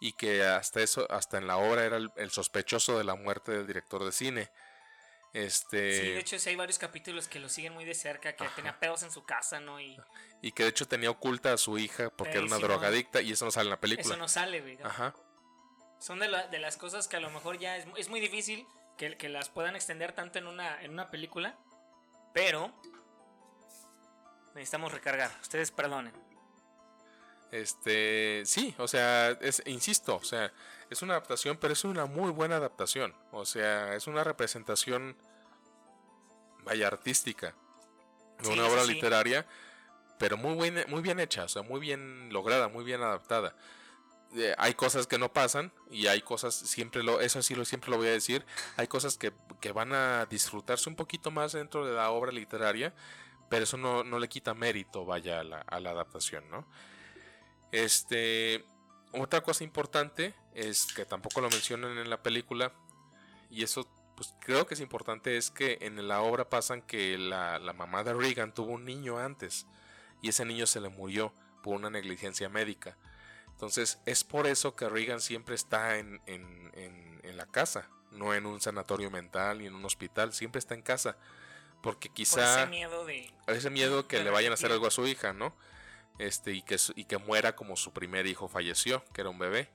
Y 0.00 0.12
que 0.12 0.44
hasta 0.44 0.80
eso, 0.80 1.10
hasta 1.10 1.36
en 1.36 1.46
la 1.46 1.58
obra 1.58 1.84
era 1.84 1.98
el 2.16 2.30
sospechoso 2.30 2.96
de 2.96 3.04
la 3.04 3.14
muerte 3.14 3.52
del 3.52 3.66
director 3.66 4.04
de 4.04 4.12
cine. 4.12 4.50
Este... 5.32 5.92
Sí, 5.92 6.06
de 6.12 6.18
hecho 6.18 6.38
sí 6.38 6.48
hay 6.48 6.56
varios 6.56 6.78
capítulos 6.78 7.28
que 7.28 7.38
lo 7.38 7.48
siguen 7.48 7.74
muy 7.74 7.84
de 7.84 7.94
cerca, 7.94 8.34
que 8.34 8.48
tenía 8.56 8.78
pedos 8.78 9.02
en 9.02 9.10
su 9.10 9.24
casa, 9.24 9.60
¿no? 9.60 9.80
Y... 9.80 9.96
y 10.40 10.52
que 10.52 10.62
de 10.62 10.70
hecho 10.70 10.88
tenía 10.88 11.10
oculta 11.10 11.52
a 11.52 11.58
su 11.58 11.78
hija 11.78 12.10
porque 12.10 12.38
era 12.38 12.46
una 12.46 12.58
drogadicta 12.58 13.20
y 13.20 13.32
eso 13.32 13.44
no 13.44 13.50
sale 13.50 13.66
en 13.66 13.70
la 13.70 13.80
película. 13.80 14.08
Eso 14.08 14.16
no 14.16 14.28
sale, 14.28 14.60
güey. 14.60 14.78
Ajá. 14.82 15.14
Son 15.98 16.18
de, 16.18 16.28
de, 16.50 16.58
las 16.58 16.76
cosas 16.76 17.08
que 17.08 17.16
a 17.16 17.20
lo 17.20 17.30
mejor 17.30 17.58
ya 17.58 17.76
es, 17.76 17.86
es 17.96 18.08
muy 18.08 18.20
difícil 18.20 18.66
que, 18.98 19.16
que, 19.16 19.28
las 19.30 19.48
puedan 19.48 19.76
extender 19.76 20.12
tanto 20.12 20.38
en 20.38 20.46
una, 20.46 20.82
en 20.82 20.90
una 20.90 21.10
película, 21.10 21.56
pero 22.34 22.72
necesitamos 24.54 24.92
recargar. 24.92 25.30
Ustedes 25.40 25.70
perdonen. 25.70 26.12
Este, 27.50 28.42
sí, 28.44 28.74
o 28.76 28.86
sea, 28.86 29.30
es, 29.30 29.62
insisto, 29.64 30.16
o 30.16 30.24
sea, 30.24 30.52
es 30.90 31.00
una 31.00 31.14
adaptación, 31.14 31.56
pero 31.56 31.72
es 31.72 31.84
una 31.84 32.06
muy 32.06 32.30
buena 32.30 32.56
adaptación. 32.56 33.14
O 33.32 33.46
sea, 33.46 33.94
es 33.94 34.06
una 34.06 34.24
representación, 34.24 35.16
vaya, 36.64 36.88
artística 36.88 37.54
de 38.42 38.48
una 38.50 38.66
obra 38.66 38.84
literaria, 38.84 39.46
pero 40.18 40.36
muy, 40.36 40.72
muy 40.88 41.02
bien 41.02 41.20
hecha, 41.20 41.44
o 41.44 41.48
sea, 41.48 41.62
muy 41.62 41.80
bien 41.80 42.32
lograda, 42.32 42.68
muy 42.68 42.84
bien 42.84 43.02
adaptada. 43.02 43.54
Eh, 44.36 44.54
hay 44.58 44.74
cosas 44.74 45.06
que 45.06 45.18
no 45.18 45.32
pasan 45.32 45.72
y 45.90 46.06
hay 46.06 46.20
cosas, 46.20 46.54
siempre 46.54 47.02
lo, 47.02 47.20
eso 47.20 47.40
sí 47.42 47.54
lo, 47.54 47.64
siempre 47.64 47.90
lo 47.90 47.96
voy 47.96 48.08
a 48.08 48.12
decir, 48.12 48.44
hay 48.76 48.86
cosas 48.86 49.16
que, 49.16 49.32
que 49.60 49.72
van 49.72 49.94
a 49.94 50.26
disfrutarse 50.26 50.90
un 50.90 50.96
poquito 50.96 51.30
más 51.30 51.52
dentro 51.52 51.86
de 51.86 51.94
la 51.94 52.10
obra 52.10 52.30
literaria, 52.30 52.94
pero 53.48 53.64
eso 53.64 53.78
no, 53.78 54.04
no 54.04 54.18
le 54.18 54.28
quita 54.28 54.52
mérito, 54.52 55.06
vaya, 55.06 55.40
a 55.40 55.44
la, 55.44 55.60
a 55.60 55.80
la 55.80 55.90
adaptación, 55.90 56.44
¿no? 56.50 56.66
Este, 57.72 58.66
otra 59.12 59.40
cosa 59.40 59.64
importante 59.64 60.34
es 60.54 60.86
que 60.92 61.06
tampoco 61.06 61.40
lo 61.40 61.48
mencionan 61.48 61.96
en 61.96 62.10
la 62.10 62.22
película, 62.22 62.72
y 63.50 63.62
eso 63.62 63.88
pues 64.14 64.34
creo 64.40 64.66
que 64.66 64.74
es 64.74 64.80
importante, 64.80 65.38
es 65.38 65.50
que 65.50 65.78
en 65.80 66.06
la 66.06 66.20
obra 66.20 66.50
pasan 66.50 66.82
que 66.82 67.16
la, 67.16 67.58
la 67.58 67.72
mamá 67.72 68.04
de 68.04 68.12
Regan 68.12 68.52
tuvo 68.52 68.72
un 68.72 68.84
niño 68.84 69.18
antes, 69.18 69.66
y 70.20 70.28
ese 70.28 70.44
niño 70.44 70.66
se 70.66 70.82
le 70.82 70.90
murió 70.90 71.32
por 71.62 71.76
una 71.76 71.88
negligencia 71.88 72.50
médica. 72.50 72.98
Entonces 73.58 73.98
es 74.06 74.22
por 74.22 74.46
eso 74.46 74.76
que 74.76 74.88
Regan 74.88 75.20
siempre 75.20 75.56
está 75.56 75.98
en, 75.98 76.20
en, 76.26 76.70
en, 77.24 77.36
la 77.36 77.46
casa, 77.46 77.88
no 78.12 78.32
en 78.32 78.46
un 78.46 78.60
sanatorio 78.60 79.10
mental 79.10 79.58
ni 79.58 79.66
en 79.66 79.74
un 79.74 79.84
hospital, 79.84 80.32
siempre 80.32 80.60
está 80.60 80.74
en 80.74 80.82
casa. 80.82 81.16
Porque 81.82 82.08
quizá... 82.08 82.62
ese 82.62 82.70
miedo 82.70 83.04
de... 83.04 83.32
Ese 83.48 83.70
miedo 83.70 84.06
que 84.06 84.22
le 84.22 84.30
vayan 84.30 84.52
a 84.52 84.54
hacer 84.54 84.70
algo 84.70 84.86
a 84.86 84.92
su 84.92 85.08
hija, 85.08 85.32
¿no? 85.32 85.56
Este, 86.20 86.52
y 86.52 86.62
que, 86.62 86.76
y 86.94 87.06
que 87.06 87.18
muera 87.18 87.56
como 87.56 87.74
su 87.74 87.92
primer 87.92 88.28
hijo 88.28 88.46
falleció, 88.46 89.04
que 89.12 89.22
era 89.22 89.30
un 89.30 89.40
bebé. 89.40 89.68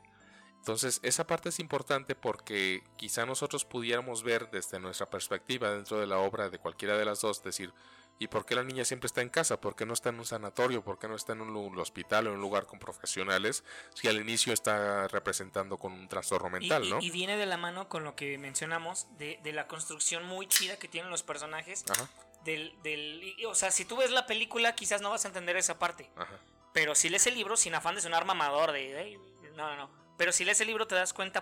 Entonces, 0.60 1.02
esa 1.04 1.28
parte 1.28 1.50
es 1.50 1.60
importante 1.60 2.15
porque 2.15 2.84
quizá 2.96 3.26
nosotros 3.26 3.65
pudiéramos 3.65 4.24
ver 4.24 4.50
desde 4.50 4.80
nuestra 4.80 5.10
perspectiva 5.10 5.72
dentro 5.72 6.00
de 6.00 6.08
la 6.08 6.19
obra 6.19 6.50
de 6.50 6.58
cualquiera 6.58 6.98
de 6.98 7.04
las 7.04 7.19
dos, 7.19 7.43
decir, 7.43 7.74
¿Y 8.19 8.28
por 8.28 8.45
qué 8.45 8.56
la 8.56 8.63
niña 8.63 8.86
siempre 8.86 9.08
está 9.08 9.21
en 9.21 9.30
casa? 9.30 9.60
¿Por 9.60 9.76
qué 9.76 9.86
no 9.86 9.93
está 9.93 10.10
en 10.10 10.19
un 10.19 10.26
sanatorio? 10.26 10.84
¿Por 10.84 10.99
qué 10.99 11.08
no 11.08 11.15
está 11.15 11.34
en 11.34 11.41
un 11.41 11.80
hospital 11.80 12.28
o 12.28 12.30
en 12.30 12.36
un 12.36 12.41
lugar 12.41 12.65
con 12.65 12.80
profesionales? 12.80 13.63
Si 13.95 14.08
al 14.08 14.17
inicio 14.17 14.54
está 14.54 15.08
representando 15.08 15.78
con 15.78 15.93
un 15.93 16.08
trastorno 16.08 16.49
mental, 16.49 16.89
¿no? 16.89 16.99
Y, 17.02 17.10
viene 17.12 17.38
de 17.38 17.45
la 17.45 17.58
mano 17.58 17.89
con 17.89 18.04
lo 18.04 18.15
que 18.15 18.38
mencionamos 18.38 19.08
de, 19.17 19.39
la 19.52 19.67
construcción 19.67 20.26
muy 20.26 20.47
chida 20.47 20.78
que 20.78 20.88
tienen 20.88 21.12
los 21.12 21.23
personajes. 21.23 21.84
Ajá. 21.89 22.10
Del, 22.43 22.76
del, 22.84 23.36
o 23.47 23.56
sea, 23.56 23.71
si 23.71 23.86
tú 23.86 23.97
ves 23.97 24.12
la 24.12 24.26
película, 24.26 24.76
quizás 24.76 25.02
no 25.02 25.10
vas 25.10 25.26
a 25.26 25.30
entender 25.30 25.58
esa 25.58 25.80
parte. 25.80 26.10
Ajá. 26.15 26.39
Pero 26.73 26.95
si 26.95 27.10
lees 27.10 27.26
el 27.28 27.36
libro, 27.36 27.56
sin 27.56 27.76
afán 27.76 27.95
de 27.95 28.02
sonar 28.02 28.26
mamador, 28.26 28.71
de. 28.71 29.19
no, 29.56 29.69
no, 29.69 29.76
no. 29.76 30.04
Pero 30.17 30.32
si 30.32 30.45
lees 30.45 30.60
el 30.62 30.67
libro, 30.67 30.88
te 30.88 30.95
das 30.95 31.13
cuenta. 31.13 31.41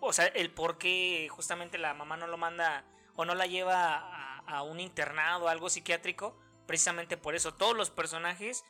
o 0.00 0.12
sea, 0.12 0.26
el 0.26 0.50
por 0.50 0.78
qué 0.78 1.28
justamente 1.30 1.78
la 1.78 1.94
mamá 1.94 2.16
no 2.16 2.26
lo 2.26 2.36
manda 2.36 2.84
o 3.16 3.24
no 3.24 3.34
la 3.34 3.46
lleva 3.46 4.19
a 4.46 4.62
un 4.62 4.80
internado, 4.80 5.48
algo 5.48 5.70
psiquiátrico, 5.70 6.38
precisamente 6.66 7.16
por 7.16 7.34
eso 7.34 7.54
todos 7.54 7.76
los 7.76 7.90
personajes 7.90 8.62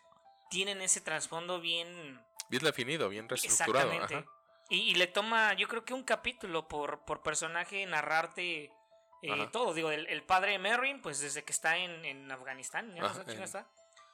tienen 0.50 0.82
ese 0.82 1.00
trasfondo 1.00 1.60
bien... 1.60 2.20
Bien 2.48 2.62
definido, 2.62 3.08
bien 3.08 3.28
reestructurado. 3.28 3.92
Exactamente. 3.92 4.28
Y, 4.68 4.94
le 4.94 5.08
toma, 5.08 5.54
yo 5.54 5.66
creo 5.66 5.84
que 5.84 5.94
un 5.94 6.04
capítulo 6.04 6.68
por, 6.68 7.04
por 7.04 7.22
personaje 7.22 7.84
narrarte 7.86 8.72
eh, 9.22 9.48
todo. 9.50 9.74
Digo, 9.74 9.90
el, 9.90 10.22
padre 10.22 10.52
de 10.52 10.58
Merrin, 10.60 11.02
pues 11.02 11.18
desde 11.18 11.42
que 11.42 11.52
está 11.52 11.76
en, 11.76 12.30
Afganistán, 12.30 12.96
está, 12.96 13.66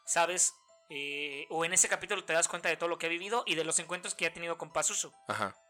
sabes, 0.07 0.55
eh, 0.89 1.47
o 1.51 1.65
en 1.65 1.75
ese 1.75 1.89
capítulo 1.89 2.25
te 2.25 2.33
das 2.33 2.49
cuenta 2.49 2.71
de 2.71 2.77
todo 2.77 2.89
lo 2.89 2.97
que 2.97 3.05
ha 3.05 3.11
vivido 3.11 3.45
y 3.47 3.55
de 3.55 3.65
los 3.65 3.79
encuentros 3.81 4.15
que 4.15 4.27
ha 4.27 4.33
tenido 4.33 4.57
con 4.57 4.73
Pazuzu. 4.73 5.13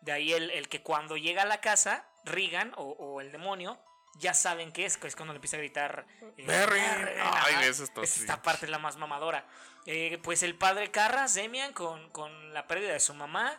De 0.03 0.13
ahí 0.13 0.33
el, 0.33 0.69
que 0.69 0.83
cuando 0.83 1.17
llega 1.17 1.43
a 1.43 1.47
la 1.47 1.61
casa, 1.61 2.09
Regan 2.25 2.73
o, 2.77 2.85
o 2.85 3.21
el 3.21 3.33
demonio 3.33 3.81
ya 4.19 4.35
saben 4.35 4.73
qué 4.73 4.87
es, 4.87 4.97
que 4.97 5.07
es 5.07 5.17
cuando 5.17 5.33
le 5.33 5.39
empieza 5.39 5.57
a 5.57 5.61
gritar. 5.61 6.07
Eh, 6.37 6.47
Ay, 6.49 7.69
eso 7.69 7.85
Esta 8.03 8.43
parte 8.43 8.67
es 8.67 8.71
la 8.71 8.79
más 8.79 8.97
mamadora. 8.97 9.47
Eh, 9.87 10.19
pues 10.23 10.43
el 10.43 10.57
padre 10.57 10.91
Carras, 10.91 11.35
Demian, 11.35 11.73
con, 11.73 12.11
con 12.11 12.53
la 12.53 12.67
pérdida 12.67 12.93
de 12.93 13.01
su 13.01 13.15
mamá. 13.15 13.57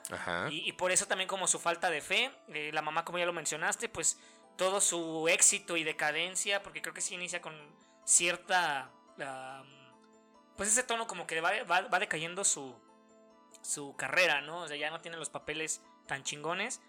Y, 0.50 0.72
por 0.74 0.92
eso 0.92 1.08
también 1.08 1.28
como 1.28 1.48
su 1.48 1.60
falta 1.60 1.90
de 1.90 2.02
fe. 2.02 2.32
Eh, 2.50 2.72
la 2.74 2.82
mamá, 2.82 3.06
como 3.06 3.18
ya 3.18 3.26
lo 3.26 3.34
mencionaste, 3.34 3.88
pues 3.88 4.20
todo 4.58 4.82
su 4.82 5.28
éxito 5.30 5.78
y 5.78 5.84
decadencia, 5.84 6.64
porque 6.64 6.82
creo 6.82 6.94
que 6.94 7.02
sí 7.02 7.16
inicia 7.16 7.42
con 7.42 7.56
cierta... 8.04 8.92
pues 10.58 10.70
ese 10.70 10.84
tono 10.84 11.08
como 11.08 11.28
que 11.28 11.40
va, 11.40 11.64
va, 11.64 12.00
decayendo 12.00 12.44
su, 12.44 12.76
su 13.62 13.96
carrera, 13.96 14.42
¿no? 14.42 14.64
O 14.64 14.68
sea, 14.68 14.76
ya 14.76 14.90
no 14.90 15.00
tiene 15.00 15.18
los 15.18 15.30
papeles 15.30 15.82
tan 16.08 16.24
chingones. 16.24 16.82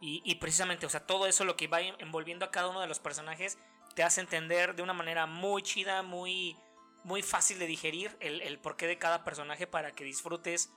Y, 0.00 0.34
precisamente, 0.36 0.86
o 0.86 0.88
sea, 0.88 1.06
todo 1.06 1.26
eso 1.26 1.44
lo 1.44 1.56
que 1.56 1.68
va 1.68 1.80
envolviendo 1.80 2.44
a 2.44 2.50
cada 2.50 2.68
uno 2.68 2.80
de 2.80 2.86
los 2.86 3.00
personajes 3.00 3.58
te 3.94 4.02
hace 4.02 4.20
entender 4.20 4.76
de 4.76 4.82
una 4.82 4.92
manera 4.92 5.26
muy 5.26 5.62
chida, 5.62 6.02
muy, 6.02 6.56
muy 7.02 7.22
fácil 7.22 7.58
de 7.58 7.66
digerir 7.66 8.16
el, 8.20 8.58
porqué 8.58 8.86
de 8.86 8.98
cada 8.98 9.24
personaje 9.24 9.66
para 9.66 9.92
que 9.92 10.04
disfrutes 10.04 10.70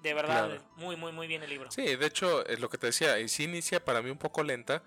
de 0.00 0.14
verdad 0.14 0.62
muy, 0.76 0.96
muy, 0.96 1.12
muy 1.12 1.26
bien 1.26 1.42
el 1.42 1.50
libro. 1.50 1.70
Sí, 1.70 1.96
de 1.96 2.06
hecho, 2.06 2.46
es 2.46 2.60
lo 2.60 2.70
que 2.70 2.78
te 2.78 2.86
decía, 2.86 3.16
sí 3.28 3.44
inicia 3.44 3.84
para 3.84 4.00
mí 4.00 4.10
un 4.10 4.18
poco 4.18 4.42
lenta, 4.42 4.82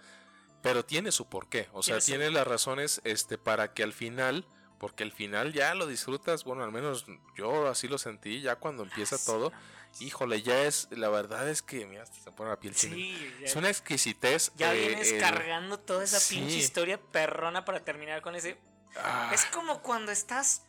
pero 0.63 0.85
tiene 0.85 1.11
su 1.11 1.29
porqué, 1.29 1.67
o 1.73 1.83
sea, 1.83 1.99
tiene 1.99 2.31
las 2.31 2.47
razones 2.47 3.01
este, 3.03 3.37
para 3.37 3.73
que 3.73 3.83
al 3.83 3.93
final 3.93 4.47
porque 4.79 5.03
el 5.03 5.11
final 5.11 5.53
ya 5.53 5.73
lo 5.75 5.87
disfrutas, 5.87 6.43
bueno, 6.43 6.63
al 6.63 6.71
menos 6.71 7.05
yo 7.37 7.67
así 7.67 7.87
lo 7.87 7.97
sentí, 7.97 8.41
ya 8.41 8.57
cuando 8.57 8.83
empieza 8.83 9.17
todo, 9.17 9.51
híjole, 9.99 10.41
ya 10.41 10.63
es, 10.63 10.87
la 10.91 11.09
verdad 11.09 11.49
es 11.49 11.61
que, 11.61 11.85
mira, 11.85 12.05
se 12.05 12.31
pone 12.31 12.49
la 12.49 12.59
piel 12.59 12.75
sí, 12.75 13.33
Es 13.41 13.55
una 13.55 13.69
exquisitez. 13.69 14.51
Ya 14.55 14.73
eh, 14.73 14.87
vienes 14.87 15.13
cargando 15.13 15.79
toda 15.79 16.03
esa 16.03 16.19
pinche 16.29 16.57
historia 16.57 16.99
perrona 16.99 17.65
para 17.65 17.83
terminar 17.83 18.21
con 18.21 18.35
ese... 18.35 18.57
Ah. 18.97 19.31
Es 19.33 19.45
como 19.45 19.81
cuando 19.81 20.11
estás... 20.11 20.63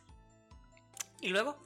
¿Y 1.19 1.29
luego? 1.29 1.57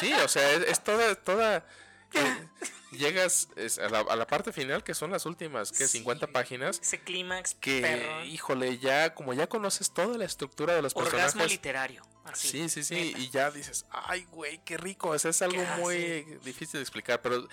Sí, 0.00 0.12
o 0.12 0.28
sea, 0.28 0.52
es, 0.52 0.84
toda, 0.84 1.14
toda... 1.14 1.66
Llegas 2.90 3.48
a, 3.80 4.16
la, 4.16 4.26
parte 4.26 4.52
final 4.52 4.82
que 4.82 4.94
son 4.94 5.10
las 5.10 5.26
últimas 5.26 5.72
que 5.72 5.86
50 5.86 6.28
páginas 6.28 6.80
ese 6.80 6.98
clímax 7.00 7.54
que 7.54 8.24
híjole 8.26 8.78
ya 8.78 9.14
como 9.14 9.34
ya 9.34 9.46
conoces 9.46 9.92
toda 9.92 10.16
la 10.16 10.24
estructura 10.24 10.74
de 10.74 10.80
los 10.80 10.96
Orgasmo 10.96 11.18
personajes 11.20 11.52
literario 11.52 12.02
sí, 12.34 12.68
sí, 12.68 12.82
sí. 12.82 13.14
Y 13.16 13.30
ya 13.30 13.50
dices, 13.50 13.86
ay, 13.90 14.26
güey, 14.30 14.58
qué 14.64 14.76
rico. 14.76 15.14
es 15.14 15.42
algo 15.42 15.62
muy 15.78 16.24
difícil 16.44 16.78
de 16.78 16.82
explicar, 16.82 17.22
pero 17.22 17.46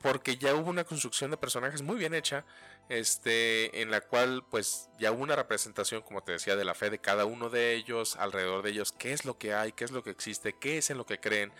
porque 0.00 0.36
ya 0.36 0.54
hubo 0.54 0.70
una 0.70 0.84
construcción 0.84 1.30
de 1.30 1.36
personajes 1.36 1.82
muy 1.82 1.96
bien 1.96 2.14
hecha, 2.14 2.44
este, 2.88 3.82
en 3.82 3.90
la 3.90 4.00
cual 4.00 4.44
pues 4.48 4.88
ya 4.98 5.10
hubo 5.10 5.22
una 5.22 5.34
representación, 5.34 6.02
como 6.02 6.22
te 6.22 6.32
decía, 6.32 6.54
de 6.54 6.64
la 6.64 6.74
fe 6.74 6.90
de 6.90 7.00
cada 7.00 7.24
uno 7.24 7.50
de 7.50 7.74
ellos, 7.74 8.16
alrededor 8.16 8.62
de 8.62 8.70
ellos, 8.70 8.92
qué 8.92 9.12
es 9.12 9.24
lo 9.24 9.38
que 9.38 9.54
hay, 9.54 9.72
qué 9.72 9.84
es 9.84 9.90
lo 9.90 10.04
que 10.04 10.10
existe, 10.10 10.54
qué 10.54 10.78
es 10.78 10.90
en 10.90 10.98
lo 10.98 11.06
que 11.06 11.18
creen, 11.18 11.52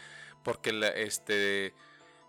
porque 0.44 0.72
la, 0.72 0.88
este, 0.88 1.74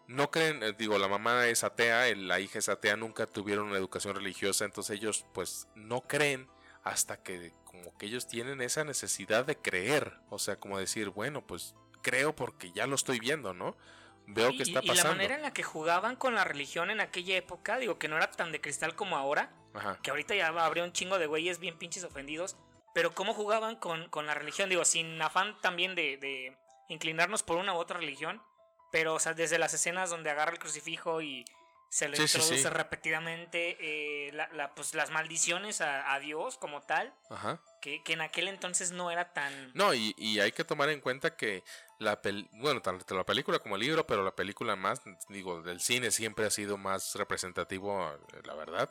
no 0.10 0.32
creen, 0.32 0.64
eh, 0.64 0.74
digo, 0.76 0.98
la 0.98 1.08
mamá 1.08 1.48
es 1.48 1.64
atea, 1.64 2.14
la 2.16 2.40
hija 2.40 2.58
es 2.58 2.68
atea, 2.68 2.98
nunca 2.98 3.28
tuvieron 3.28 3.68
una 3.68 3.78
educación 3.78 4.16
religiosa, 4.16 4.66
entonces 4.66 4.98
ellos 4.98 5.24
pues 5.34 5.68
no 5.76 6.02
creen 6.02 6.50
hasta 6.84 7.22
que 7.22 7.54
como 7.64 7.96
que 7.96 8.08
ellos 8.08 8.28
tienen 8.28 8.60
esa 8.62 8.84
necesidad 8.84 9.46
de 9.46 9.56
creer, 9.56 10.16
o 10.32 10.40
sea, 10.40 10.56
como 10.56 10.80
decir, 10.80 11.10
bueno, 11.10 11.46
pues 11.46 11.76
creo 12.02 12.36
porque 12.36 12.72
ya 12.72 12.88
lo 12.88 12.96
estoy 12.96 13.20
viendo, 13.20 13.54
¿no? 13.54 13.78
Veo 14.26 14.50
que 14.50 14.64
está 14.64 14.82
pasando. 14.82 14.94
Y 14.94 15.04
la 15.04 15.12
manera 15.12 15.36
en 15.36 15.44
la 15.44 15.54
que 15.54 15.62
jugaban 15.62 16.16
con 16.16 16.34
la 16.34 16.44
religión 16.44 16.90
en 16.90 17.02
aquella 17.02 17.38
época, 17.38 17.78
digo 17.78 18.00
que 18.00 18.08
no 18.08 18.18
era 18.18 18.32
tan 18.32 18.52
de 18.52 18.62
cristal 18.62 18.96
como 18.96 19.16
ahora, 19.16 19.52
que 20.02 20.10
ahorita 20.10 20.34
ya 20.34 20.48
habría 20.48 20.84
un 20.84 20.92
chingo 20.92 21.20
de 21.20 21.28
güeyes 21.28 21.60
bien 21.60 21.78
pinches 21.78 22.04
ofendidos, 22.04 22.58
pero 22.96 23.14
cómo 23.14 23.36
jugaban 23.36 23.76
con, 23.76 24.10
con 24.10 24.26
la 24.26 24.34
religión, 24.34 24.70
digo, 24.70 24.86
sin 24.86 25.22
afán 25.22 25.56
también 25.62 25.94
de, 25.94 26.18
de, 26.18 26.58
inclinarnos 26.88 27.44
por 27.44 27.58
una 27.58 27.74
u 27.74 27.78
otra 27.78 28.00
religión, 28.00 28.42
pero, 28.92 29.16
o 29.16 29.20
sea, 29.20 29.34
desde 29.34 29.58
las 29.58 29.74
escenas 29.74 30.10
donde 30.10 30.30
agarra 30.30 30.52
el 30.52 30.60
crucifijo 30.60 31.22
y 31.22 31.46
se 31.90 32.08
le 32.08 32.18
introduce 32.18 32.70
repetidamente 32.70 33.78
eh, 33.80 34.32
la, 34.34 34.76
pues, 34.76 34.94
las 34.94 35.10
maldiciones 35.10 35.82
a, 35.82 36.20
Dios 36.20 36.58
como 36.58 36.82
tal, 36.82 37.14
Que, 37.82 38.02
en 38.06 38.22
aquel 38.22 38.48
entonces 38.48 38.92
no 38.92 39.10
era 39.10 39.34
tan... 39.34 39.72
No, 39.74 39.94
y, 39.94 40.14
y 40.18 40.40
hay 40.40 40.52
que 40.52 40.64
tomar 40.64 40.90
en 40.90 41.02
cuenta 41.02 41.36
que 41.36 41.64
la 42.00 42.20
bueno, 42.54 42.82
tanto 42.82 43.16
la 43.16 43.26
película 43.26 43.60
como 43.60 43.76
el 43.76 43.82
libro, 43.82 44.08
pero 44.08 44.24
la 44.24 44.36
película 44.36 44.76
más, 44.76 45.02
digo, 45.28 45.62
del 45.62 45.82
cine 45.82 46.12
siempre 46.12 46.46
ha 46.46 46.50
sido 46.50 46.78
más 46.78 47.16
representativo, 47.16 48.10
eh, 48.34 48.42
la 48.46 48.56
verdad. 48.56 48.90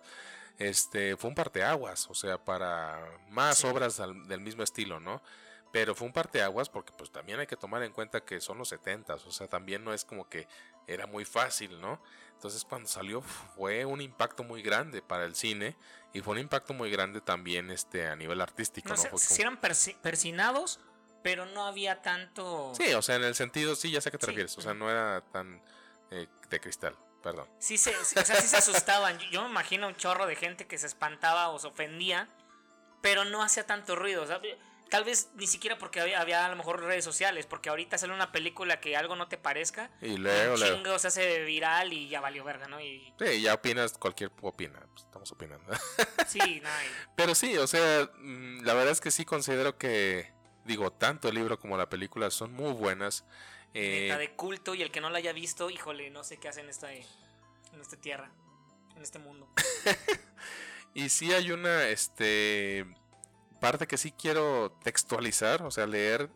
Este, 0.59 1.17
fue 1.17 1.31
un 1.31 1.37
parteaguas, 1.37 2.09
o 2.11 2.15
sea, 2.15 2.37
para 2.37 3.01
más 3.29 3.65
obras 3.65 3.97
del 4.27 4.41
mismo 4.41 4.63
estilo, 4.63 4.99
¿no? 5.01 5.23
Pero 5.71 5.95
fue 5.95 6.07
un 6.07 6.13
parteaguas 6.13 6.69
porque 6.69 6.93
pues 6.97 7.11
también 7.11 7.41
hay 7.41 7.47
que 7.47 7.57
tomar 7.57 7.83
en 7.83 7.93
cuenta 7.93 8.23
que 8.23 8.41
son 8.41 8.59
los 8.59 8.69
70 8.69 9.15
o 9.15 9.31
sea, 9.31 9.49
también 9.49 9.85
no 9.85 9.93
es 9.93 10.05
como 10.05 10.29
que 10.29 10.49
era 10.87 11.07
muy 11.07 11.25
fácil, 11.25 11.81
¿no? 11.81 12.01
Entonces 12.33 12.65
cuando 12.65 12.89
salió 12.89 13.21
fue 13.21 13.85
un 13.85 14.01
impacto 14.01 14.45
muy 14.45 14.63
grande 14.63 15.03
para 15.03 15.25
el 15.25 15.35
cine 15.35 15.77
y 16.13 16.21
fue 16.21 16.33
un 16.33 16.41
impacto 16.41 16.73
muy 16.73 16.91
grande 16.91 17.21
también 17.21 17.71
este 17.71 18.07
a 18.07 18.17
nivel 18.17 18.41
artístico, 18.41 18.89
¿no? 18.89 18.97
¿no? 18.97 19.19
eran 19.39 19.61
persinados, 19.61 20.81
pero 21.23 21.47
no 21.47 21.67
había 21.67 22.01
tanto... 22.01 22.73
Sí, 22.75 22.93
o 22.95 23.03
sea, 23.03 23.17
en 23.17 23.25
el 23.25 23.35
sentido, 23.35 23.77
sí, 23.77 23.91
ya 23.91 24.01
sé 24.01 24.09
a 24.09 24.13
qué 24.13 24.19
te 24.19 24.27
refieres, 24.27 24.57
o 24.57 24.63
sea, 24.63 24.73
no 24.73 24.91
era 24.91 25.21
tan 25.33 25.61
eh, 26.11 26.27
de 26.49 26.61
cristal, 26.61 26.97
perdón. 27.23 27.49
Sí, 27.59 27.77
se, 27.77 27.95
o 27.95 28.05
sea, 28.05 28.25
sí 28.25 28.47
se 28.47 28.57
asustaban, 28.59 29.19
yo 29.19 29.43
me 29.43 29.51
imagino 29.51 29.89
un 29.89 29.97
chorro 29.97 30.27
de 30.27 30.37
gente 30.37 30.67
que 30.67 30.79
se 30.79 30.87
espantaba 30.87 31.49
o 31.49 31.59
se 31.59 31.67
ofendía, 31.67 32.29
pero 33.03 33.25
no 33.25 33.43
hacía 33.43 33.67
tanto 33.67 33.97
ruido, 33.97 34.23
o 34.23 34.27
sea, 34.27 34.41
Tal 34.91 35.05
vez 35.05 35.31
ni 35.35 35.47
siquiera 35.47 35.77
porque 35.79 36.01
había, 36.01 36.47
a 36.47 36.49
lo 36.49 36.57
mejor 36.57 36.83
redes 36.83 37.05
sociales, 37.05 37.47
porque 37.47 37.69
ahorita 37.69 37.99
sale 37.99 38.15
una 38.15 38.33
película 38.33 38.81
que 38.81 38.97
algo 38.97 39.17
no 39.17 39.29
te 39.29 39.37
parezca. 39.37 39.91
Y 40.01 40.17
luego, 40.17 40.55
y 40.57 40.63
chingo 40.63 40.99
se 40.99 41.09
hace 41.09 41.45
viral 41.45 41.93
y 41.93 42.09
ya 42.09 42.21
valió 42.21 42.43
verga, 42.45 42.69
¿no? 42.69 42.81
Y... 42.81 43.13
Sí, 43.19 43.43
ya 43.43 43.55
opinas, 43.55 43.99
cualquier 43.99 44.31
opina, 44.41 44.81
pues, 44.93 45.05
estamos 45.05 45.31
opinando. 45.33 45.65
Sí, 46.27 46.61
no. 46.63 46.69
Pero 47.17 47.35
sí, 47.35 47.57
o 47.57 47.67
sea, 47.67 48.11
mm, 48.19 48.63
la 48.63 48.75
verdad 48.75 48.93
es 48.93 49.01
que 49.01 49.11
sí 49.11 49.25
considero 49.25 49.79
que 49.79 50.31
digo, 50.69 50.93
tanto 50.93 51.29
el 51.29 51.35
libro 51.35 51.59
como 51.59 51.77
la 51.77 51.89
película 51.89 52.31
son 52.31 52.53
muy 52.53 52.73
buenas. 52.73 53.25
Eh, 53.75 54.15
de 54.17 54.33
culto 54.35 54.75
y 54.75 54.83
el 54.83 54.91
que 54.91 55.01
no 55.01 55.11
la 55.11 55.19
haya 55.19 55.33
visto, 55.33 55.71
híjole, 55.71 56.11
no 56.11 56.23
sé 56.23 56.37
qué 56.39 56.49
hace 56.49 56.61
en 56.61 56.69
esta, 56.69 56.93
en 56.93 57.81
esta 57.81 57.97
tierra, 57.97 58.31
en 58.95 59.03
este 59.03 59.19
mundo. 59.19 59.49
y 60.95 61.09
sí 61.09 61.33
hay 61.33 61.51
una, 61.51 61.89
este, 61.89 62.87
parte 63.61 63.87
que 63.87 63.99
sí 63.99 64.13
quiero 64.13 64.73
textualizar, 64.83 65.63
o 65.63 65.71
sea, 65.71 65.87
leer 65.87 66.31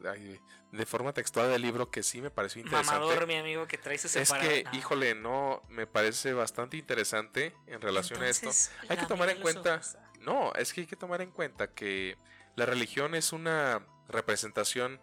de 0.73 0.87
forma 0.87 1.13
textual 1.13 1.51
del 1.51 1.63
libro 1.63 1.91
que 1.91 2.03
sí 2.03 2.21
me 2.21 2.31
pareció 2.31 2.63
interesante. 2.63 2.99
Mamador, 2.99 3.27
mi 3.27 3.37
amigo, 3.37 3.67
que 3.67 3.79
trae 3.79 3.99
su 3.99 4.07
Es 4.19 4.33
que, 4.33 4.65
híjole, 4.73 5.15
no, 5.15 5.63
me 5.69 5.87
parece 5.87 6.33
bastante 6.33 6.77
interesante 6.77 7.55
en 7.67 7.81
relación 7.81 8.23
a 8.23 8.29
esto. 8.29 8.51
Hay 8.89 8.97
que 8.97 9.07
tomar 9.07 9.29
en 9.31 9.41
cuenta, 9.41 9.81
no, 10.21 10.53
es 10.55 10.73
que 10.73 10.83
hay 10.83 10.87
que 10.87 10.97
tomar 10.97 11.21
en 11.21 11.31
cuenta 11.31 11.69
que 11.69 12.17
la 12.57 12.67
religión 12.67 13.15
es 13.15 13.33
una 13.33 13.87
representación, 14.09 15.01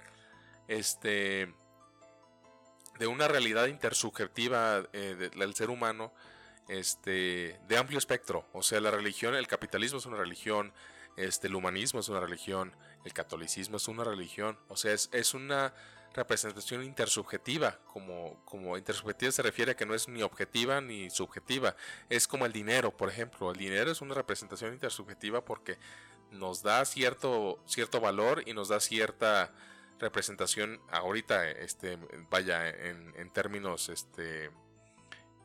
este, 0.68 1.54
de 3.00 3.08
una 3.08 3.28
realidad 3.28 3.68
intersubjetiva 3.68 4.88
eh, 4.94 5.32
del 5.36 5.56
ser 5.56 5.70
humano, 5.70 6.14
este, 6.68 7.60
de 7.68 7.78
amplio 7.78 7.98
espectro. 7.98 8.48
O 8.54 8.62
sea, 8.62 8.80
la 8.82 8.92
religión, 8.92 9.36
el 9.36 9.48
capitalismo 9.48 10.00
es 10.00 10.06
una 10.06 10.18
religión, 10.18 10.74
este, 11.20 11.48
el 11.48 11.56
humanismo 11.56 12.00
es 12.00 12.10
una 12.10 12.22
religión, 12.22 12.74
el 13.04 13.14
catolicismo 13.14 13.78
es 13.78 13.88
una 13.88 14.04
religión, 14.04 14.58
o 14.70 14.78
sea, 14.78 14.94
es, 14.94 15.34
una 15.34 15.74
representación 16.14 16.84
intersubjetiva, 16.84 17.78
como, 17.94 18.42
como 18.46 18.78
intersubjetiva 18.78 19.32
se 19.32 19.42
refiere 19.42 19.74
a 19.74 19.76
que 19.76 19.86
no 19.86 19.94
es 19.94 20.08
ni 20.08 20.24
objetiva 20.24 20.82
ni 20.82 21.10
subjetiva, 21.10 21.76
es 22.10 22.28
como 22.28 22.46
el 22.46 22.54
dinero, 22.54 22.96
por 22.96 23.10
ejemplo, 23.10 23.52
el 23.52 23.58
dinero 23.58 23.92
es 23.92 24.02
una 24.02 24.16
representación 24.16 24.74
intersubjetiva 24.74 25.44
porque 25.44 25.78
nos 26.32 26.64
da 26.64 26.86
cierto, 26.86 27.62
cierto 27.68 28.00
valor 28.00 28.44
y 28.46 28.54
nos 28.54 28.70
da 28.70 28.80
cierta 28.80 29.52
representación 30.00 30.80
ahorita, 30.90 31.50
este, 31.50 31.98
vaya, 32.30 32.70
en, 32.70 33.14
en 33.18 33.30
términos 33.32 33.90
este, 33.90 34.52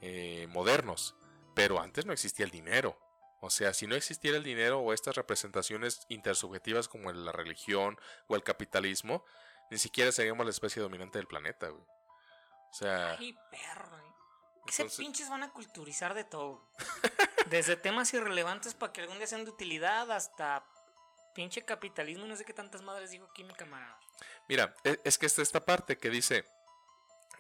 eh, 0.01 0.47
modernos, 0.51 1.17
pero 1.55 1.81
antes 1.81 2.07
no 2.07 2.13
existía 2.13 2.45
el 2.45 2.53
dinero. 2.53 2.97
O 3.45 3.51
sea, 3.51 3.75
si 3.75 3.87
no 3.87 3.95
existiera 3.95 4.39
el 4.39 4.43
dinero 4.43 4.81
o 4.81 4.95
estas 4.95 5.17
representaciones 5.17 6.07
intersubjetivas 6.09 6.89
como 6.89 7.13
la 7.13 7.31
religión 7.31 8.01
o 8.27 8.37
el 8.37 8.43
capitalismo, 8.43 9.23
ni 9.71 9.77
siquiera 9.77 10.13
seríamos 10.13 10.47
la 10.47 10.51
especie 10.51 10.81
dominante 10.81 11.19
del 11.19 11.27
planeta, 11.27 11.69
güey. 11.69 11.83
O 11.83 12.75
sea. 12.75 13.19
Ay, 13.19 13.37
perro, 13.51 13.91
güey. 13.91 14.15
¿Qué 14.65 14.87
pinches 14.97 15.29
van 15.29 15.43
a 15.43 15.53
culturizar 15.53 16.15
de 16.15 16.25
todo? 16.25 16.67
Desde 17.51 17.77
temas 17.77 18.15
irrelevantes 18.15 18.73
para 18.73 18.95
que 18.95 19.03
algún 19.03 19.19
día 19.19 19.27
sean 19.27 19.45
de 19.45 19.51
utilidad 19.51 20.11
hasta 20.11 20.65
pinche 21.35 21.63
capitalismo 21.67 22.25
no 22.25 22.37
sé 22.37 22.47
qué 22.47 22.55
tantas 22.55 22.81
madres 22.81 23.11
dijo 23.11 23.27
aquí 23.31 23.45
mi 23.45 23.53
camarada. 23.53 24.01
Mira, 24.49 24.75
e, 24.85 24.99
es 25.05 25.19
que 25.19 25.27
está 25.27 25.43
esta 25.43 25.67
parte 25.67 25.99
que 25.99 26.09
dice, 26.09 26.47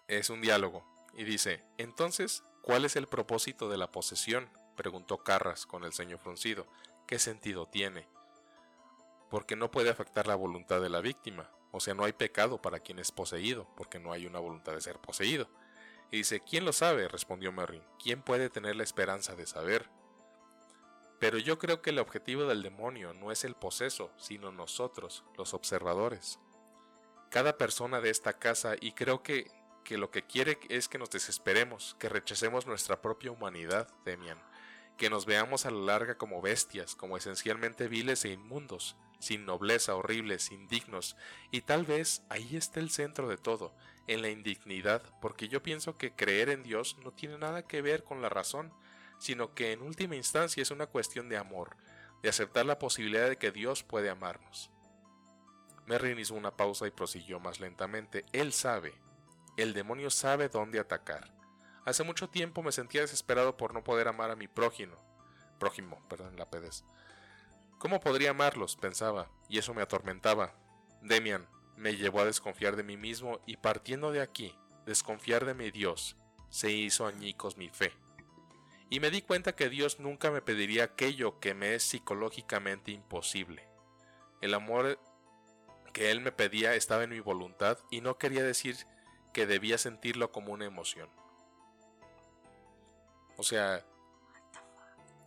es 0.06 0.28
un 0.28 0.42
diálogo, 0.42 0.84
y 1.14 1.24
dice, 1.24 1.64
entonces, 1.78 2.42
¿cuál 2.60 2.84
es 2.84 2.96
el 2.96 3.08
propósito 3.08 3.70
de 3.70 3.78
la 3.78 3.90
posesión? 3.90 4.50
Preguntó 4.74 5.18
Carras 5.18 5.66
con 5.66 5.84
el 5.84 5.92
ceño 5.92 6.18
fruncido. 6.18 6.66
¿Qué 7.06 7.18
sentido 7.18 7.66
tiene? 7.66 8.06
Porque 9.30 9.56
no 9.56 9.70
puede 9.70 9.90
afectar 9.90 10.26
la 10.26 10.34
voluntad 10.34 10.80
de 10.80 10.88
la 10.88 11.00
víctima. 11.00 11.50
O 11.70 11.80
sea, 11.80 11.94
no 11.94 12.04
hay 12.04 12.12
pecado 12.12 12.62
para 12.62 12.80
quien 12.80 12.98
es 12.98 13.10
poseído, 13.10 13.66
porque 13.76 13.98
no 13.98 14.12
hay 14.12 14.26
una 14.26 14.38
voluntad 14.38 14.72
de 14.72 14.80
ser 14.80 14.98
poseído. 14.98 15.48
Y 16.10 16.18
dice, 16.18 16.40
¿quién 16.40 16.64
lo 16.64 16.72
sabe? 16.72 17.08
respondió 17.08 17.50
Merrin. 17.50 17.82
¿Quién 18.02 18.22
puede 18.22 18.48
tener 18.48 18.76
la 18.76 18.84
esperanza 18.84 19.34
de 19.34 19.46
saber? 19.46 19.88
Pero 21.18 21.38
yo 21.38 21.58
creo 21.58 21.82
que 21.82 21.90
el 21.90 21.98
objetivo 21.98 22.44
del 22.44 22.62
demonio 22.62 23.14
no 23.14 23.32
es 23.32 23.44
el 23.44 23.54
poseso, 23.54 24.12
sino 24.16 24.52
nosotros, 24.52 25.24
los 25.36 25.54
observadores. 25.54 26.38
Cada 27.30 27.58
persona 27.58 28.00
de 28.00 28.10
esta 28.10 28.34
casa, 28.34 28.74
y 28.80 28.92
creo 28.92 29.22
que, 29.22 29.50
que 29.84 29.98
lo 29.98 30.10
que 30.10 30.22
quiere 30.22 30.58
es 30.68 30.86
que 30.86 30.98
nos 30.98 31.10
desesperemos, 31.10 31.96
que 31.98 32.08
rechacemos 32.08 32.66
nuestra 32.66 33.00
propia 33.02 33.32
humanidad, 33.32 33.88
Demian 34.04 34.38
que 34.96 35.10
nos 35.10 35.26
veamos 35.26 35.66
a 35.66 35.70
la 35.70 35.80
larga 35.80 36.16
como 36.16 36.40
bestias, 36.40 36.94
como 36.94 37.16
esencialmente 37.16 37.88
viles 37.88 38.24
e 38.24 38.30
inmundos, 38.30 38.96
sin 39.18 39.44
nobleza, 39.44 39.94
horribles, 39.94 40.50
indignos, 40.52 41.16
y 41.50 41.62
tal 41.62 41.84
vez 41.84 42.22
ahí 42.28 42.56
está 42.56 42.80
el 42.80 42.90
centro 42.90 43.28
de 43.28 43.36
todo, 43.36 43.74
en 44.06 44.22
la 44.22 44.28
indignidad, 44.28 45.02
porque 45.20 45.48
yo 45.48 45.62
pienso 45.62 45.96
que 45.96 46.12
creer 46.12 46.50
en 46.50 46.62
Dios 46.62 46.96
no 47.02 47.10
tiene 47.10 47.38
nada 47.38 47.66
que 47.66 47.82
ver 47.82 48.04
con 48.04 48.22
la 48.22 48.28
razón, 48.28 48.72
sino 49.18 49.54
que 49.54 49.72
en 49.72 49.82
última 49.82 50.16
instancia 50.16 50.62
es 50.62 50.70
una 50.70 50.86
cuestión 50.86 51.28
de 51.28 51.38
amor, 51.38 51.76
de 52.22 52.28
aceptar 52.28 52.66
la 52.66 52.78
posibilidad 52.78 53.28
de 53.28 53.38
que 53.38 53.50
Dios 53.50 53.82
puede 53.82 54.10
amarnos. 54.10 54.70
Merrin 55.86 56.18
hizo 56.18 56.34
una 56.34 56.56
pausa 56.56 56.86
y 56.86 56.90
prosiguió 56.90 57.40
más 57.40 57.60
lentamente. 57.60 58.24
Él 58.32 58.52
sabe, 58.52 58.94
el 59.56 59.74
demonio 59.74 60.10
sabe 60.10 60.48
dónde 60.48 60.80
atacar. 60.80 61.33
Hace 61.84 62.02
mucho 62.02 62.28
tiempo 62.28 62.62
me 62.62 62.72
sentía 62.72 63.02
desesperado 63.02 63.56
por 63.56 63.74
no 63.74 63.84
poder 63.84 64.08
amar 64.08 64.30
a 64.30 64.36
mi 64.36 64.48
prójimo. 64.48 64.96
Prójimo, 65.58 66.02
perdón, 66.08 66.36
la 66.36 66.50
pedes. 66.50 66.84
¿Cómo 67.78 68.00
podría 68.00 68.30
amarlos? 68.30 68.76
pensaba, 68.76 69.30
y 69.48 69.58
eso 69.58 69.74
me 69.74 69.82
atormentaba. 69.82 70.54
Demian 71.02 71.46
me 71.76 71.96
llevó 71.96 72.20
a 72.20 72.24
desconfiar 72.24 72.76
de 72.76 72.82
mí 72.82 72.96
mismo 72.96 73.40
y 73.46 73.56
partiendo 73.56 74.12
de 74.12 74.20
aquí, 74.20 74.54
desconfiar 74.86 75.44
de 75.44 75.54
mi 75.54 75.70
Dios, 75.70 76.16
se 76.48 76.70
hizo 76.70 77.06
añicos 77.06 77.56
mi 77.56 77.68
fe. 77.68 77.92
Y 78.90 79.00
me 79.00 79.10
di 79.10 79.22
cuenta 79.22 79.56
que 79.56 79.68
Dios 79.68 79.98
nunca 79.98 80.30
me 80.30 80.42
pediría 80.42 80.84
aquello 80.84 81.40
que 81.40 81.54
me 81.54 81.74
es 81.74 81.82
psicológicamente 81.82 82.92
imposible. 82.92 83.66
El 84.40 84.54
amor 84.54 84.98
que 85.92 86.10
Él 86.10 86.20
me 86.20 86.32
pedía 86.32 86.74
estaba 86.74 87.04
en 87.04 87.10
mi 87.10 87.20
voluntad 87.20 87.78
y 87.90 88.00
no 88.00 88.18
quería 88.18 88.42
decir 88.42 88.76
que 89.32 89.46
debía 89.46 89.78
sentirlo 89.78 90.30
como 90.30 90.52
una 90.52 90.66
emoción. 90.66 91.08
O 93.36 93.42
sea, 93.42 93.84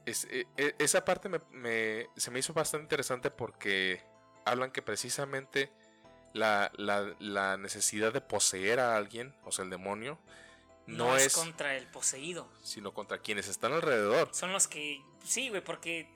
e, 0.06 0.48
e, 0.58 0.76
esa 0.80 1.04
parte 1.04 1.30
me, 1.30 2.08
se 2.16 2.32
me 2.32 2.40
hizo 2.40 2.54
bastante 2.54 2.86
interesante 2.86 3.30
porque 3.30 4.02
hablan 4.46 4.72
que 4.72 4.82
precisamente 4.82 5.72
la, 6.34 7.58
necesidad 7.60 8.14
de 8.14 8.22
poseer 8.22 8.80
a 8.80 8.96
alguien, 8.96 9.36
o 9.44 9.52
sea, 9.52 9.66
el 9.66 9.72
demonio, 9.72 10.18
no, 10.86 11.18
es, 11.18 11.36
contra 11.36 11.76
el 11.76 11.86
poseído, 11.88 12.50
sino 12.64 12.94
contra 12.94 13.20
quienes 13.20 13.50
están 13.50 13.74
alrededor. 13.74 14.30
Son 14.34 14.54
los 14.54 14.68
que, 14.68 15.02
sí, 15.24 15.50
güey, 15.50 15.62
porque, 15.62 16.10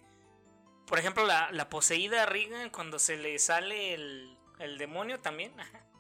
por 0.88 0.98
ejemplo, 0.98 1.26
la, 1.26 1.52
la 1.52 1.70
poseída 1.70 2.26
Regan 2.26 2.70
cuando 2.70 2.98
se 2.98 3.18
le 3.18 3.38
sale 3.40 3.94
el, 3.94 4.38
el 4.60 4.78
demonio 4.78 5.20
también, 5.20 5.60
Ajá. 5.60 5.91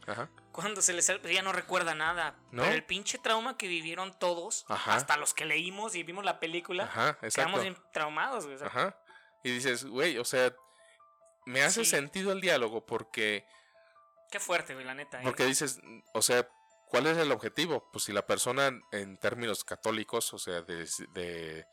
Cuando 0.51 0.81
se 0.81 0.93
les 0.93 1.07
ya 1.07 1.41
no 1.41 1.53
recuerda 1.53 1.95
nada. 1.95 2.35
Pero 2.51 2.65
el 2.65 2.83
pinche 2.83 3.17
trauma 3.17 3.57
que 3.57 3.67
vivieron 3.67 4.17
todos, 4.17 4.65
hasta 4.67 5.17
los 5.17 5.33
que 5.33 5.45
leímos 5.45 5.95
y 5.95 6.03
vimos 6.03 6.25
la 6.25 6.39
película, 6.39 6.83
Ajá, 6.83 7.17
quedamos 7.33 7.61
bien 7.61 7.77
traumados, 7.93 8.45
güey. 8.45 8.57
Ajá. 8.61 8.97
Y 9.43 9.51
dices, 9.51 9.85
güey, 9.85 10.17
o 10.17 10.25
sea, 10.25 10.53
me 11.45 11.63
hace 11.63 11.85
sentido 11.85 12.31
el 12.31 12.41
diálogo 12.41 12.85
porque. 12.85 13.45
Qué 14.29 14.39
fuerte, 14.39 14.73
güey, 14.73 14.85
la 14.85 14.93
neta. 14.93 15.19
¿eh? 15.19 15.23
Porque 15.23 15.45
dices, 15.45 15.79
o 16.13 16.21
sea, 16.21 16.47
¿cuál 16.87 17.07
es 17.07 17.17
el 17.17 17.31
objetivo? 17.31 17.89
Pues 17.91 18.05
si 18.05 18.13
la 18.13 18.25
persona, 18.25 18.71
en 18.91 19.17
términos 19.17 19.63
católicos, 19.63 20.33
o 20.33 20.39
sea, 20.39 20.61
de, 20.61 20.87
de, 21.13 21.65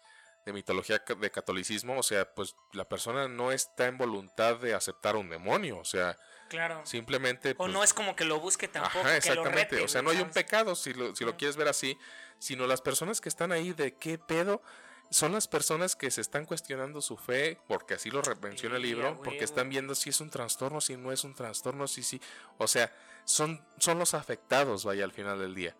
de 0.45 0.53
mitología 0.53 1.03
de 1.07 1.31
catolicismo, 1.31 1.99
o 1.99 2.03
sea, 2.03 2.33
pues 2.35 2.57
la 2.73 2.89
persona 2.89 3.29
no 3.29 3.53
está 3.53 3.87
en 3.87 3.99
voluntad 3.99 4.57
de 4.57 4.75
aceptar 4.75 5.17
un 5.17 5.29
demonio, 5.29 5.79
o 5.79 5.85
sea 5.85 6.17
Claro. 6.49 6.85
Simplemente. 6.85 7.55
o 7.59 7.69
no 7.69 7.79
pues, 7.79 7.91
es 7.91 7.95
como 7.95 8.17
que 8.17 8.25
lo 8.25 8.41
busque 8.41 8.69
tampoco. 8.69 9.01
Ajá, 9.01 9.17
exactamente. 9.17 9.83
o 9.83 9.89
sea, 9.89 10.03
no 10.03 10.11
hay 10.11 10.21
un 10.21 10.31
pecado, 10.31 10.75
si 10.75 10.95
lo, 10.95 11.15
si 11.15 11.25
lo 11.25 11.37
quieres 11.37 11.57
ver 11.57 11.69
así, 11.69 11.99
sino 12.39 12.67
las 12.67 12.81
personas 12.81 13.21
que 13.21 13.29
están 13.29 13.53
ahí 13.53 13.73
de 13.73 13.95
qué 13.95 14.19
pedo. 14.19 14.63
Son 15.11 15.33
las 15.33 15.49
personas 15.49 15.97
que 15.97 16.11
se 16.11 16.21
están 16.21 16.45
cuestionando 16.45 17.01
su 17.01 17.17
fe, 17.17 17.59
porque 17.67 17.95
así 17.95 18.11
lo 18.11 18.21
menciona 18.43 18.77
el 18.77 18.83
libro, 18.83 19.19
porque 19.23 19.43
están 19.43 19.71
viendo 19.71 19.95
si 19.95 20.11
es 20.11 20.21
un 20.21 20.29
trastorno, 20.29 20.83
si 20.83 20.99
no 20.99 21.13
es 21.13 21.25
un 21.25 21.35
trastorno, 21.35 21.89
si 21.89 22.03
sí. 22.03 22.21
O 22.59 22.69
sea, 22.69 22.93
son, 23.25 23.65
son 23.79 23.99
los 23.99 24.13
afectados, 24.13 24.85
vaya, 24.85 25.05
al 25.05 25.13
final 25.13 25.39
del 25.39 25.55
día. 25.55 25.75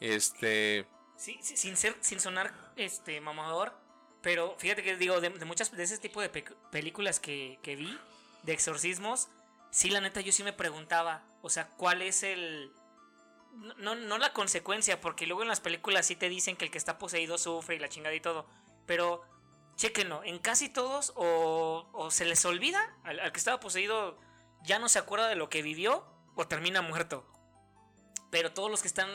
Este. 0.00 0.84
Sí, 1.16 1.38
sin 1.42 1.76
ser, 1.76 1.96
sin 2.00 2.18
sonar 2.18 2.52
este 2.76 3.20
mamador, 3.20 3.72
pero 4.22 4.56
fíjate 4.58 4.82
que 4.82 4.96
digo, 4.96 5.20
de, 5.20 5.30
muchas 5.44 5.70
de 5.70 5.82
ese 5.82 5.98
tipo 5.98 6.20
de 6.20 6.28
películas 6.70 7.20
que, 7.20 7.58
que 7.62 7.76
vi, 7.76 7.98
de 8.42 8.52
exorcismos, 8.52 9.28
sí, 9.70 9.90
la 9.90 10.00
neta, 10.00 10.20
yo 10.20 10.32
sí 10.32 10.42
me 10.42 10.52
preguntaba, 10.52 11.22
o 11.42 11.50
sea, 11.50 11.68
¿cuál 11.76 12.02
es 12.02 12.22
el... 12.22 12.72
No, 13.78 13.94
no 13.94 14.18
la 14.18 14.32
consecuencia, 14.32 15.00
porque 15.00 15.26
luego 15.26 15.42
en 15.42 15.48
las 15.48 15.60
películas 15.60 16.06
sí 16.06 16.16
te 16.16 16.28
dicen 16.28 16.56
que 16.56 16.66
el 16.66 16.70
que 16.70 16.78
está 16.78 16.98
poseído 16.98 17.36
sufre 17.36 17.76
y 17.76 17.78
la 17.78 17.88
chingada 17.88 18.14
y 18.14 18.20
todo, 18.20 18.46
pero 18.86 19.22
chequenlo, 19.76 20.22
en 20.24 20.38
casi 20.38 20.68
todos 20.68 21.12
o, 21.16 21.88
o 21.92 22.10
se 22.10 22.24
les 22.24 22.44
olvida, 22.44 22.96
al, 23.02 23.32
que 23.32 23.38
estaba 23.38 23.58
poseído 23.60 24.18
ya 24.62 24.78
no 24.78 24.88
se 24.88 24.98
acuerda 24.98 25.28
de 25.28 25.36
lo 25.36 25.48
que 25.48 25.62
vivió 25.62 26.04
o 26.34 26.46
termina 26.46 26.82
muerto. 26.82 27.26
Pero 28.30 28.52
todos 28.52 28.70
los 28.70 28.82
que 28.82 28.88
están, 28.88 29.08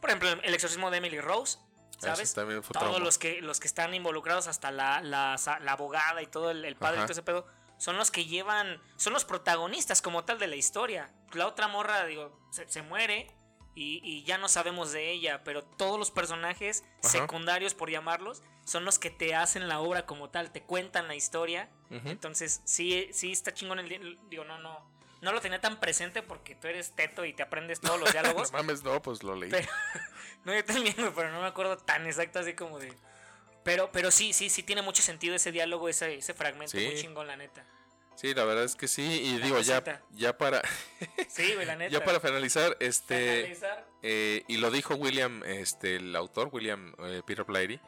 por 0.00 0.10
ejemplo, 0.10 0.30
el 0.30 0.54
exorcismo 0.54 0.90
de 0.90 0.98
Emily 0.98 1.20
Rose, 1.20 1.58
¿sabes? 1.98 2.34
Todos 2.34 3.00
los 3.00 3.18
que, 3.18 3.40
los 3.42 3.60
que 3.60 3.66
están 3.66 3.94
involucrados, 3.94 4.46
hasta 4.46 4.70
la, 4.70 5.00
la, 5.02 5.34
abogada 5.68 6.22
y 6.22 6.26
todo 6.26 6.50
el, 6.50 6.76
padre 6.76 6.98
y 6.98 7.02
todo 7.02 7.12
ese 7.12 7.22
pedo, 7.22 7.46
son 7.82 7.96
los 7.96 8.12
que 8.12 8.26
llevan, 8.26 8.80
son 8.94 9.12
los 9.12 9.24
protagonistas 9.24 10.00
como 10.00 10.24
tal 10.24 10.38
de 10.38 10.46
la 10.46 10.54
historia. 10.54 11.10
La 11.32 11.48
otra 11.48 11.66
morra, 11.66 12.06
digo, 12.06 12.32
se, 12.52 12.80
muere 12.80 13.34
y, 13.74 14.22
ya 14.22 14.38
no 14.38 14.46
sabemos 14.46 14.92
de 14.92 15.10
ella, 15.10 15.42
pero 15.42 15.64
todos 15.64 15.98
los 15.98 16.12
personajes 16.12 16.84
secundarios, 17.00 17.74
por 17.74 17.90
llamarlos, 17.90 18.44
son 18.64 18.84
los 18.84 19.00
que 19.00 19.10
te 19.10 19.34
hacen 19.34 19.66
la 19.66 19.80
obra 19.80 20.06
como 20.06 20.30
tal, 20.30 20.52
te 20.52 20.62
cuentan 20.62 21.08
la 21.08 21.16
historia. 21.16 21.70
Entonces, 21.90 22.60
sí, 22.64 23.08
sí 23.12 23.32
está 23.32 23.52
chingón 23.52 23.80
el... 23.80 24.16
Digo, 24.30 24.44
no, 24.44 24.58
no, 24.58 24.88
no 25.20 25.32
lo 25.32 25.40
tenía 25.40 25.60
tan 25.60 25.80
presente 25.80 26.22
porque 26.22 26.54
tú 26.54 26.68
eres 26.68 26.94
teto 26.94 27.24
y 27.24 27.32
te 27.32 27.42
aprendes 27.42 27.80
todos 27.80 27.98
los 27.98 28.12
diálogos. 28.12 28.52
no 28.52 28.58
mames, 28.58 28.84
no, 28.84 29.02
pues 29.02 29.24
lo 29.24 29.34
leí. 29.34 29.50
no, 30.44 30.54
yo 30.54 30.64
también, 30.64 30.94
pero 31.16 31.32
no 31.32 31.40
me 31.40 31.48
acuerdo 31.48 31.78
tan 31.78 32.06
exacto 32.06 32.38
así 32.38 32.54
como 32.54 32.78
de... 32.78 32.96
Pero, 33.62 33.90
pero 33.92 34.10
sí, 34.10 34.32
sí, 34.32 34.48
sí 34.48 34.62
tiene 34.62 34.82
mucho 34.82 35.02
sentido 35.02 35.34
ese 35.34 35.52
diálogo, 35.52 35.88
ese, 35.88 36.16
ese 36.16 36.34
fragmento, 36.34 36.76
muy 36.76 36.94
chingón, 36.96 37.26
la 37.26 37.36
neta. 37.36 37.64
Sí, 38.16 38.34
la 38.34 38.44
verdad 38.44 38.64
es 38.64 38.76
que 38.76 38.88
sí, 38.88 39.02
y 39.02 39.38
digo, 39.38 39.60
ya, 39.60 39.82
ya 40.12 40.36
para... 40.36 40.62
sí, 41.28 41.54
la 41.64 41.76
neta. 41.76 41.90
Ya 41.90 42.04
para 42.04 42.20
finalizar, 42.20 42.76
este... 42.80 43.56
Eh, 44.02 44.44
y 44.48 44.56
lo 44.58 44.70
dijo 44.70 44.94
William, 44.94 45.42
este, 45.44 45.96
el 45.96 46.14
autor, 46.16 46.50
William 46.52 46.94
eh, 47.04 47.22
Peter 47.24 47.44
Blatty, 47.44 47.80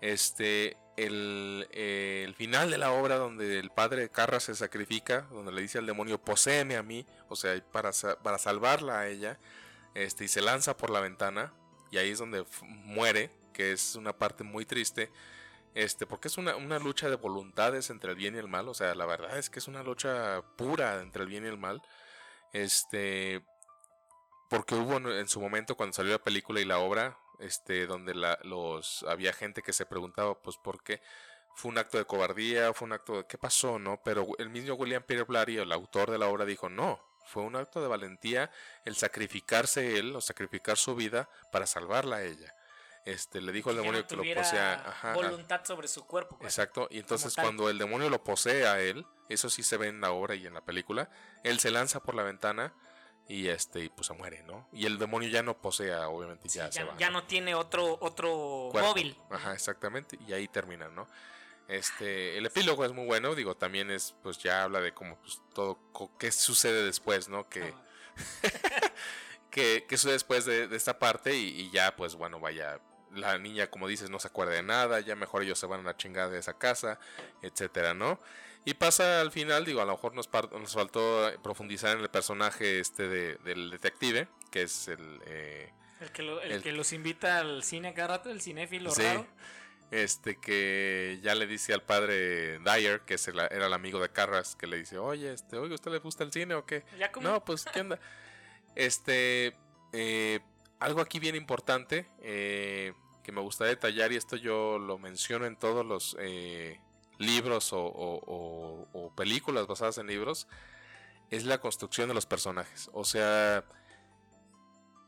este, 0.00 0.76
el, 0.96 1.68
eh, 1.72 2.22
el, 2.24 2.34
final 2.34 2.70
de 2.70 2.78
la 2.78 2.92
obra 2.92 3.16
donde 3.16 3.58
el 3.58 3.70
padre 3.70 4.08
Carra 4.08 4.40
se 4.40 4.54
sacrifica, 4.54 5.22
donde 5.30 5.52
le 5.52 5.62
dice 5.62 5.78
al 5.78 5.86
demonio, 5.86 6.18
poséeme 6.18 6.76
a 6.76 6.82
mí, 6.82 7.06
o 7.28 7.36
sea, 7.36 7.60
para, 7.72 7.90
para 8.22 8.38
salvarla 8.38 9.00
a 9.00 9.08
ella, 9.08 9.38
este, 9.94 10.24
y 10.24 10.28
se 10.28 10.40
lanza 10.40 10.76
por 10.76 10.90
la 10.90 11.00
ventana, 11.00 11.52
y 11.90 11.98
ahí 11.98 12.10
es 12.10 12.18
donde 12.18 12.44
muere, 12.62 13.30
que 13.56 13.72
es 13.72 13.94
una 13.96 14.12
parte 14.12 14.44
muy 14.44 14.66
triste, 14.66 15.10
este, 15.74 16.06
porque 16.06 16.28
es 16.28 16.36
una, 16.36 16.78
lucha 16.78 17.08
de 17.08 17.16
voluntades 17.16 17.88
entre 17.88 18.10
el 18.10 18.16
bien 18.16 18.34
y 18.34 18.38
el 18.38 18.48
mal, 18.48 18.68
o 18.68 18.74
sea, 18.74 18.94
la 18.94 19.06
verdad 19.06 19.38
es 19.38 19.48
que 19.48 19.60
es 19.60 19.66
una 19.66 19.82
lucha 19.82 20.42
pura 20.56 21.00
entre 21.00 21.22
el 21.22 21.28
bien 21.28 21.44
y 21.44 21.48
el 21.48 21.56
mal, 21.56 21.80
este, 22.52 23.42
porque 24.50 24.74
hubo 24.74 24.96
en 25.10 25.26
su 25.28 25.40
momento 25.40 25.74
cuando 25.74 25.94
salió 25.94 26.12
la 26.12 26.22
película 26.22 26.60
y 26.60 26.66
la 26.66 26.78
obra, 26.80 27.18
este, 27.40 27.86
donde 27.86 28.14
la, 28.14 28.38
los, 28.42 29.04
había 29.08 29.32
gente 29.32 29.62
que 29.62 29.72
se 29.72 29.86
preguntaba, 29.86 30.40
pues, 30.42 30.58
¿por 30.58 30.82
qué? 30.82 31.00
Fue 31.54 31.70
un 31.70 31.78
acto 31.78 31.96
de 31.96 32.04
cobardía, 32.04 32.74
fue 32.74 32.86
un 32.86 32.92
acto 32.92 33.16
de, 33.16 33.26
¿qué 33.26 33.38
pasó, 33.38 33.78
no? 33.78 34.02
Pero 34.04 34.26
el 34.36 34.50
mismo 34.50 34.74
William 34.74 35.02
Peter 35.02 35.24
Blatty, 35.24 35.56
el 35.56 35.72
autor 35.72 36.10
de 36.10 36.18
la 36.18 36.28
obra, 36.28 36.44
dijo, 36.44 36.68
no, 36.68 37.00
fue 37.26 37.42
un 37.42 37.56
acto 37.56 37.80
de 37.80 37.88
valentía 37.88 38.50
el 38.84 38.96
sacrificarse 38.96 39.98
él 39.98 40.14
o 40.14 40.20
sacrificar 40.20 40.76
su 40.76 40.94
vida 40.94 41.30
para 41.52 41.66
salvarla 41.66 42.16
a 42.16 42.22
ella 42.22 42.54
este, 43.06 43.40
le 43.40 43.52
dijo 43.52 43.70
al 43.70 43.76
demonio 43.76 44.04
que, 44.04 44.16
lo 44.16 44.22
posea. 44.34 45.14
voluntad 45.14 45.64
sobre 45.64 45.86
su 45.86 46.04
cuerpo. 46.04 46.36
Pues, 46.38 46.52
exacto, 46.52 46.88
y 46.90 46.98
entonces 46.98 47.34
cuando 47.36 47.70
el 47.70 47.78
demonio 47.78 48.10
lo 48.10 48.22
posee 48.22 48.66
a 48.66 48.80
él, 48.80 49.06
eso 49.28 49.48
sí 49.48 49.62
se 49.62 49.76
ve 49.76 49.86
en 49.86 50.00
la 50.00 50.10
obra 50.10 50.34
y 50.34 50.44
en 50.44 50.54
la 50.54 50.60
película, 50.60 51.08
él 51.44 51.60
se 51.60 51.70
lanza 51.70 52.00
por 52.02 52.16
la 52.16 52.24
ventana 52.24 52.74
y 53.28 53.46
este 53.46 53.88
pues 53.90 54.08
se 54.08 54.12
muere, 54.12 54.42
¿no? 54.42 54.68
Y 54.72 54.86
el 54.86 54.98
demonio 54.98 55.28
ya 55.28 55.44
no 55.44 55.56
posea, 55.56 56.08
obviamente 56.08 56.48
ya, 56.48 56.70
se 56.70 56.82
va. 56.82 56.96
Ya 56.98 57.10
no 57.10 57.24
tiene 57.24 57.54
otro 57.54 57.96
otro 58.00 58.70
móvil. 58.74 59.16
Ajá, 59.30 59.54
exactamente, 59.54 60.18
y 60.26 60.32
ahí 60.32 60.48
termina, 60.48 60.88
¿no? 60.88 61.06
Este, 61.68 62.36
el 62.38 62.46
epílogo 62.46 62.84
es 62.84 62.92
muy 62.92 63.06
bueno, 63.06 63.36
digo, 63.36 63.56
también 63.56 63.90
es, 63.90 64.16
pues 64.22 64.38
ya 64.38 64.64
habla 64.64 64.80
de 64.80 64.92
cómo, 64.92 65.16
pues 65.18 65.40
todo, 65.54 65.78
qué 66.18 66.32
sucede 66.32 66.84
después, 66.84 67.28
¿no? 67.28 67.48
Que, 67.48 67.72
que, 69.50 69.84
sucede 69.90 70.12
después 70.12 70.44
de, 70.44 70.68
esta 70.76 70.98
parte 70.98 71.36
y, 71.36 71.60
y, 71.60 71.70
ya, 71.70 71.96
pues 71.96 72.14
bueno, 72.14 72.38
vaya, 72.38 72.80
la 73.14 73.38
niña, 73.38 73.68
como 73.68 73.88
dices, 73.88 74.10
no 74.10 74.18
se 74.18 74.28
acuerda 74.28 74.52
de 74.52 74.62
nada, 74.62 75.00
ya 75.00 75.16
mejor 75.16 75.42
ellos 75.42 75.58
se 75.58 75.66
van 75.66 75.80
a 75.80 75.84
la 75.84 75.96
chingada 75.96 76.30
de 76.30 76.38
esa 76.38 76.58
casa, 76.58 76.98
etcétera, 77.42 77.94
¿no? 77.94 78.18
Y 78.64 78.74
pasa 78.74 79.20
al 79.20 79.30
final, 79.30 79.64
digo, 79.64 79.80
a 79.80 79.84
lo 79.84 79.92
mejor 79.92 80.14
nos, 80.14 80.28
nos 80.32 80.72
faltó 80.72 81.30
profundizar 81.42 81.96
en 81.96 82.02
el 82.02 82.10
personaje 82.10 82.80
este 82.80 83.08
de, 83.08 83.36
del 83.36 83.70
detective, 83.70 84.28
que 84.50 84.62
es 84.62 84.88
el... 84.88 85.20
Eh, 85.26 85.72
el, 86.00 86.10
que 86.10 86.22
el, 86.22 86.62
que 86.62 86.72
los 86.72 86.92
invita 86.92 87.38
al 87.38 87.62
cine 87.62 87.94
cada 87.94 88.08
rato, 88.08 88.28
el 88.28 88.42
cinéfilo 88.42 88.90
sí, 88.90 89.02
raro. 89.02 89.26
Este 89.92 90.40
que 90.40 91.20
ya 91.22 91.36
le 91.36 91.46
dice 91.46 91.72
al 91.72 91.82
padre 91.82 92.58
Dyer, 92.58 93.02
que 93.02 93.14
es 93.14 93.28
era 93.28 93.46
el 93.66 93.72
amigo 93.72 94.00
de 94.00 94.08
Carras, 94.08 94.56
que 94.56 94.66
le 94.66 94.78
dice, 94.78 94.98
oye, 94.98 95.32
este, 95.32 95.56
oye, 95.58 95.72
¿usted 95.72 95.92
le 95.92 95.98
gusta 95.98 96.24
el 96.24 96.32
cine 96.32 96.54
o 96.54 96.66
qué? 96.66 96.84
no, 97.20 97.44
pues, 97.44 97.64
¿qué 97.72 97.82
onda? 97.82 98.00
este, 98.74 99.56
eh, 99.92 100.40
algo 100.78 101.00
aquí 101.00 101.18
bien 101.18 101.36
importante 101.36 102.06
eh, 102.20 102.92
que 103.22 103.32
me 103.32 103.40
gusta 103.40 103.64
detallar, 103.64 104.12
y 104.12 104.16
esto 104.16 104.36
yo 104.36 104.78
lo 104.78 104.98
menciono 104.98 105.46
en 105.46 105.56
todos 105.56 105.84
los 105.84 106.16
eh, 106.20 106.80
libros 107.18 107.70
o, 107.72 109.12
películas 109.16 109.66
basadas 109.66 109.98
en 109.98 110.06
libros, 110.06 110.46
es 111.30 111.44
la 111.44 111.58
construcción 111.58 112.08
de 112.08 112.14
los 112.14 112.26
personajes. 112.26 112.90
O 112.92 113.04
sea, 113.04 113.64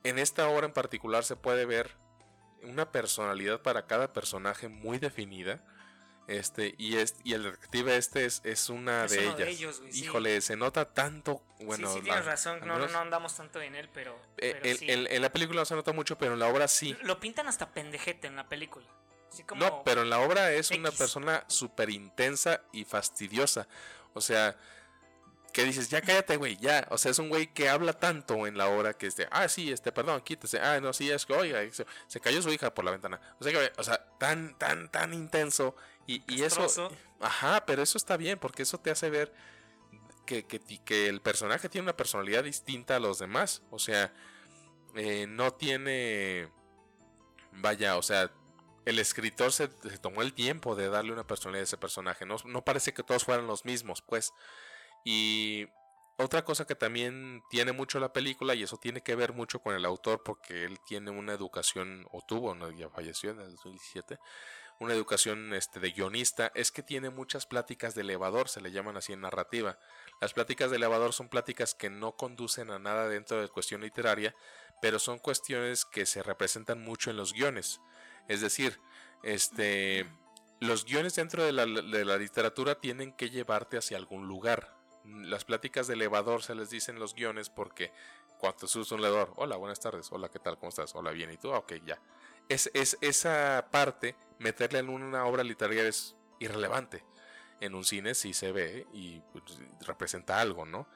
en 0.04 0.18
esta 0.18 0.48
obra 0.48 0.66
en 0.66 0.72
particular 0.72 1.24
se 1.24 1.36
puede 1.36 1.66
ver 1.66 1.92
una 2.62 2.90
personalidad 2.90 3.62
para 3.62 3.86
cada 3.86 4.12
personaje 4.12 4.68
muy 4.68 4.98
definida 4.98 5.62
este, 6.28 6.74
y, 6.76 6.96
es, 6.96 7.14
y 7.24 7.32
el 7.32 7.42
detective 7.42 7.96
este 7.96 8.26
es, 8.26 8.42
es 8.44 8.68
una 8.68 9.06
de 9.06 9.48
ellas. 9.48 9.80
Híjole, 9.94 10.42
se 10.42 10.56
nota 10.56 10.92
tanto. 10.92 11.42
Bueno, 11.60 11.92
sí, 11.92 12.02
tienes 12.02 12.26
razón, 12.26 12.60
no, 12.66 12.78
no, 12.78 12.98
andamos 12.98 13.34
tanto 13.34 13.62
en 13.62 13.74
él, 13.74 13.88
pero. 13.94 14.14
Eh, 14.36 14.76
en 14.90 15.22
la 15.22 15.32
película 15.32 15.62
no 15.62 15.64
se 15.64 15.74
nota 15.74 15.92
mucho, 15.92 16.18
pero 16.18 16.34
en 16.34 16.38
la 16.38 16.48
obra 16.48 16.68
sí. 16.68 16.94
Lo 17.02 17.18
pintan 17.18 17.48
hasta 17.48 17.70
pendejete 17.70 18.26
en 18.26 18.36
la 18.36 18.46
película. 18.46 18.86
no, 19.56 19.82
pero 19.84 20.02
en 20.02 20.10
la 20.10 20.20
obra 20.20 20.52
es 20.52 20.70
una 20.70 20.92
persona 20.92 21.44
súper 21.48 21.88
intensa 21.88 22.60
y 22.72 22.84
fastidiosa. 22.84 23.66
O 24.12 24.20
sea, 24.20 24.54
que 25.52 25.64
dices, 25.64 25.88
ya 25.88 26.02
cállate, 26.02 26.36
güey, 26.36 26.58
ya. 26.58 26.86
O 26.90 26.98
sea, 26.98 27.10
es 27.10 27.18
un 27.18 27.30
güey 27.30 27.46
que 27.46 27.70
habla 27.70 27.94
tanto 27.94 28.46
en 28.46 28.58
la 28.58 28.68
obra 28.68 28.92
que 28.92 29.06
es 29.06 29.16
de, 29.16 29.28
ah, 29.30 29.48
sí, 29.48 29.72
este, 29.72 29.92
perdón, 29.92 30.20
quítese. 30.20 30.60
Ah, 30.60 30.78
no, 30.78 30.92
sí, 30.92 31.10
es 31.10 31.24
que, 31.24 31.32
oiga, 31.32 31.60
se, 32.06 32.20
cayó 32.20 32.42
su 32.42 32.50
hija 32.50 32.74
por 32.74 32.84
la 32.84 32.90
ventana. 32.90 33.18
O 33.40 33.44
sea, 33.44 33.52
que, 33.52 33.72
o 33.78 33.82
sea, 33.82 34.04
tan, 34.18 34.58
tan, 34.58 34.90
tan 34.90 35.14
intenso 35.14 35.74
y, 36.08 36.42
eso, 36.42 36.90
ajá, 37.20 37.66
pero 37.66 37.82
eso 37.82 37.98
está 37.98 38.16
bien 38.16 38.38
porque 38.38 38.62
eso 38.62 38.78
te 38.78 38.90
hace 38.90 39.10
ver 39.10 39.30
que, 40.24 40.44
que, 40.44 41.08
el 41.08 41.20
personaje 41.20 41.68
tiene 41.68 41.84
una 41.84 41.96
personalidad 41.96 42.44
distinta 42.44 42.96
a 42.96 43.00
los 43.00 43.18
demás. 43.18 43.62
O 43.70 43.78
sea, 43.78 44.12
eh, 44.94 45.26
no 45.28 45.52
tiene, 45.52 46.50
vaya, 47.52 47.96
o 47.96 48.02
sea, 48.02 48.30
el 48.86 48.98
escritor 48.98 49.52
se, 49.52 49.68
tomó 50.00 50.22
el 50.22 50.32
tiempo 50.32 50.74
de 50.74 50.88
darle 50.88 51.12
una 51.12 51.26
personalidad 51.26 51.62
a 51.62 51.64
ese 51.64 51.76
personaje. 51.76 52.24
No, 52.24 52.36
no 52.46 52.64
parece 52.64 52.94
que 52.94 53.02
todos 53.02 53.24
fueran 53.24 53.46
los 53.46 53.64
mismos, 53.64 54.02
pues. 54.02 54.32
Y 55.04 55.66
otra 56.16 56.44
cosa 56.44 56.66
que 56.66 56.74
también 56.74 57.42
tiene 57.48 57.72
mucho 57.72 58.00
la 58.00 58.12
película, 58.12 58.54
y 58.54 58.62
eso 58.62 58.76
tiene 58.76 59.02
que 59.02 59.14
ver 59.14 59.32
mucho 59.34 59.60
con 59.60 59.74
el 59.74 59.84
autor, 59.84 60.22
porque 60.24 60.64
él 60.64 60.78
tiene 60.86 61.10
una 61.10 61.32
educación, 61.32 62.06
o 62.10 62.22
tuvo, 62.22 62.54
no, 62.54 62.70
ya 62.70 62.90
falleció 62.90 63.30
en 63.30 63.40
el 63.40 63.50
2017, 63.50 64.18
una 64.80 64.94
educación 64.94 65.52
este, 65.54 65.80
de 65.80 65.90
guionista, 65.90 66.52
es 66.54 66.70
que 66.70 66.82
tiene 66.82 67.10
muchas 67.10 67.46
pláticas 67.46 67.94
de 67.94 68.02
elevador, 68.02 68.48
se 68.48 68.60
le 68.60 68.70
llaman 68.70 68.96
así 68.96 69.12
en 69.12 69.20
narrativa. 69.20 69.78
Las 70.20 70.34
pláticas 70.34 70.70
de 70.70 70.76
elevador 70.76 71.12
son 71.12 71.28
pláticas 71.28 71.74
que 71.74 71.90
no 71.90 72.16
conducen 72.16 72.70
a 72.70 72.78
nada 72.78 73.08
dentro 73.08 73.40
de 73.40 73.48
cuestión 73.48 73.80
literaria, 73.80 74.34
pero 74.80 74.98
son 74.98 75.18
cuestiones 75.18 75.84
que 75.84 76.06
se 76.06 76.22
representan 76.22 76.82
mucho 76.82 77.10
en 77.10 77.16
los 77.16 77.32
guiones. 77.32 77.80
Es 78.28 78.40
decir, 78.40 78.80
este, 79.24 80.06
los 80.60 80.84
guiones 80.84 81.16
dentro 81.16 81.44
de 81.44 81.52
la, 81.52 81.66
literatura 82.16 82.80
tienen 82.80 83.12
que 83.12 83.30
llevarte 83.30 83.78
hacia 83.78 83.96
algún 83.96 84.28
lugar. 84.28 84.76
Las 85.04 85.44
pláticas 85.44 85.88
de 85.88 85.94
elevador 85.94 86.42
se 86.42 86.54
les 86.54 86.70
dicen 86.70 87.00
los 87.00 87.14
guiones 87.14 87.50
porque 87.50 87.92
cuando 88.38 88.68
subes 88.68 88.92
un 88.92 89.00
elevador, 89.00 89.32
hola, 89.36 89.56
buenas 89.56 89.80
tardes, 89.80 90.12
hola, 90.12 90.28
¿qué 90.28 90.38
tal? 90.38 90.56
¿Cómo 90.58 90.68
estás? 90.68 90.94
Hola, 90.94 91.10
bien, 91.10 91.32
¿y 91.32 91.36
tú? 91.36 91.50
Ok, 91.50 91.74
ya. 91.84 92.00
Es, 92.48 92.70
es 92.74 92.96
esa 93.00 93.66
parte 93.72 94.14
meterle 94.38 94.78
en 94.78 94.88
una 94.88 95.24
obra 95.24 95.42
literaria 95.42 95.86
es 95.86 96.16
irrelevante. 96.38 97.04
En 97.60 97.74
un 97.74 97.84
cine 97.84 98.14
sí 98.14 98.34
se 98.34 98.52
ve 98.52 98.86
y 98.92 99.20
pues, 99.32 99.44
representa 99.80 100.40
algo, 100.40 100.64
¿no? 100.64 100.88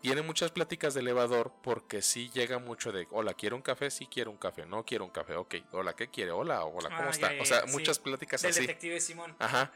Tiene 0.00 0.22
muchas 0.22 0.52
pláticas 0.52 0.94
de 0.94 1.00
elevador 1.00 1.52
porque 1.60 2.02
sí 2.02 2.30
llega 2.32 2.60
mucho 2.60 2.92
de, 2.92 3.08
hola, 3.10 3.34
¿quiero 3.34 3.56
un 3.56 3.62
café? 3.62 3.90
Sí 3.90 4.06
quiero 4.06 4.30
un 4.30 4.36
café, 4.36 4.64
no 4.64 4.84
quiero 4.84 5.04
un 5.04 5.10
café, 5.10 5.34
ok, 5.34 5.56
hola, 5.72 5.94
¿qué 5.96 6.08
quiere? 6.08 6.30
Hola, 6.30 6.64
hola, 6.64 6.88
¿cómo 6.90 7.08
ah, 7.08 7.10
está? 7.10 7.30
o 7.40 7.44
sea, 7.44 7.64
muchas 7.66 7.98
pláticas 7.98 8.42
Del 8.42 8.52
así. 8.52 8.60
detective 8.60 9.00
Simón. 9.00 9.34
Ajá. 9.40 9.72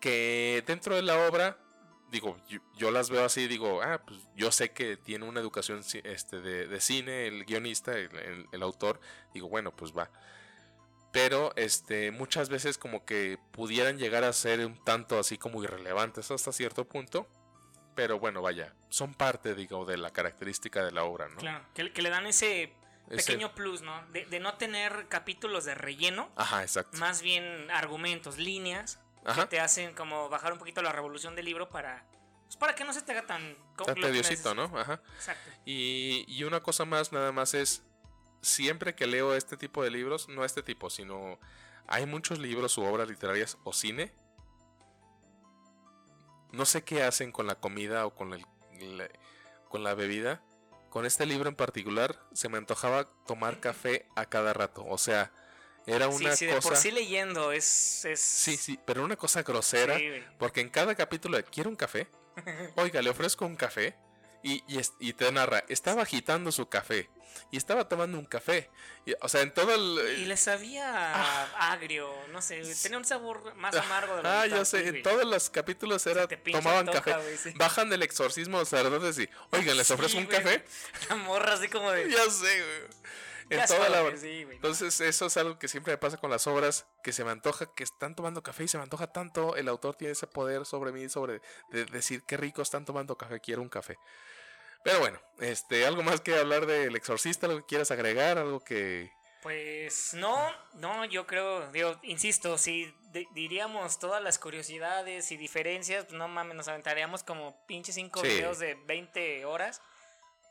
Que 0.00 0.62
dentro 0.66 0.96
de 0.96 1.02
la 1.02 1.26
obra, 1.26 1.56
digo, 2.10 2.36
yo, 2.76 2.90
las 2.90 3.08
veo 3.08 3.24
así, 3.24 3.48
digo, 3.48 3.80
ah, 3.80 4.02
pues 4.06 4.20
yo 4.36 4.52
sé 4.52 4.72
que 4.72 4.98
tiene 4.98 5.26
una 5.26 5.40
educación 5.40 5.80
este, 6.04 6.40
de, 6.42 6.80
cine, 6.82 7.26
el 7.26 7.46
guionista, 7.46 7.94
el 7.96 8.62
autor, 8.62 9.00
digo, 9.32 9.48
bueno, 9.48 9.74
pues 9.74 9.96
va 9.96 10.10
pero 11.14 11.52
este 11.54 12.10
muchas 12.10 12.48
veces 12.48 12.76
como 12.76 13.04
que 13.06 13.38
pudieran 13.52 13.98
llegar 13.98 14.24
a 14.24 14.32
ser 14.32 14.66
un 14.66 14.82
tanto 14.84 15.18
así 15.18 15.38
como 15.38 15.62
irrelevantes 15.62 16.30
hasta 16.32 16.52
cierto 16.52 16.86
punto 16.86 17.28
pero 17.94 18.18
bueno 18.18 18.42
vaya 18.42 18.74
son 18.88 19.14
parte 19.14 19.54
digo 19.54 19.86
de 19.86 19.96
la 19.96 20.10
característica 20.10 20.84
de 20.84 20.90
la 20.90 21.04
obra 21.04 21.28
no 21.28 21.36
claro 21.36 21.64
que, 21.72 22.02
le 22.02 22.10
dan 22.10 22.26
ese 22.26 22.74
pequeño 23.08 23.54
plus 23.54 23.82
no 23.82 24.04
de, 24.08 24.40
no 24.40 24.54
tener 24.54 25.06
capítulos 25.08 25.64
de 25.64 25.76
relleno 25.76 26.30
ajá 26.34 26.62
exacto 26.62 26.98
más 26.98 27.22
bien 27.22 27.70
argumentos 27.70 28.36
líneas 28.36 28.98
que 29.36 29.46
te 29.46 29.60
hacen 29.60 29.94
como 29.94 30.28
bajar 30.28 30.52
un 30.52 30.58
poquito 30.58 30.82
la 30.82 30.92
revolución 30.92 31.36
del 31.36 31.44
libro 31.44 31.70
para 31.70 32.04
Pues 32.44 32.56
para 32.56 32.74
que 32.74 32.84
no 32.84 32.92
se 32.92 33.00
te 33.02 33.12
haga 33.12 33.26
tan... 33.26 33.56
Tan 33.76 33.94
tediosito, 33.94 34.54
¿no? 34.54 34.64
Ajá. 34.78 35.00
Exacto. 35.16 35.50
Y, 35.64 36.26
y 36.28 36.44
una 36.44 36.60
cosa 36.60 36.84
más, 36.84 37.10
nada 37.10 37.32
más 37.32 37.54
es, 37.54 37.82
siempre 38.44 38.94
que 38.94 39.06
leo 39.06 39.34
este 39.34 39.56
tipo 39.56 39.82
de 39.82 39.90
libros, 39.90 40.28
no 40.28 40.44
este 40.44 40.62
tipo, 40.62 40.90
sino 40.90 41.38
hay 41.86 42.06
muchos 42.06 42.38
libros 42.38 42.78
u 42.78 42.84
obras 42.84 43.08
literarias 43.08 43.58
o 43.64 43.72
cine. 43.72 44.12
No 46.52 46.64
sé 46.66 46.84
qué 46.84 47.02
hacen 47.02 47.32
con 47.32 47.46
la 47.46 47.56
comida 47.56 48.06
o 48.06 48.14
con, 48.14 48.32
el, 48.32 48.46
con 49.68 49.82
la 49.82 49.94
bebida. 49.94 50.42
Con 50.90 51.06
este 51.06 51.26
libro 51.26 51.48
en 51.48 51.56
particular 51.56 52.20
se 52.32 52.48
me 52.48 52.58
antojaba 52.58 53.10
tomar 53.26 53.58
café 53.58 54.06
a 54.14 54.26
cada 54.26 54.52
rato. 54.52 54.84
O 54.86 54.98
sea, 54.98 55.32
era 55.86 56.08
una 56.08 56.36
sí, 56.36 56.46
sí, 56.46 56.54
cosa. 56.54 56.68
por 56.68 56.76
sí 56.78 56.90
leyendo 56.92 57.50
es, 57.50 58.04
es. 58.04 58.20
Sí, 58.20 58.56
sí, 58.56 58.78
pero 58.86 59.04
una 59.04 59.16
cosa 59.16 59.42
grosera. 59.42 59.98
porque 60.38 60.60
en 60.60 60.70
cada 60.70 60.94
capítulo 60.94 61.36
de 61.36 61.44
¿Quiere 61.44 61.68
un 61.68 61.76
café? 61.76 62.06
Oiga, 62.76 63.02
le 63.02 63.10
ofrezco 63.10 63.44
un 63.44 63.56
café. 63.56 63.96
Y, 64.46 64.62
y, 64.98 65.12
te 65.14 65.32
narra, 65.32 65.64
estaba 65.68 66.02
agitando 66.02 66.52
su 66.52 66.68
café 66.68 67.08
y 67.50 67.56
estaba 67.56 67.88
tomando 67.88 68.18
un 68.18 68.24
café. 68.24 68.70
Y, 69.06 69.14
o 69.20 69.28
sea, 69.28 69.42
en 69.42 69.52
todo 69.52 69.74
el... 69.74 70.18
Y 70.20 70.24
le 70.26 70.36
sabía 70.36 70.84
ah. 71.14 71.72
agrio, 71.72 72.10
no 72.32 72.42
sé, 72.42 72.62
tenía 72.82 72.98
un 72.98 73.04
sabor 73.04 73.54
más 73.56 73.74
amargo 73.74 74.16
de 74.16 74.22
lo 74.22 74.28
Ah, 74.28 74.46
yo 74.46 74.64
sé, 74.64 74.88
en 74.88 75.02
todos 75.02 75.24
los 75.24 75.50
capítulos 75.50 76.06
era 76.06 76.26
tomaban 76.26 76.86
café. 76.86 77.14
Bajan 77.56 77.90
del 77.90 78.02
exorcismo 78.02 78.58
los 78.58 78.68
sacerdotes 78.68 79.18
y, 79.18 79.28
oigan, 79.50 79.76
¿les 79.76 79.90
ofrezco 79.90 80.18
un 80.18 80.26
café? 80.26 80.64
La 81.08 81.16
morra 81.16 81.54
así 81.54 81.68
como 81.68 81.90
de... 81.90 82.10
Ya 82.10 82.30
sé, 82.30 82.62
güey. 82.62 82.94
En 83.50 83.66
toda 83.66 83.88
la... 83.88 84.00
Entonces, 84.08 85.00
eso 85.00 85.26
es 85.26 85.36
algo 85.36 85.58
que 85.58 85.68
siempre 85.68 85.92
me 85.92 85.98
pasa 85.98 86.16
con 86.16 86.30
las 86.30 86.46
obras, 86.46 86.86
que 87.02 87.12
se 87.12 87.24
me 87.24 87.30
antoja 87.30 87.66
que 87.74 87.84
están 87.84 88.14
tomando 88.14 88.42
café 88.42 88.64
y 88.64 88.68
se 88.68 88.78
me 88.78 88.84
antoja 88.84 89.08
tanto, 89.08 89.56
el 89.56 89.68
autor 89.68 89.96
tiene 89.96 90.12
ese 90.12 90.26
poder 90.26 90.64
sobre 90.64 90.92
mí, 90.92 91.08
sobre 91.08 91.40
de 91.70 91.84
decir 91.86 92.22
qué 92.26 92.36
rico 92.36 92.62
están 92.62 92.84
tomando 92.84 93.16
café, 93.16 93.40
quiero 93.40 93.62
un 93.62 93.68
café. 93.68 93.98
Pero 94.84 95.00
bueno, 95.00 95.18
este, 95.40 95.86
algo 95.86 96.02
más 96.02 96.20
que 96.20 96.36
hablar 96.36 96.66
del 96.66 96.94
exorcista, 96.94 97.46
algo 97.46 97.60
que 97.60 97.66
quieras 97.66 97.90
agregar, 97.90 98.38
algo 98.38 98.60
que... 98.60 99.10
Pues 99.42 100.14
no, 100.14 100.38
no, 100.74 101.04
yo 101.06 101.26
creo, 101.26 101.70
digo, 101.72 101.98
insisto, 102.02 102.56
si 102.56 102.94
diríamos 103.34 103.98
todas 103.98 104.22
las 104.22 104.38
curiosidades 104.38 105.32
y 105.32 105.36
diferencias, 105.36 106.04
pues 106.04 106.16
no 106.16 106.28
mames, 106.28 106.56
nos 106.56 106.68
aventaríamos 106.68 107.22
como 107.22 107.56
pinche 107.66 107.92
cinco 107.92 108.22
videos 108.22 108.58
de 108.58 108.74
20 108.74 109.44
horas. 109.46 109.82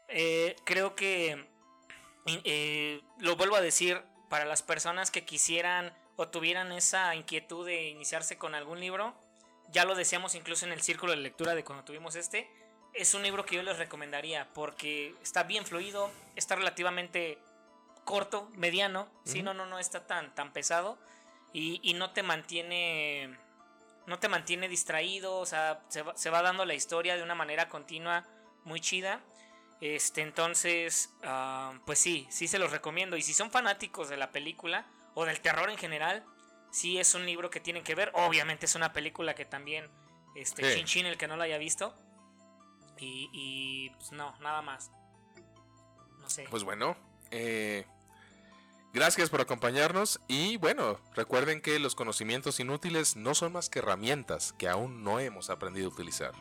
Eh, 0.10 0.56
creo 0.64 0.96
que, 0.96 1.48
eh, 2.26 3.02
lo 3.20 3.36
vuelvo 3.36 3.56
a 3.56 3.62
decir, 3.62 4.02
para 4.30 4.46
las 4.46 4.64
personas 4.64 5.12
que 5.12 5.26
quisieran 5.26 5.96
o 6.16 6.28
tuvieran 6.28 6.72
esa 6.72 7.16
inquietud 7.16 7.66
de 7.66 7.90
iniciarse 7.90 8.38
con 8.38 8.56
algún 8.56 8.80
libro, 8.80 9.16
ya 9.70 9.86
lo 9.86 9.96
decíamos 9.96 10.36
incluso 10.36 10.66
en 10.66 10.72
el 10.72 10.82
círculo 10.82 11.14
de 11.14 11.20
lectura 11.20 11.56
de 11.56 11.64
cuando 11.64 11.84
tuvimos 11.84 12.16
este, 12.16 12.50
es 12.94 13.14
un 13.14 13.24
libro 13.24 13.46
que 13.46 13.56
yo 13.56 13.64
les 13.64 13.78
recomendaría 13.78 14.48
porque 14.54 15.16
está 15.22 15.44
bien 15.44 15.66
fluido, 15.66 16.12
está 16.36 16.56
relativamente 16.56 17.40
corto, 18.04 18.50
mediano, 18.56 19.08
si 19.24 19.42
no, 19.42 19.54
no, 19.54 19.66
no 19.66 19.80
está 19.80 20.06
tan, 20.06 20.34
tan 20.36 20.52
pesado 20.54 20.98
y, 21.54 21.94
no 21.94 22.12
te 22.12 22.24
mantiene, 22.24 23.38
no 24.08 24.20
te 24.20 24.28
mantiene 24.28 24.68
distraído, 24.68 25.38
o 25.38 25.46
sea, 25.46 25.82
se 25.90 26.02
va, 26.02 26.18
se 26.18 26.30
va 26.30 26.42
dando 26.42 26.66
la 26.66 26.74
historia 26.74 27.16
de 27.16 27.24
una 27.24 27.36
manera 27.36 27.70
continua, 27.70 28.26
muy 28.64 28.80
chida. 28.80 29.22
Este, 29.82 30.22
entonces, 30.22 31.14
ah, 31.24 31.74
pues 31.86 32.00
sí, 32.00 32.26
sí 32.30 32.48
se 32.48 32.58
los 32.58 32.72
recomiendo. 32.72 33.18
Y 33.18 33.22
si 33.22 33.34
son 33.34 33.52
fanáticos 33.52 34.10
de 34.10 34.18
la 34.18 34.32
película 34.32 34.86
o 35.14 35.26
del 35.26 35.42
terror 35.42 35.70
en 35.70 35.78
general, 35.78 36.26
sí 36.72 37.00
es 37.00 37.14
un 37.14 37.26
libro 37.26 37.50
que 37.50 37.60
tienen 37.60 37.84
que 37.84 37.94
ver. 37.94 38.12
Obviamente 38.14 38.66
es 38.66 38.76
una 38.76 38.94
película 38.94 39.36
que 39.36 39.46
también, 39.46 39.90
este, 40.36 40.74
Chin 40.74 40.86
Chin, 40.86 41.06
el 41.06 41.18
que 41.18 41.28
no 41.28 41.36
la 41.36 41.44
haya 41.44 41.58
visto, 41.58 41.94
y, 43.00 43.90
pues 43.98 44.12
no, 44.12 44.36
nada 44.40 44.62
más. 44.62 44.92
No 46.20 46.30
sé. 46.30 46.46
Pues 46.50 46.64
bueno, 46.64 46.96
eh, 47.32 47.86
gracias 48.94 49.30
por 49.30 49.42
acompañarnos 49.42 50.22
y 50.28 50.58
bueno, 50.58 51.00
recuerden 51.16 51.62
que 51.62 51.80
los 51.80 51.96
conocimientos 51.96 52.60
inútiles 52.60 53.16
no 53.16 53.34
son 53.36 53.54
más 53.54 53.70
que 53.70 53.80
herramientas 53.80 54.54
que 54.54 54.70
aún 54.70 55.04
no 55.04 55.20
hemos 55.20 55.50
aprendido 55.50 55.90
a 55.90 55.94
utilizar. 55.94 56.34